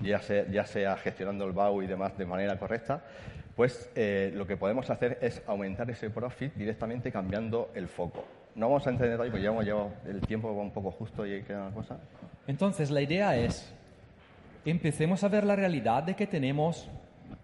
ya 0.00 0.20
sea, 0.20 0.46
ya 0.46 0.64
sea 0.64 0.96
gestionando 0.96 1.44
el 1.44 1.52
BAU 1.52 1.82
y 1.82 1.86
demás 1.86 2.16
de 2.16 2.24
manera 2.24 2.58
correcta, 2.58 3.02
pues 3.54 3.90
lo 3.94 4.46
que 4.46 4.56
podemos 4.56 4.88
hacer 4.88 5.18
es 5.20 5.42
aumentar 5.46 5.90
ese 5.90 6.08
profit 6.08 6.54
directamente 6.54 7.12
cambiando 7.12 7.70
el 7.74 7.88
foco. 7.88 8.24
No 8.60 8.68
vamos 8.68 8.86
a 8.86 8.90
entender 8.90 9.18
hoy, 9.18 9.30
porque 9.30 9.42
ya 9.42 9.48
hemos 9.48 9.64
llevado 9.64 9.90
el 10.04 10.20
tiempo 10.20 10.52
un 10.52 10.70
poco 10.70 10.90
justo 10.90 11.24
y 11.24 11.42
queda 11.44 11.62
una 11.62 11.74
cosa. 11.74 11.96
Entonces, 12.46 12.90
la 12.90 13.00
idea 13.00 13.34
es, 13.34 13.72
empecemos 14.66 15.24
a 15.24 15.28
ver 15.28 15.44
la 15.44 15.56
realidad 15.56 16.02
de 16.02 16.14
que 16.14 16.26
tenemos 16.26 16.86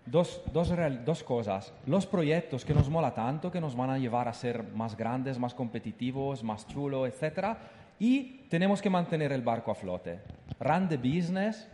dos, 0.05 0.43
dos, 0.53 0.71
dos, 1.07 1.23
cosas. 1.23 1.73
Los 1.87 2.05
proyectos 2.05 2.67
que 2.67 2.75
nos 2.75 2.91
mola 2.91 3.15
tanto, 3.15 3.51
que 3.51 3.63
nos 3.63 3.75
van 3.75 3.89
a 3.89 3.99
llevar 3.99 4.29
a 4.29 4.35
ser 4.35 4.63
más 4.75 4.95
grandes, 4.95 5.39
más 5.39 5.55
competitivos, 5.55 6.45
más 6.45 6.67
chulo, 6.67 7.07
etc. 7.07 7.57
Y 7.99 8.43
tenemos 8.51 8.83
que 8.83 8.91
mantener 8.91 9.33
el 9.33 9.41
barco 9.41 9.71
a 9.71 9.75
flote. 9.75 10.19
Run 10.61 10.87
the 10.87 10.99
business, 10.99 11.67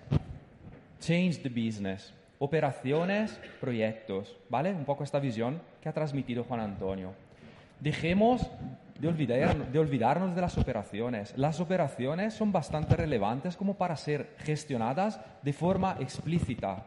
change 1.00 1.42
the 1.42 1.48
business. 1.48 2.14
Operaciones, 2.38 3.40
proyectos. 3.60 4.36
¿Vale? 4.48 4.70
Un 4.70 4.84
poco 4.84 5.02
esta 5.02 5.18
visión 5.18 5.60
que 5.80 5.88
ha 5.88 5.92
transmitido 5.92 6.44
Juan 6.44 6.60
Antonio. 6.60 7.12
Dejemos 7.80 8.48
de, 9.02 9.08
olvidar, 9.08 9.72
de 9.72 9.78
olvidarnos 9.80 10.32
de 10.32 10.40
las 10.40 10.56
operaciones. 10.56 11.34
Las 11.36 11.58
operaciones 11.58 12.34
son 12.34 12.52
bastante 12.52 12.94
relevantes 12.94 13.56
como 13.56 13.74
para 13.74 13.96
ser 13.96 14.36
gestionadas 14.38 15.20
de 15.42 15.52
forma 15.52 15.96
explícita. 15.98 16.86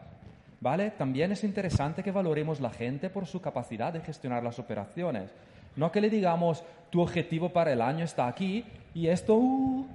¿Vale? 0.62 0.92
También 0.92 1.34
es 1.34 1.44
interesante 1.44 2.04
que 2.04 2.14
valoremos 2.14 2.62
la 2.62 2.70
gente 2.70 3.10
por 3.10 3.26
su 3.26 3.42
capacidad 3.42 3.92
de 3.92 4.00
gestionar 4.00 4.44
las 4.44 4.60
operaciones. 4.60 5.30
No 5.76 5.92
que 5.92 6.00
le 6.00 6.10
digamos, 6.10 6.64
tu 6.90 7.02
objetivo 7.02 7.50
para 7.50 7.74
el 7.74 7.82
año 7.82 8.06
está 8.06 8.28
aquí 8.28 8.64
y 8.94 9.08
esto, 9.08 9.36
uh, 9.36 9.86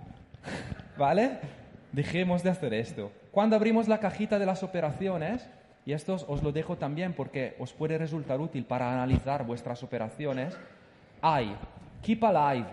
¿vale? 0.99 1.39
Dejemos 1.91 2.43
de 2.43 2.51
hacer 2.51 2.75
esto. 2.75 3.11
Cuando 3.33 3.57
abrimos 3.57 3.89
la 3.89 3.99
cajita 3.99 4.39
de 4.39 4.45
las 4.45 4.63
operaciones, 4.63 5.49
y 5.87 5.93
esto 5.95 6.19
os 6.29 6.43
lo 6.43 6.53
dejo 6.53 6.77
también 6.77 7.15
porque 7.15 7.57
os 7.59 7.73
puede 7.73 7.97
resultar 7.97 8.41
útil 8.41 8.67
para 8.67 8.93
analizar 8.93 9.47
vuestras 9.47 9.83
operaciones, 9.83 10.55
hay 11.23 11.57
Keep 12.03 12.25
alive. 12.25 12.67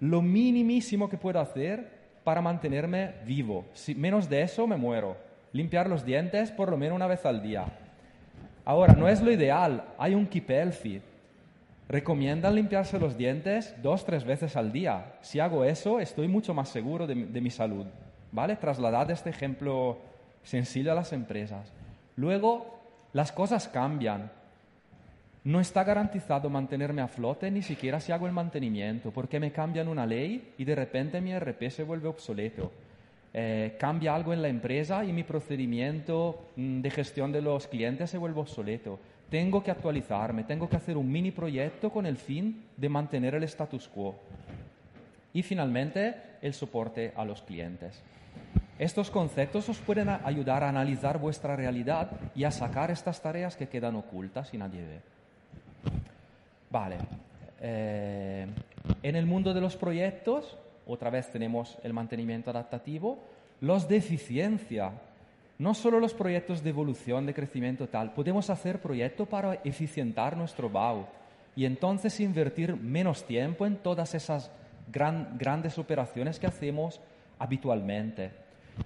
Lo 0.00 0.22
minimísimo 0.22 1.08
que 1.08 1.16
puedo 1.16 1.40
hacer 1.40 1.98
para 2.24 2.40
mantenerme 2.40 3.14
vivo. 3.24 3.64
Si 3.72 3.94
menos 3.94 4.28
de 4.28 4.42
eso 4.42 4.66
me 4.66 4.76
muero. 4.76 5.16
Limpiar 5.52 5.88
los 5.88 6.04
dientes 6.04 6.50
por 6.50 6.70
lo 6.70 6.76
menos 6.76 6.96
una 6.96 7.06
vez 7.06 7.24
al 7.24 7.42
día. 7.42 7.64
Ahora, 8.64 8.92
no 8.92 9.08
es 9.08 9.22
lo 9.22 9.32
ideal. 9.32 9.84
Hay 9.96 10.14
un 10.14 10.26
keep 10.26 10.50
healthy. 10.50 11.00
Recomiendan 11.88 12.54
limpiarse 12.54 12.98
los 12.98 13.16
dientes 13.16 13.74
dos, 13.82 14.04
tres 14.04 14.24
veces 14.24 14.56
al 14.56 14.72
día. 14.72 15.14
Si 15.22 15.40
hago 15.40 15.64
eso, 15.64 16.00
estoy 16.00 16.28
mucho 16.28 16.52
más 16.52 16.68
seguro 16.68 17.06
de, 17.06 17.14
de 17.14 17.40
mi 17.40 17.50
salud. 17.50 17.86
¿Vale? 18.30 18.56
Trasladad 18.56 19.10
este 19.10 19.30
ejemplo 19.30 19.96
sencillo 20.42 20.92
a 20.92 20.94
las 20.94 21.14
empresas. 21.14 21.72
Luego, 22.16 22.78
las 23.14 23.32
cosas 23.32 23.68
cambian. 23.68 24.30
No 25.48 25.60
está 25.60 25.82
garantizado 25.82 26.50
mantenerme 26.50 27.00
a 27.00 27.08
flote 27.08 27.50
ni 27.50 27.62
siquiera 27.62 28.00
si 28.00 28.12
hago 28.12 28.26
el 28.26 28.34
mantenimiento, 28.34 29.10
porque 29.10 29.40
me 29.40 29.50
cambian 29.50 29.88
una 29.88 30.04
ley 30.04 30.52
y 30.58 30.64
de 30.66 30.74
repente 30.74 31.22
mi 31.22 31.32
RP 31.32 31.70
se 31.70 31.84
vuelve 31.84 32.06
obsoleto. 32.06 32.70
Eh, 33.32 33.74
cambia 33.80 34.14
algo 34.14 34.34
en 34.34 34.42
la 34.42 34.48
empresa 34.48 35.06
y 35.06 35.12
mi 35.14 35.22
procedimiento 35.22 36.50
mm, 36.54 36.82
de 36.82 36.90
gestión 36.90 37.32
de 37.32 37.40
los 37.40 37.66
clientes 37.66 38.10
se 38.10 38.18
vuelve 38.18 38.40
obsoleto. 38.40 38.98
Tengo 39.30 39.62
que 39.62 39.70
actualizarme, 39.70 40.44
tengo 40.44 40.68
que 40.68 40.76
hacer 40.76 40.98
un 40.98 41.10
mini 41.10 41.30
proyecto 41.30 41.88
con 41.88 42.04
el 42.04 42.18
fin 42.18 42.66
de 42.76 42.90
mantener 42.90 43.34
el 43.34 43.44
status 43.44 43.88
quo. 43.88 44.16
Y 45.32 45.42
finalmente, 45.42 46.14
el 46.42 46.52
soporte 46.52 47.14
a 47.16 47.24
los 47.24 47.40
clientes. 47.40 48.02
Estos 48.78 49.10
conceptos 49.10 49.66
os 49.70 49.78
pueden 49.78 50.10
ayudar 50.10 50.62
a 50.62 50.68
analizar 50.68 51.16
vuestra 51.16 51.56
realidad 51.56 52.10
y 52.34 52.44
a 52.44 52.50
sacar 52.50 52.90
estas 52.90 53.22
tareas 53.22 53.56
que 53.56 53.68
quedan 53.68 53.96
ocultas 53.96 54.52
y 54.52 54.58
nadie 54.58 54.82
ve. 54.82 55.17
Vale. 56.70 56.96
Eh, 57.60 58.46
en 59.02 59.16
el 59.16 59.26
mundo 59.26 59.54
de 59.54 59.60
los 59.60 59.76
proyectos, 59.76 60.56
otra 60.86 61.10
vez 61.10 61.30
tenemos 61.30 61.78
el 61.82 61.92
mantenimiento 61.92 62.50
adaptativo, 62.50 63.18
los 63.60 63.88
de 63.88 63.96
eficiencia. 63.96 64.92
No 65.58 65.74
solo 65.74 65.98
los 65.98 66.14
proyectos 66.14 66.62
de 66.62 66.70
evolución, 66.70 67.26
de 67.26 67.34
crecimiento 67.34 67.88
tal, 67.88 68.12
podemos 68.12 68.48
hacer 68.48 68.80
proyectos 68.80 69.26
para 69.26 69.54
eficientar 69.64 70.36
nuestro 70.36 70.70
BAU 70.70 71.06
y 71.56 71.64
entonces 71.64 72.20
invertir 72.20 72.76
menos 72.76 73.24
tiempo 73.24 73.66
en 73.66 73.76
todas 73.76 74.14
esas 74.14 74.52
grandes 74.92 75.78
operaciones 75.78 76.38
que 76.38 76.46
hacemos 76.46 77.00
habitualmente. 77.38 78.30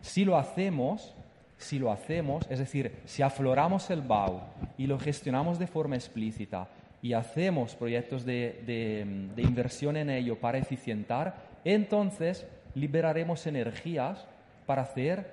Si 0.00 0.24
lo 0.24 0.38
hacemos, 0.38 1.14
si 1.58 1.78
lo 1.78 1.92
hacemos, 1.92 2.46
es 2.50 2.58
decir, 2.58 2.96
si 3.04 3.22
afloramos 3.22 3.90
el 3.90 4.00
BAU 4.00 4.40
y 4.78 4.86
lo 4.86 4.98
gestionamos 4.98 5.58
de 5.58 5.66
forma 5.66 5.96
explícita, 5.96 6.68
y 7.02 7.14
hacemos 7.14 7.74
proyectos 7.74 8.24
de, 8.24 9.34
inversión 9.36 9.96
en 9.96 10.08
ello 10.08 10.38
para 10.38 10.58
eficientar, 10.58 11.34
entonces 11.64 12.46
liberaremos 12.76 13.44
energías 13.46 14.24
para 14.66 14.82
hacer 14.82 15.26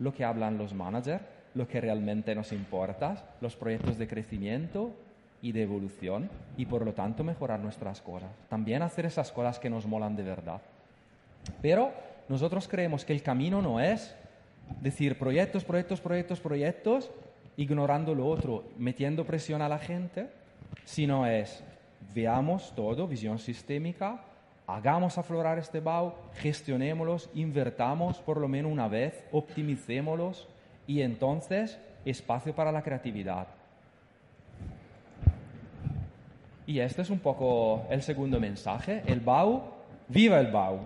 lo 0.00 0.12
que 0.12 0.24
hablan 0.24 0.58
los 0.58 0.74
managers, 0.74 1.22
lo 1.54 1.68
que 1.68 1.80
realmente 1.80 2.34
nos 2.34 2.50
importa, 2.50 3.24
los 3.40 3.54
proyectos 3.54 3.98
de 3.98 4.08
crecimiento 4.08 4.92
y 5.40 5.52
de 5.52 5.62
evolución 5.62 6.28
y 6.56 6.66
por 6.66 6.84
lo 6.84 6.92
tanto 6.92 7.22
mejorar 7.22 7.60
nuestras 7.60 8.00
cosas. 8.00 8.30
También 8.48 8.82
hacer 8.82 9.06
esas 9.06 9.30
cosas 9.30 9.60
que 9.60 9.70
nos 9.70 9.86
molan 9.86 10.16
de 10.16 10.24
verdad. 10.24 10.60
Pero 11.60 11.92
nosotros 12.28 12.66
creemos 12.66 13.04
que 13.04 13.12
el 13.12 13.22
camino 13.22 13.62
no 13.62 13.80
es 13.80 14.14
decir 14.80 15.18
proyectos, 15.18 15.64
proyectos, 15.64 16.00
proyectos, 16.00 16.40
proyectos, 16.40 17.10
ignorando 17.56 18.14
lo 18.14 18.26
otro, 18.26 18.64
metiendo 18.76 19.24
presión 19.24 19.62
a 19.62 19.68
la 19.68 19.78
gente 19.78 20.28
sino 20.84 21.26
es 21.26 21.62
veamos 22.14 22.72
todo, 22.74 23.06
visión 23.06 23.38
sistémica, 23.38 24.20
hagamos 24.66 25.18
aflorar 25.18 25.58
este 25.58 25.80
BAU, 25.80 26.14
gestionémoslos, 26.34 27.30
invertamos 27.34 28.18
por 28.18 28.38
lo 28.38 28.48
menos 28.48 28.72
una 28.72 28.88
vez, 28.88 29.24
optimicémoslos 29.32 30.48
y 30.86 31.00
entonces 31.02 31.78
espacio 32.04 32.54
para 32.54 32.72
la 32.72 32.82
creatividad. 32.82 33.46
Y 36.66 36.78
este 36.78 37.02
es 37.02 37.10
un 37.10 37.18
poco 37.18 37.86
el 37.90 38.02
segundo 38.02 38.38
mensaje. 38.38 39.02
El 39.06 39.20
BAU, 39.20 39.62
viva 40.08 40.38
el 40.38 40.46
BAU. 40.46 40.80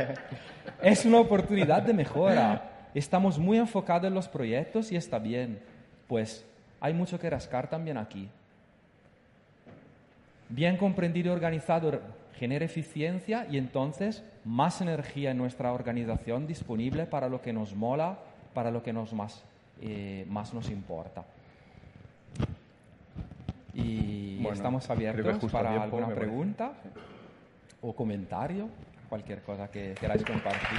es 0.82 1.04
una 1.04 1.20
oportunidad 1.20 1.82
de 1.82 1.94
mejora. 1.94 2.88
Estamos 2.92 3.38
muy 3.38 3.58
enfocados 3.58 4.08
en 4.08 4.14
los 4.14 4.28
proyectos 4.28 4.90
y 4.90 4.96
está 4.96 5.18
bien. 5.18 5.60
Pues 6.08 6.44
hay 6.80 6.92
mucho 6.92 7.18
que 7.20 7.30
rascar 7.30 7.68
también 7.68 7.98
aquí. 7.98 8.28
Bien 10.48 10.76
comprendido 10.76 11.28
y 11.28 11.34
organizado 11.34 12.00
genera 12.34 12.64
eficiencia 12.64 13.46
y 13.50 13.58
entonces 13.58 14.22
más 14.44 14.80
energía 14.80 15.30
en 15.30 15.38
nuestra 15.38 15.72
organización 15.72 16.46
disponible 16.46 17.06
para 17.06 17.28
lo 17.28 17.40
que 17.40 17.52
nos 17.52 17.74
mola, 17.74 18.18
para 18.54 18.70
lo 18.70 18.82
que 18.82 18.92
nos 18.92 19.12
más, 19.12 19.42
eh, 19.80 20.24
más 20.28 20.54
nos 20.54 20.70
importa. 20.70 21.24
Y 23.74 24.46
estamos 24.52 24.88
abiertos 24.88 25.50
para 25.50 25.82
alguna 25.82 26.08
pregunta 26.08 26.72
o 27.82 27.94
comentario, 27.94 28.68
cualquier 29.08 29.42
cosa 29.42 29.70
que 29.70 29.94
queráis 30.00 30.24
compartir. 30.24 30.78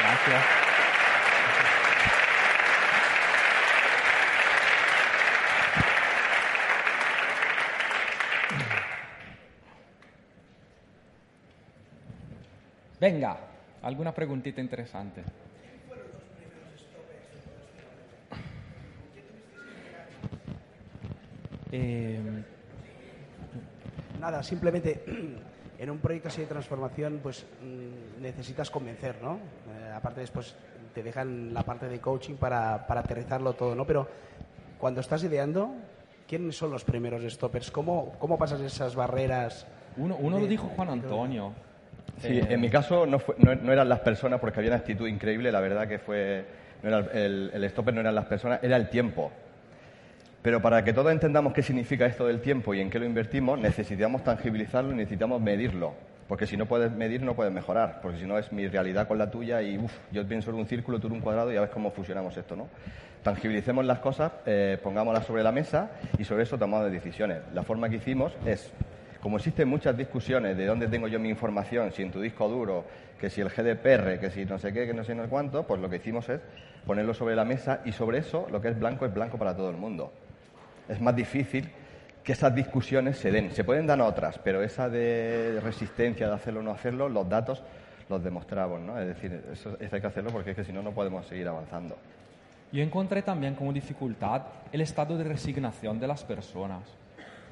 Gracias. 0.00 0.73
Venga, 13.04 13.36
alguna 13.82 14.14
preguntita 14.14 14.62
interesante. 14.62 15.22
Eh, 21.70 22.18
Nada, 24.18 24.42
simplemente 24.42 25.04
en 25.78 25.90
un 25.90 25.98
proyecto 25.98 26.28
así 26.28 26.40
de 26.40 26.46
transformación, 26.46 27.20
pues 27.22 27.44
mm, 27.60 28.22
necesitas 28.22 28.70
convencer, 28.70 29.16
¿no? 29.20 29.34
Eh, 29.34 29.92
aparte 29.94 30.20
después 30.20 30.56
te 30.94 31.02
dejan 31.02 31.52
la 31.52 31.62
parte 31.62 31.90
de 31.90 32.00
coaching 32.00 32.36
para, 32.36 32.86
para, 32.86 33.00
aterrizarlo 33.00 33.52
todo, 33.52 33.74
¿no? 33.74 33.86
Pero 33.86 34.08
cuando 34.78 35.02
estás 35.02 35.22
ideando, 35.24 35.74
¿quiénes 36.26 36.56
son 36.56 36.70
los 36.70 36.84
primeros 36.84 37.22
stoppers? 37.30 37.70
¿Cómo, 37.70 38.14
cómo 38.18 38.38
pasas 38.38 38.62
esas 38.62 38.96
barreras? 38.96 39.66
Uno, 39.98 40.16
uno 40.16 40.38
lo 40.40 40.46
dijo 40.46 40.68
Juan 40.68 40.88
Antonio 40.88 41.52
Sí, 42.20 42.38
Eh, 42.38 42.46
en 42.50 42.60
mi 42.60 42.70
caso 42.70 43.06
no, 43.06 43.18
fue- 43.18 43.34
no, 43.38 43.54
no 43.54 43.72
eran 43.72 43.88
las 43.88 44.00
personas 44.00 44.40
porque 44.40 44.60
había 44.60 44.70
una 44.70 44.78
actitud 44.78 45.06
increíble, 45.08 45.50
la 45.52 45.60
verdad 45.60 45.86
que 45.88 45.98
fue, 45.98 46.44
no 46.82 46.88
era 46.88 46.98
el, 47.12 47.50
el 47.52 47.70
stopper 47.70 47.92
no 47.94 48.00
eran 48.00 48.14
las 48.14 48.26
personas, 48.26 48.60
era 48.62 48.76
el 48.76 48.88
tiempo. 48.88 49.30
Pero 50.42 50.60
para 50.60 50.84
que 50.84 50.92
todos 50.92 51.10
entendamos 51.10 51.52
qué 51.54 51.62
significa 51.62 52.04
esto 52.06 52.26
del 52.26 52.40
tiempo 52.40 52.74
y 52.74 52.80
en 52.80 52.90
qué 52.90 52.98
lo 52.98 53.06
invertimos, 53.06 53.58
necesitamos 53.58 54.22
tangibilizarlo 54.24 54.92
y 54.92 54.96
necesitamos 54.96 55.40
medirlo. 55.40 55.94
Porque 56.28 56.46
si 56.46 56.56
no 56.56 56.66
puedes 56.66 56.90
medir, 56.92 57.22
no 57.22 57.34
puedes 57.34 57.52
mejorar. 57.52 58.00
Porque 58.02 58.18
si 58.18 58.26
no, 58.26 58.38
es 58.38 58.52
mi 58.52 58.66
realidad 58.68 59.06
con 59.08 59.16
la 59.18 59.30
tuya 59.30 59.62
y 59.62 59.78
uff, 59.78 59.92
yo 60.12 60.26
pienso 60.26 60.50
en 60.50 60.56
un 60.56 60.66
círculo, 60.66 60.98
tú 60.98 61.06
en 61.06 61.14
un 61.14 61.20
cuadrado 61.20 61.50
y 61.50 61.54
ya 61.54 61.62
ves 61.62 61.70
cómo 61.70 61.90
fusionamos 61.90 62.36
esto, 62.36 62.56
¿no? 62.56 62.68
Tangibilicemos 63.22 63.84
las 63.86 64.00
cosas, 64.00 64.32
eh, 64.44 64.78
pongámoslas 64.82 65.24
sobre 65.26 65.42
la 65.42 65.52
mesa 65.52 65.90
y 66.18 66.24
sobre 66.24 66.42
eso 66.42 66.58
tomamos 66.58 66.90
decisiones. 66.90 67.38
La 67.54 67.62
forma 67.62 67.88
que 67.88 67.96
hicimos 67.96 68.32
es, 68.46 68.70
como 69.24 69.38
existen 69.38 69.66
muchas 69.66 69.96
discusiones 69.96 70.56
de 70.56 70.66
dónde 70.66 70.86
tengo 70.86 71.08
yo 71.08 71.18
mi 71.18 71.30
información, 71.30 71.90
si 71.90 72.02
en 72.02 72.12
tu 72.12 72.20
disco 72.20 72.46
duro, 72.48 72.84
que 73.18 73.28
si 73.28 73.40
el 73.40 73.48
GDPR, 73.48 74.20
que 74.20 74.30
si 74.30 74.44
no 74.44 74.58
sé 74.58 74.72
qué, 74.72 74.86
que 74.86 74.94
no 74.94 75.02
sé 75.02 75.16
no 75.16 75.28
cuánto, 75.28 75.66
pues 75.66 75.80
lo 75.80 75.90
que 75.90 75.96
hicimos 75.96 76.28
es 76.28 76.40
ponerlo 76.86 77.12
sobre 77.12 77.34
la 77.34 77.44
mesa 77.44 77.80
y 77.84 77.90
sobre 77.90 78.18
eso 78.18 78.46
lo 78.52 78.60
que 78.60 78.68
es 78.68 78.78
blanco 78.78 79.06
es 79.06 79.12
blanco 79.12 79.36
para 79.36 79.56
todo 79.56 79.70
el 79.70 79.76
mundo 79.76 80.12
es 80.88 81.00
más 81.00 81.14
difícil 81.14 81.68
que 82.22 82.32
esas 82.32 82.54
discusiones 82.54 83.18
se 83.18 83.30
den. 83.30 83.50
Se 83.52 83.64
pueden 83.64 83.86
dar 83.86 84.00
otras, 84.00 84.38
pero 84.38 84.62
esa 84.62 84.88
de 84.88 85.60
resistencia 85.62 86.28
de 86.28 86.34
hacerlo 86.34 86.60
o 86.60 86.62
no 86.62 86.70
hacerlo, 86.72 87.08
los 87.08 87.28
datos 87.28 87.62
los 88.08 88.22
demostramos, 88.22 88.80
¿no? 88.80 88.98
Es 88.98 89.06
decir, 89.06 89.44
eso, 89.52 89.76
eso 89.78 89.96
hay 89.96 90.00
que 90.00 90.06
hacerlo 90.06 90.30
porque 90.30 90.50
es 90.50 90.56
que 90.56 90.64
si 90.64 90.72
no, 90.72 90.82
no 90.82 90.92
podemos 90.92 91.26
seguir 91.26 91.48
avanzando. 91.48 91.96
Yo 92.72 92.82
encontré 92.82 93.22
también 93.22 93.54
como 93.54 93.72
dificultad 93.72 94.42
el 94.72 94.80
estado 94.80 95.16
de 95.16 95.24
resignación 95.24 96.00
de 96.00 96.08
las 96.08 96.24
personas 96.24 96.82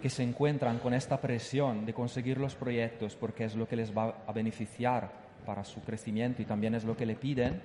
que 0.03 0.11
se 0.11 0.25
encuentran 0.25 0.81
con 0.81 0.95
esta 0.95 1.21
presión 1.21 1.87
de 1.87 1.95
conseguir 1.95 2.39
los 2.39 2.57
proyectos 2.57 3.15
porque 3.15 3.45
es 3.45 3.55
lo 3.55 3.69
que 3.69 3.77
les 3.77 3.97
va 3.97 4.17
a 4.27 4.33
beneficiar 4.33 5.09
para 5.47 5.65
su 5.65 5.81
crecimiento 5.81 6.43
y 6.43 6.45
también 6.45 6.75
es 6.75 6.85
lo 6.85 6.97
que 6.97 7.07
le 7.07 7.15
piden 7.15 7.63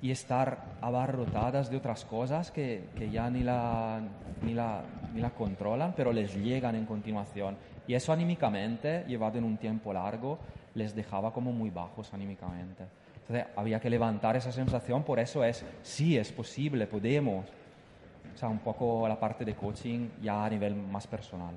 y 0.00 0.12
estar 0.12 0.76
abarrotadas 0.80 1.68
de 1.68 1.76
otras 1.76 2.04
cosas 2.04 2.52
que, 2.52 2.84
que 2.96 3.10
ya 3.10 3.28
ni 3.30 3.42
la, 3.42 4.00
ni, 4.42 4.54
la, 4.54 4.82
ni 5.12 5.20
la 5.20 5.30
controlan, 5.30 5.94
pero 5.96 6.12
les 6.12 6.36
llegan 6.36 6.76
en 6.76 6.86
continuación. 6.86 7.56
Y 7.88 7.94
eso 7.94 8.12
anímicamente, 8.12 9.04
llevado 9.08 9.38
en 9.38 9.44
un 9.44 9.56
tiempo 9.56 9.92
largo, 9.92 10.38
les 10.74 10.94
dejaba 10.94 11.32
como 11.32 11.50
muy 11.52 11.70
bajos 11.70 12.12
anímicamente. 12.14 12.84
Entonces 13.22 13.46
había 13.56 13.80
que 13.80 13.90
levantar 13.90 14.36
esa 14.36 14.52
sensación, 14.52 15.02
por 15.02 15.18
eso 15.18 15.42
es, 15.42 15.64
sí, 15.82 16.16
es 16.16 16.30
posible, 16.30 16.86
podemos. 16.86 17.46
O 18.36 18.38
sea, 18.38 18.50
un 18.50 18.58
poco 18.58 19.08
la 19.08 19.18
parte 19.18 19.46
de 19.46 19.54
coaching 19.54 20.10
ya 20.20 20.44
a 20.44 20.50
nivel 20.50 20.76
más 20.76 21.06
personal. 21.06 21.54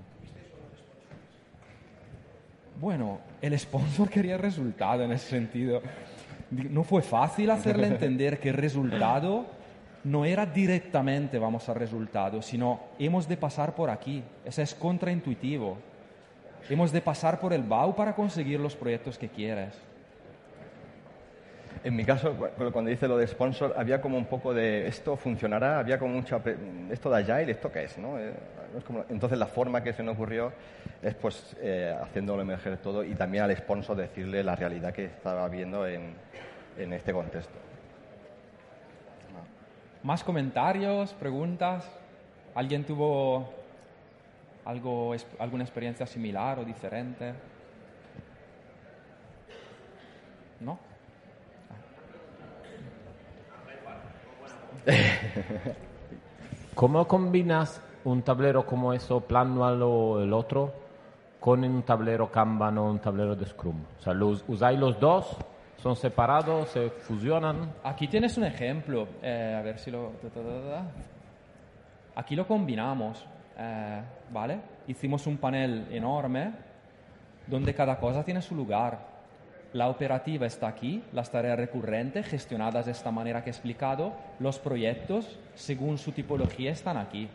Bueno, 2.80 3.20
el 3.42 3.60
sponsor 3.60 4.10
quería 4.10 4.38
resultado 4.38 5.04
en 5.04 5.12
ese 5.12 5.30
sentido. 5.30 5.82
No 6.50 6.86
fue 6.86 7.02
fácil 7.02 7.50
hacerle 7.50 7.88
entender 7.96 8.40
que 8.40 8.48
el 8.48 8.56
resultado 8.56 9.46
no 10.06 10.24
era 10.24 10.46
directamente 10.46 11.38
vamos 11.38 11.68
al 11.68 11.76
resultado, 11.76 12.42
sino 12.42 12.80
hemos 12.98 13.28
de 13.28 13.36
pasar 13.36 13.76
por 13.76 13.90
aquí. 13.90 14.24
Eso 14.46 14.62
es 14.62 14.74
contraintuitivo. 14.74 15.78
Hemos 16.70 16.94
de 16.94 17.02
pasar 17.02 17.42
por 17.42 17.52
el 17.52 17.64
BAU 17.64 17.94
para 17.94 18.16
conseguir 18.16 18.62
los 18.62 18.78
proyectos 18.78 19.18
que 19.18 19.28
quieres. 19.28 19.89
En 21.84 21.96
mi 21.96 22.04
caso, 22.04 22.34
cu- 22.36 22.72
cuando 22.72 22.90
dice 22.90 23.08
lo 23.08 23.18
de 23.18 23.26
sponsor, 23.28 23.74
había 23.78 24.02
como 24.02 24.18
un 24.18 24.26
poco 24.26 24.54
de 24.54 24.88
esto 24.88 25.16
funcionará, 25.16 25.80
había 25.80 25.98
como 25.98 26.16
mucha 26.16 26.42
esto 26.92 27.10
de 27.10 27.18
Agile, 27.18 27.52
esto 27.52 27.72
qué 27.72 27.84
es, 27.86 27.98
¿no? 27.98 28.20
Eh, 28.20 28.34
entonces 29.10 29.40
la 29.40 29.48
forma 29.48 29.82
que 29.82 29.94
se 29.94 30.04
me 30.04 30.12
ocurrió 30.12 30.52
es 31.02 31.16
pues 31.16 31.56
eh, 31.62 31.96
haciéndolo 32.02 32.42
emerger 32.42 32.78
todo 32.78 33.04
y 33.04 33.16
también 33.16 33.44
al 33.46 33.56
sponsor 33.56 33.96
decirle 33.96 34.44
la 34.44 34.56
realidad 34.56 34.94
que 34.94 35.06
estaba 35.06 35.48
viendo 35.48 35.88
en, 35.88 36.14
en 36.78 36.94
este 36.94 37.14
contexto. 37.14 37.54
¿Más 40.04 40.24
comentarios, 40.24 41.14
preguntas? 41.14 41.90
¿Alguien 42.56 42.84
tuvo 42.84 43.54
algo, 44.66 45.16
alguna 45.40 45.64
experiencia 45.64 46.06
similar 46.06 46.60
o 46.60 46.66
diferente? 46.66 47.34
¿No? 50.60 50.78
¿Cómo 56.76 57.08
combinas 57.08 57.82
un 58.06 58.22
tablero 58.22 58.66
como 58.66 58.94
eso, 58.94 59.22
Planual 59.22 59.82
o 59.84 60.22
el 60.22 60.34
otro, 60.34 60.74
con 61.40 61.64
un 61.64 61.84
tablero 61.84 62.32
Kanban 62.32 62.78
o 62.78 62.90
un 62.90 63.00
tablero 63.00 63.36
de 63.36 63.46
Scrum? 63.46 63.82
O 64.00 64.02
sea, 64.02 64.14
¿los, 64.14 64.44
¿usáis 64.48 64.80
los 64.80 65.00
dos? 65.00 65.38
¿Son 65.78 65.96
separados? 65.96 66.70
¿Se 66.70 66.90
fusionan? 66.90 67.74
Aquí 67.84 68.08
tienes 68.08 68.38
un 68.38 68.46
ejemplo. 68.46 69.08
eh, 69.22 69.56
a 69.58 69.62
ver 69.62 69.80
si 69.80 69.92
lo... 69.92 70.12
Aquí 72.16 72.36
lo 72.36 72.46
combinamos, 72.46 73.26
eh, 73.58 74.02
¿vale? 74.32 74.60
Hicimos 74.88 75.26
un 75.26 75.38
panel 75.38 75.88
enorme 75.90 76.52
donde 77.48 77.74
cada 77.74 77.98
cosa 77.98 78.24
tiene 78.24 78.42
su 78.42 78.56
lugar. 78.56 79.09
La 79.74 79.88
operativa 79.88 80.48
está 80.48 80.68
aquí, 80.68 81.04
las 81.14 81.30
tareas 81.30 81.60
recurrentes 81.60 82.26
gestionadas 82.26 82.88
de 82.88 82.92
esta 82.92 83.12
manera 83.12 83.44
que 83.44 83.52
he 83.52 83.54
explicado, 83.54 84.14
los 84.40 84.58
proyectos, 84.58 85.38
según 85.54 86.00
su 86.00 86.12
tipología, 86.12 86.72
están 86.72 86.98
aquí. 86.98 87.30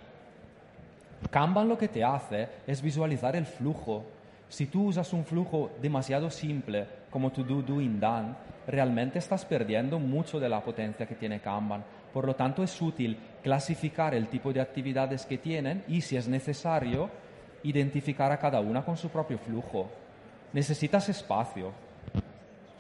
Kanban 1.30 1.68
lo 1.68 1.78
que 1.78 1.88
te 1.88 2.02
hace 2.02 2.48
es 2.66 2.82
visualizar 2.82 3.36
el 3.36 3.46
flujo. 3.46 4.04
Si 4.48 4.66
tú 4.66 4.88
usas 4.88 5.12
un 5.12 5.24
flujo 5.24 5.70
demasiado 5.80 6.28
simple 6.28 6.86
como 7.08 7.30
tu 7.30 7.44
do, 7.44 7.62
doing, 7.62 8.00
done, 8.00 8.34
realmente 8.66 9.20
estás 9.20 9.44
perdiendo 9.44 10.00
mucho 10.00 10.40
de 10.40 10.48
la 10.48 10.60
potencia 10.60 11.06
que 11.06 11.14
tiene 11.14 11.40
Kanban. 11.40 11.84
Por 12.12 12.26
lo 12.26 12.34
tanto, 12.34 12.64
es 12.64 12.82
útil 12.82 13.16
clasificar 13.42 14.14
el 14.14 14.28
tipo 14.28 14.52
de 14.52 14.60
actividades 14.60 15.24
que 15.24 15.38
tienen 15.38 15.84
y, 15.86 16.00
si 16.00 16.16
es 16.16 16.26
necesario, 16.26 17.10
identificar 17.62 18.32
a 18.32 18.38
cada 18.38 18.60
una 18.60 18.84
con 18.84 18.96
su 18.96 19.08
propio 19.08 19.38
flujo. 19.38 19.88
Necesitas 20.52 21.08
espacio. 21.08 21.72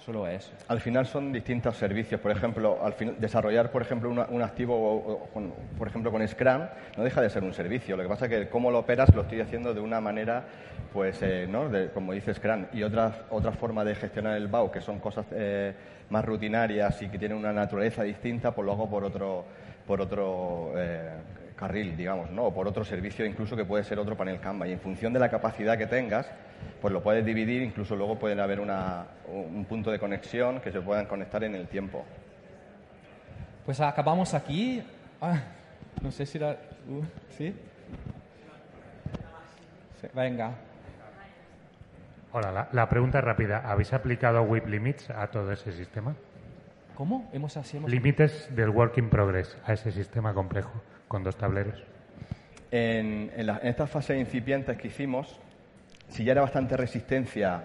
Solo 0.04 0.26
eso. 0.28 0.50
Al 0.68 0.80
final 0.80 1.06
son 1.06 1.32
distintos 1.32 1.76
servicios. 1.78 2.20
Por 2.20 2.30
ejemplo, 2.30 2.78
al 2.84 2.94
desarrollar, 3.18 3.70
por 3.70 3.80
ejemplo, 3.80 4.10
un 4.10 4.42
activo, 4.42 4.74
o- 4.76 5.28
con- 5.32 5.52
por 5.78 5.88
ejemplo, 5.88 6.10
con 6.12 6.26
Scrum, 6.28 6.62
no 6.98 7.04
deja 7.04 7.22
de 7.22 7.30
ser 7.30 7.42
un 7.42 7.54
servicio. 7.54 7.96
Lo 7.96 8.02
que 8.02 8.08
pasa 8.10 8.26
es 8.26 8.30
que 8.30 8.48
cómo 8.48 8.70
lo 8.70 8.80
operas 8.80 9.14
lo 9.14 9.22
estoy 9.22 9.40
haciendo 9.40 9.72
de 9.72 9.80
una 9.80 10.02
manera, 10.02 10.44
pues, 10.92 11.18
eh, 11.22 11.46
¿no? 11.48 11.70
Como 11.94 12.12
dice 12.12 12.34
Scrum. 12.34 12.66
Y 12.74 12.82
otra, 12.82 13.12
otra 13.30 13.52
forma 13.52 13.82
de 13.82 13.94
gestionar 13.94 14.36
el 14.36 14.48
BAU, 14.48 14.70
que 14.70 14.82
son 14.82 14.98
cosas 14.98 15.24
eh, 15.32 15.72
más 16.10 16.22
rutinarias 16.22 17.00
y 17.00 17.08
que 17.08 17.18
tienen 17.18 17.38
una 17.38 17.52
naturaleza 17.54 18.02
distinta, 18.02 18.50
pues 18.54 18.66
lo 18.66 18.72
hago 18.72 18.90
por 18.90 19.04
otro, 19.04 19.46
por 19.86 20.02
otro 20.02 20.72
eh, 20.76 21.08
carril, 21.56 21.96
digamos, 21.96 22.30
¿no? 22.30 22.44
O 22.46 22.54
por 22.54 22.68
otro 22.68 22.84
servicio, 22.84 23.24
incluso 23.24 23.56
que 23.56 23.64
puede 23.64 23.84
ser 23.84 23.98
otro 23.98 24.14
panel 24.18 24.38
Canva. 24.38 24.68
Y 24.68 24.72
en 24.72 24.80
función 24.80 25.14
de 25.14 25.20
la 25.20 25.30
capacidad 25.30 25.78
que 25.78 25.86
tengas, 25.86 26.26
pues 26.80 26.92
lo 26.92 27.02
puedes 27.02 27.24
dividir, 27.24 27.62
incluso 27.62 27.96
luego 27.96 28.18
pueden 28.18 28.40
haber 28.40 28.60
una, 28.60 29.06
un 29.28 29.64
punto 29.64 29.90
de 29.90 29.98
conexión 29.98 30.60
que 30.60 30.70
se 30.70 30.80
puedan 30.80 31.06
conectar 31.06 31.42
en 31.44 31.54
el 31.54 31.66
tiempo. 31.68 32.04
Pues 33.64 33.80
acabamos 33.80 34.34
aquí. 34.34 34.82
Ah, 35.20 35.40
no 36.02 36.10
sé 36.10 36.26
si 36.26 36.38
la... 36.38 36.50
uh, 36.50 37.02
¿Sí? 37.30 37.54
Sí, 40.00 40.06
Venga. 40.14 40.52
Hola, 42.32 42.50
la, 42.50 42.68
la 42.72 42.88
pregunta 42.88 43.18
es 43.18 43.24
rápida. 43.24 43.62
¿Habéis 43.64 43.92
aplicado 43.92 44.42
WIP 44.42 44.66
Limits 44.66 45.08
a 45.10 45.28
todo 45.28 45.52
ese 45.52 45.72
sistema? 45.72 46.14
¿Cómo? 46.96 47.30
Hemos 47.32 47.56
así 47.56 47.76
hemos... 47.76 47.90
Límites 47.90 48.54
del 48.54 48.70
Work 48.70 48.98
in 48.98 49.08
Progress 49.08 49.56
a 49.64 49.72
ese 49.72 49.92
sistema 49.92 50.34
complejo 50.34 50.72
con 51.08 51.22
dos 51.22 51.36
tableros. 51.36 51.82
En, 52.70 53.30
en 53.36 53.46
la- 53.46 53.58
en 53.62 53.68
estas 53.68 53.88
fases 53.88 54.18
incipientes 54.18 54.76
que 54.76 54.88
hicimos, 54.88 55.40
si 56.08 56.24
ya 56.24 56.32
era 56.32 56.42
bastante 56.42 56.76
resistencia 56.76 57.64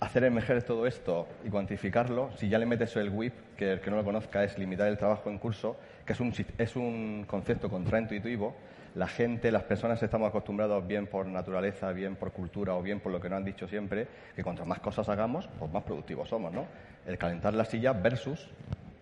hacer 0.00 0.24
emerger 0.24 0.62
todo 0.62 0.86
esto 0.86 1.26
y 1.44 1.48
cuantificarlo, 1.48 2.30
si 2.36 2.48
ya 2.48 2.58
le 2.58 2.66
metes 2.66 2.94
el 2.96 3.10
WIP, 3.10 3.56
que 3.56 3.72
el 3.72 3.80
que 3.80 3.90
no 3.90 3.96
lo 3.96 4.04
conozca 4.04 4.44
es 4.44 4.56
limitar 4.58 4.86
el 4.86 4.96
trabajo 4.96 5.28
en 5.30 5.38
curso, 5.38 5.76
que 6.06 6.12
es 6.12 6.20
un, 6.20 6.32
es 6.58 6.76
un 6.76 7.24
concepto 7.26 7.68
contraintuitivo, 7.68 8.54
la 8.94 9.06
gente, 9.06 9.52
las 9.52 9.62
personas 9.64 10.02
estamos 10.02 10.28
acostumbrados 10.28 10.86
bien 10.86 11.06
por 11.06 11.26
naturaleza, 11.26 11.92
bien 11.92 12.16
por 12.16 12.32
cultura 12.32 12.74
o 12.74 12.82
bien 12.82 13.00
por 13.00 13.12
lo 13.12 13.20
que 13.20 13.28
nos 13.28 13.38
han 13.38 13.44
dicho 13.44 13.68
siempre, 13.68 14.06
que 14.34 14.42
cuanto 14.42 14.64
más 14.64 14.80
cosas 14.80 15.08
hagamos, 15.08 15.48
pues 15.58 15.70
más 15.72 15.84
productivos 15.84 16.28
somos, 16.28 16.52
¿no? 16.52 16.66
El 17.06 17.16
calentar 17.18 17.54
la 17.54 17.64
silla 17.64 17.92
versus 17.92 18.48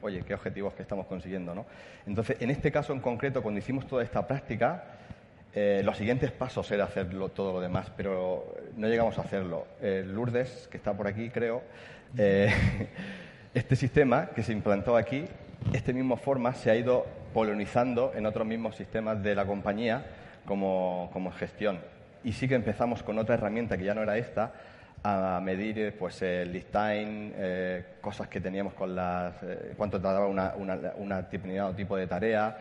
oye, 0.00 0.22
qué 0.22 0.34
objetivos 0.34 0.74
que 0.74 0.82
estamos 0.82 1.06
consiguiendo, 1.06 1.54
¿no? 1.54 1.66
Entonces, 2.06 2.40
en 2.40 2.50
este 2.50 2.70
caso 2.70 2.92
en 2.92 3.00
concreto, 3.00 3.42
cuando 3.42 3.58
hicimos 3.58 3.86
toda 3.86 4.02
esta 4.02 4.26
práctica, 4.26 4.84
eh, 5.60 5.82
los 5.82 5.96
siguientes 5.96 6.30
pasos 6.30 6.70
era 6.70 6.84
hacerlo 6.84 7.30
todo 7.30 7.54
lo 7.54 7.60
demás, 7.60 7.90
pero 7.96 8.54
no 8.76 8.86
llegamos 8.86 9.18
a 9.18 9.22
hacerlo. 9.22 9.66
Eh, 9.82 10.04
Lourdes, 10.06 10.68
que 10.70 10.76
está 10.76 10.96
por 10.96 11.08
aquí, 11.08 11.30
creo, 11.30 11.62
eh, 12.16 12.52
este 13.54 13.74
sistema 13.74 14.28
que 14.28 14.44
se 14.44 14.52
implantó 14.52 14.96
aquí, 14.96 15.24
este 15.72 15.92
mismo 15.92 16.16
forma 16.16 16.54
se 16.54 16.70
ha 16.70 16.76
ido 16.76 17.06
polonizando 17.34 18.12
en 18.14 18.26
otros 18.26 18.46
mismos 18.46 18.76
sistemas 18.76 19.20
de 19.20 19.34
la 19.34 19.46
compañía 19.46 20.06
como, 20.46 21.10
como 21.12 21.32
gestión. 21.32 21.80
Y 22.22 22.34
sí 22.34 22.46
que 22.46 22.54
empezamos 22.54 23.02
con 23.02 23.18
otra 23.18 23.34
herramienta 23.34 23.76
que 23.76 23.82
ya 23.82 23.94
no 23.94 24.02
era 24.04 24.16
esta, 24.16 24.52
a 25.02 25.40
medir 25.42 25.78
eh, 25.78 25.92
pues 25.92 26.22
el 26.22 26.52
list 26.52 26.70
time, 26.70 27.32
eh, 27.34 27.84
cosas 28.00 28.28
que 28.28 28.40
teníamos 28.40 28.74
con 28.74 28.94
las, 28.94 29.42
eh, 29.42 29.74
cuánto 29.76 30.00
tardaba 30.00 30.28
una, 30.28 30.54
una, 30.56 30.78
una 30.98 31.22
determinado 31.22 31.74
tipo 31.74 31.96
de 31.96 32.06
tarea, 32.06 32.56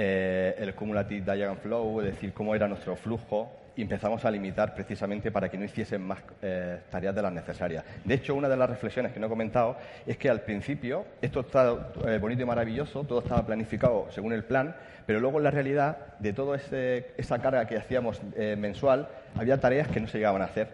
eh, 0.00 0.54
el 0.58 0.74
cumulative 0.76 1.22
diagram 1.22 1.56
flow, 1.56 2.00
es 2.00 2.12
decir, 2.12 2.32
cómo 2.32 2.54
era 2.54 2.68
nuestro 2.68 2.94
flujo 2.94 3.50
y 3.74 3.82
empezamos 3.82 4.24
a 4.24 4.30
limitar 4.30 4.74
precisamente 4.74 5.32
para 5.32 5.48
que 5.48 5.58
no 5.58 5.64
hiciesen 5.64 6.02
más 6.02 6.20
eh, 6.40 6.78
tareas 6.88 7.14
de 7.16 7.22
las 7.22 7.32
necesarias. 7.32 7.84
De 8.04 8.14
hecho, 8.14 8.36
una 8.36 8.48
de 8.48 8.56
las 8.56 8.70
reflexiones 8.70 9.12
que 9.12 9.18
no 9.18 9.26
he 9.26 9.28
comentado 9.28 9.76
es 10.06 10.16
que 10.16 10.30
al 10.30 10.42
principio 10.42 11.04
esto 11.20 11.40
estaba 11.40 11.92
eh, 12.06 12.18
bonito 12.18 12.42
y 12.42 12.44
maravilloso, 12.44 13.02
todo 13.02 13.20
estaba 13.20 13.44
planificado 13.44 14.06
según 14.10 14.32
el 14.32 14.44
plan, 14.44 14.76
pero 15.04 15.18
luego 15.18 15.38
en 15.38 15.44
la 15.44 15.50
realidad 15.50 16.16
de 16.20 16.32
toda 16.32 16.56
esa 16.56 17.38
carga 17.40 17.66
que 17.66 17.76
hacíamos 17.76 18.20
eh, 18.36 18.54
mensual, 18.56 19.08
había 19.36 19.60
tareas 19.60 19.88
que 19.88 19.98
no 19.98 20.06
se 20.06 20.18
llegaban 20.18 20.42
a 20.42 20.44
hacer 20.44 20.68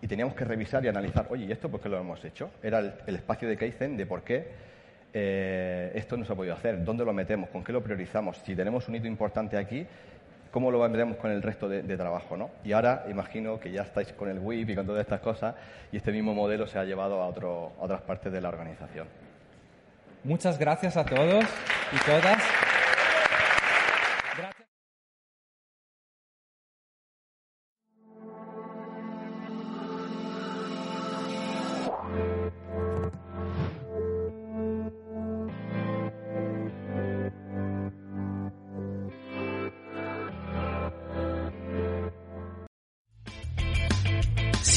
y 0.00 0.06
teníamos 0.06 0.34
que 0.34 0.46
revisar 0.46 0.82
y 0.84 0.88
analizar, 0.88 1.26
oye, 1.28 1.44
¿y 1.44 1.52
esto 1.52 1.70
por 1.70 1.80
qué 1.80 1.90
lo 1.90 1.98
hemos 1.98 2.24
hecho? 2.24 2.50
Era 2.62 2.78
el, 2.78 2.94
el 3.06 3.16
espacio 3.16 3.46
de 3.46 3.58
Kaizen 3.58 3.98
de 3.98 4.06
por 4.06 4.22
qué 4.22 4.69
eh, 5.12 5.92
esto 5.94 6.16
no 6.16 6.24
se 6.24 6.32
ha 6.32 6.36
podido 6.36 6.54
hacer, 6.54 6.84
dónde 6.84 7.04
lo 7.04 7.12
metemos, 7.12 7.50
con 7.50 7.64
qué 7.64 7.72
lo 7.72 7.82
priorizamos, 7.82 8.38
si 8.38 8.54
tenemos 8.54 8.88
un 8.88 8.96
hito 8.96 9.06
importante 9.06 9.56
aquí, 9.56 9.86
cómo 10.50 10.70
lo 10.70 10.80
vendremos 10.80 11.16
con 11.16 11.30
el 11.30 11.42
resto 11.42 11.68
de, 11.68 11.82
de, 11.82 11.96
trabajo, 11.96 12.36
¿no? 12.36 12.50
Y 12.64 12.72
ahora 12.72 13.04
imagino 13.08 13.58
que 13.60 13.70
ya 13.70 13.82
estáis 13.82 14.12
con 14.12 14.28
el 14.28 14.38
WIP 14.38 14.70
y 14.70 14.74
con 14.74 14.86
todas 14.86 15.00
estas 15.00 15.20
cosas 15.20 15.54
y 15.92 15.96
este 15.96 16.12
mismo 16.12 16.34
modelo 16.34 16.66
se 16.66 16.78
ha 16.78 16.84
llevado 16.84 17.22
a, 17.22 17.26
otro, 17.26 17.72
a 17.80 17.84
otras 17.84 18.02
partes 18.02 18.32
de 18.32 18.40
la 18.40 18.48
organización. 18.48 19.06
Muchas 20.24 20.58
gracias 20.58 20.96
a 20.96 21.04
todos 21.04 21.44
y 21.92 22.04
todas. 22.04 22.42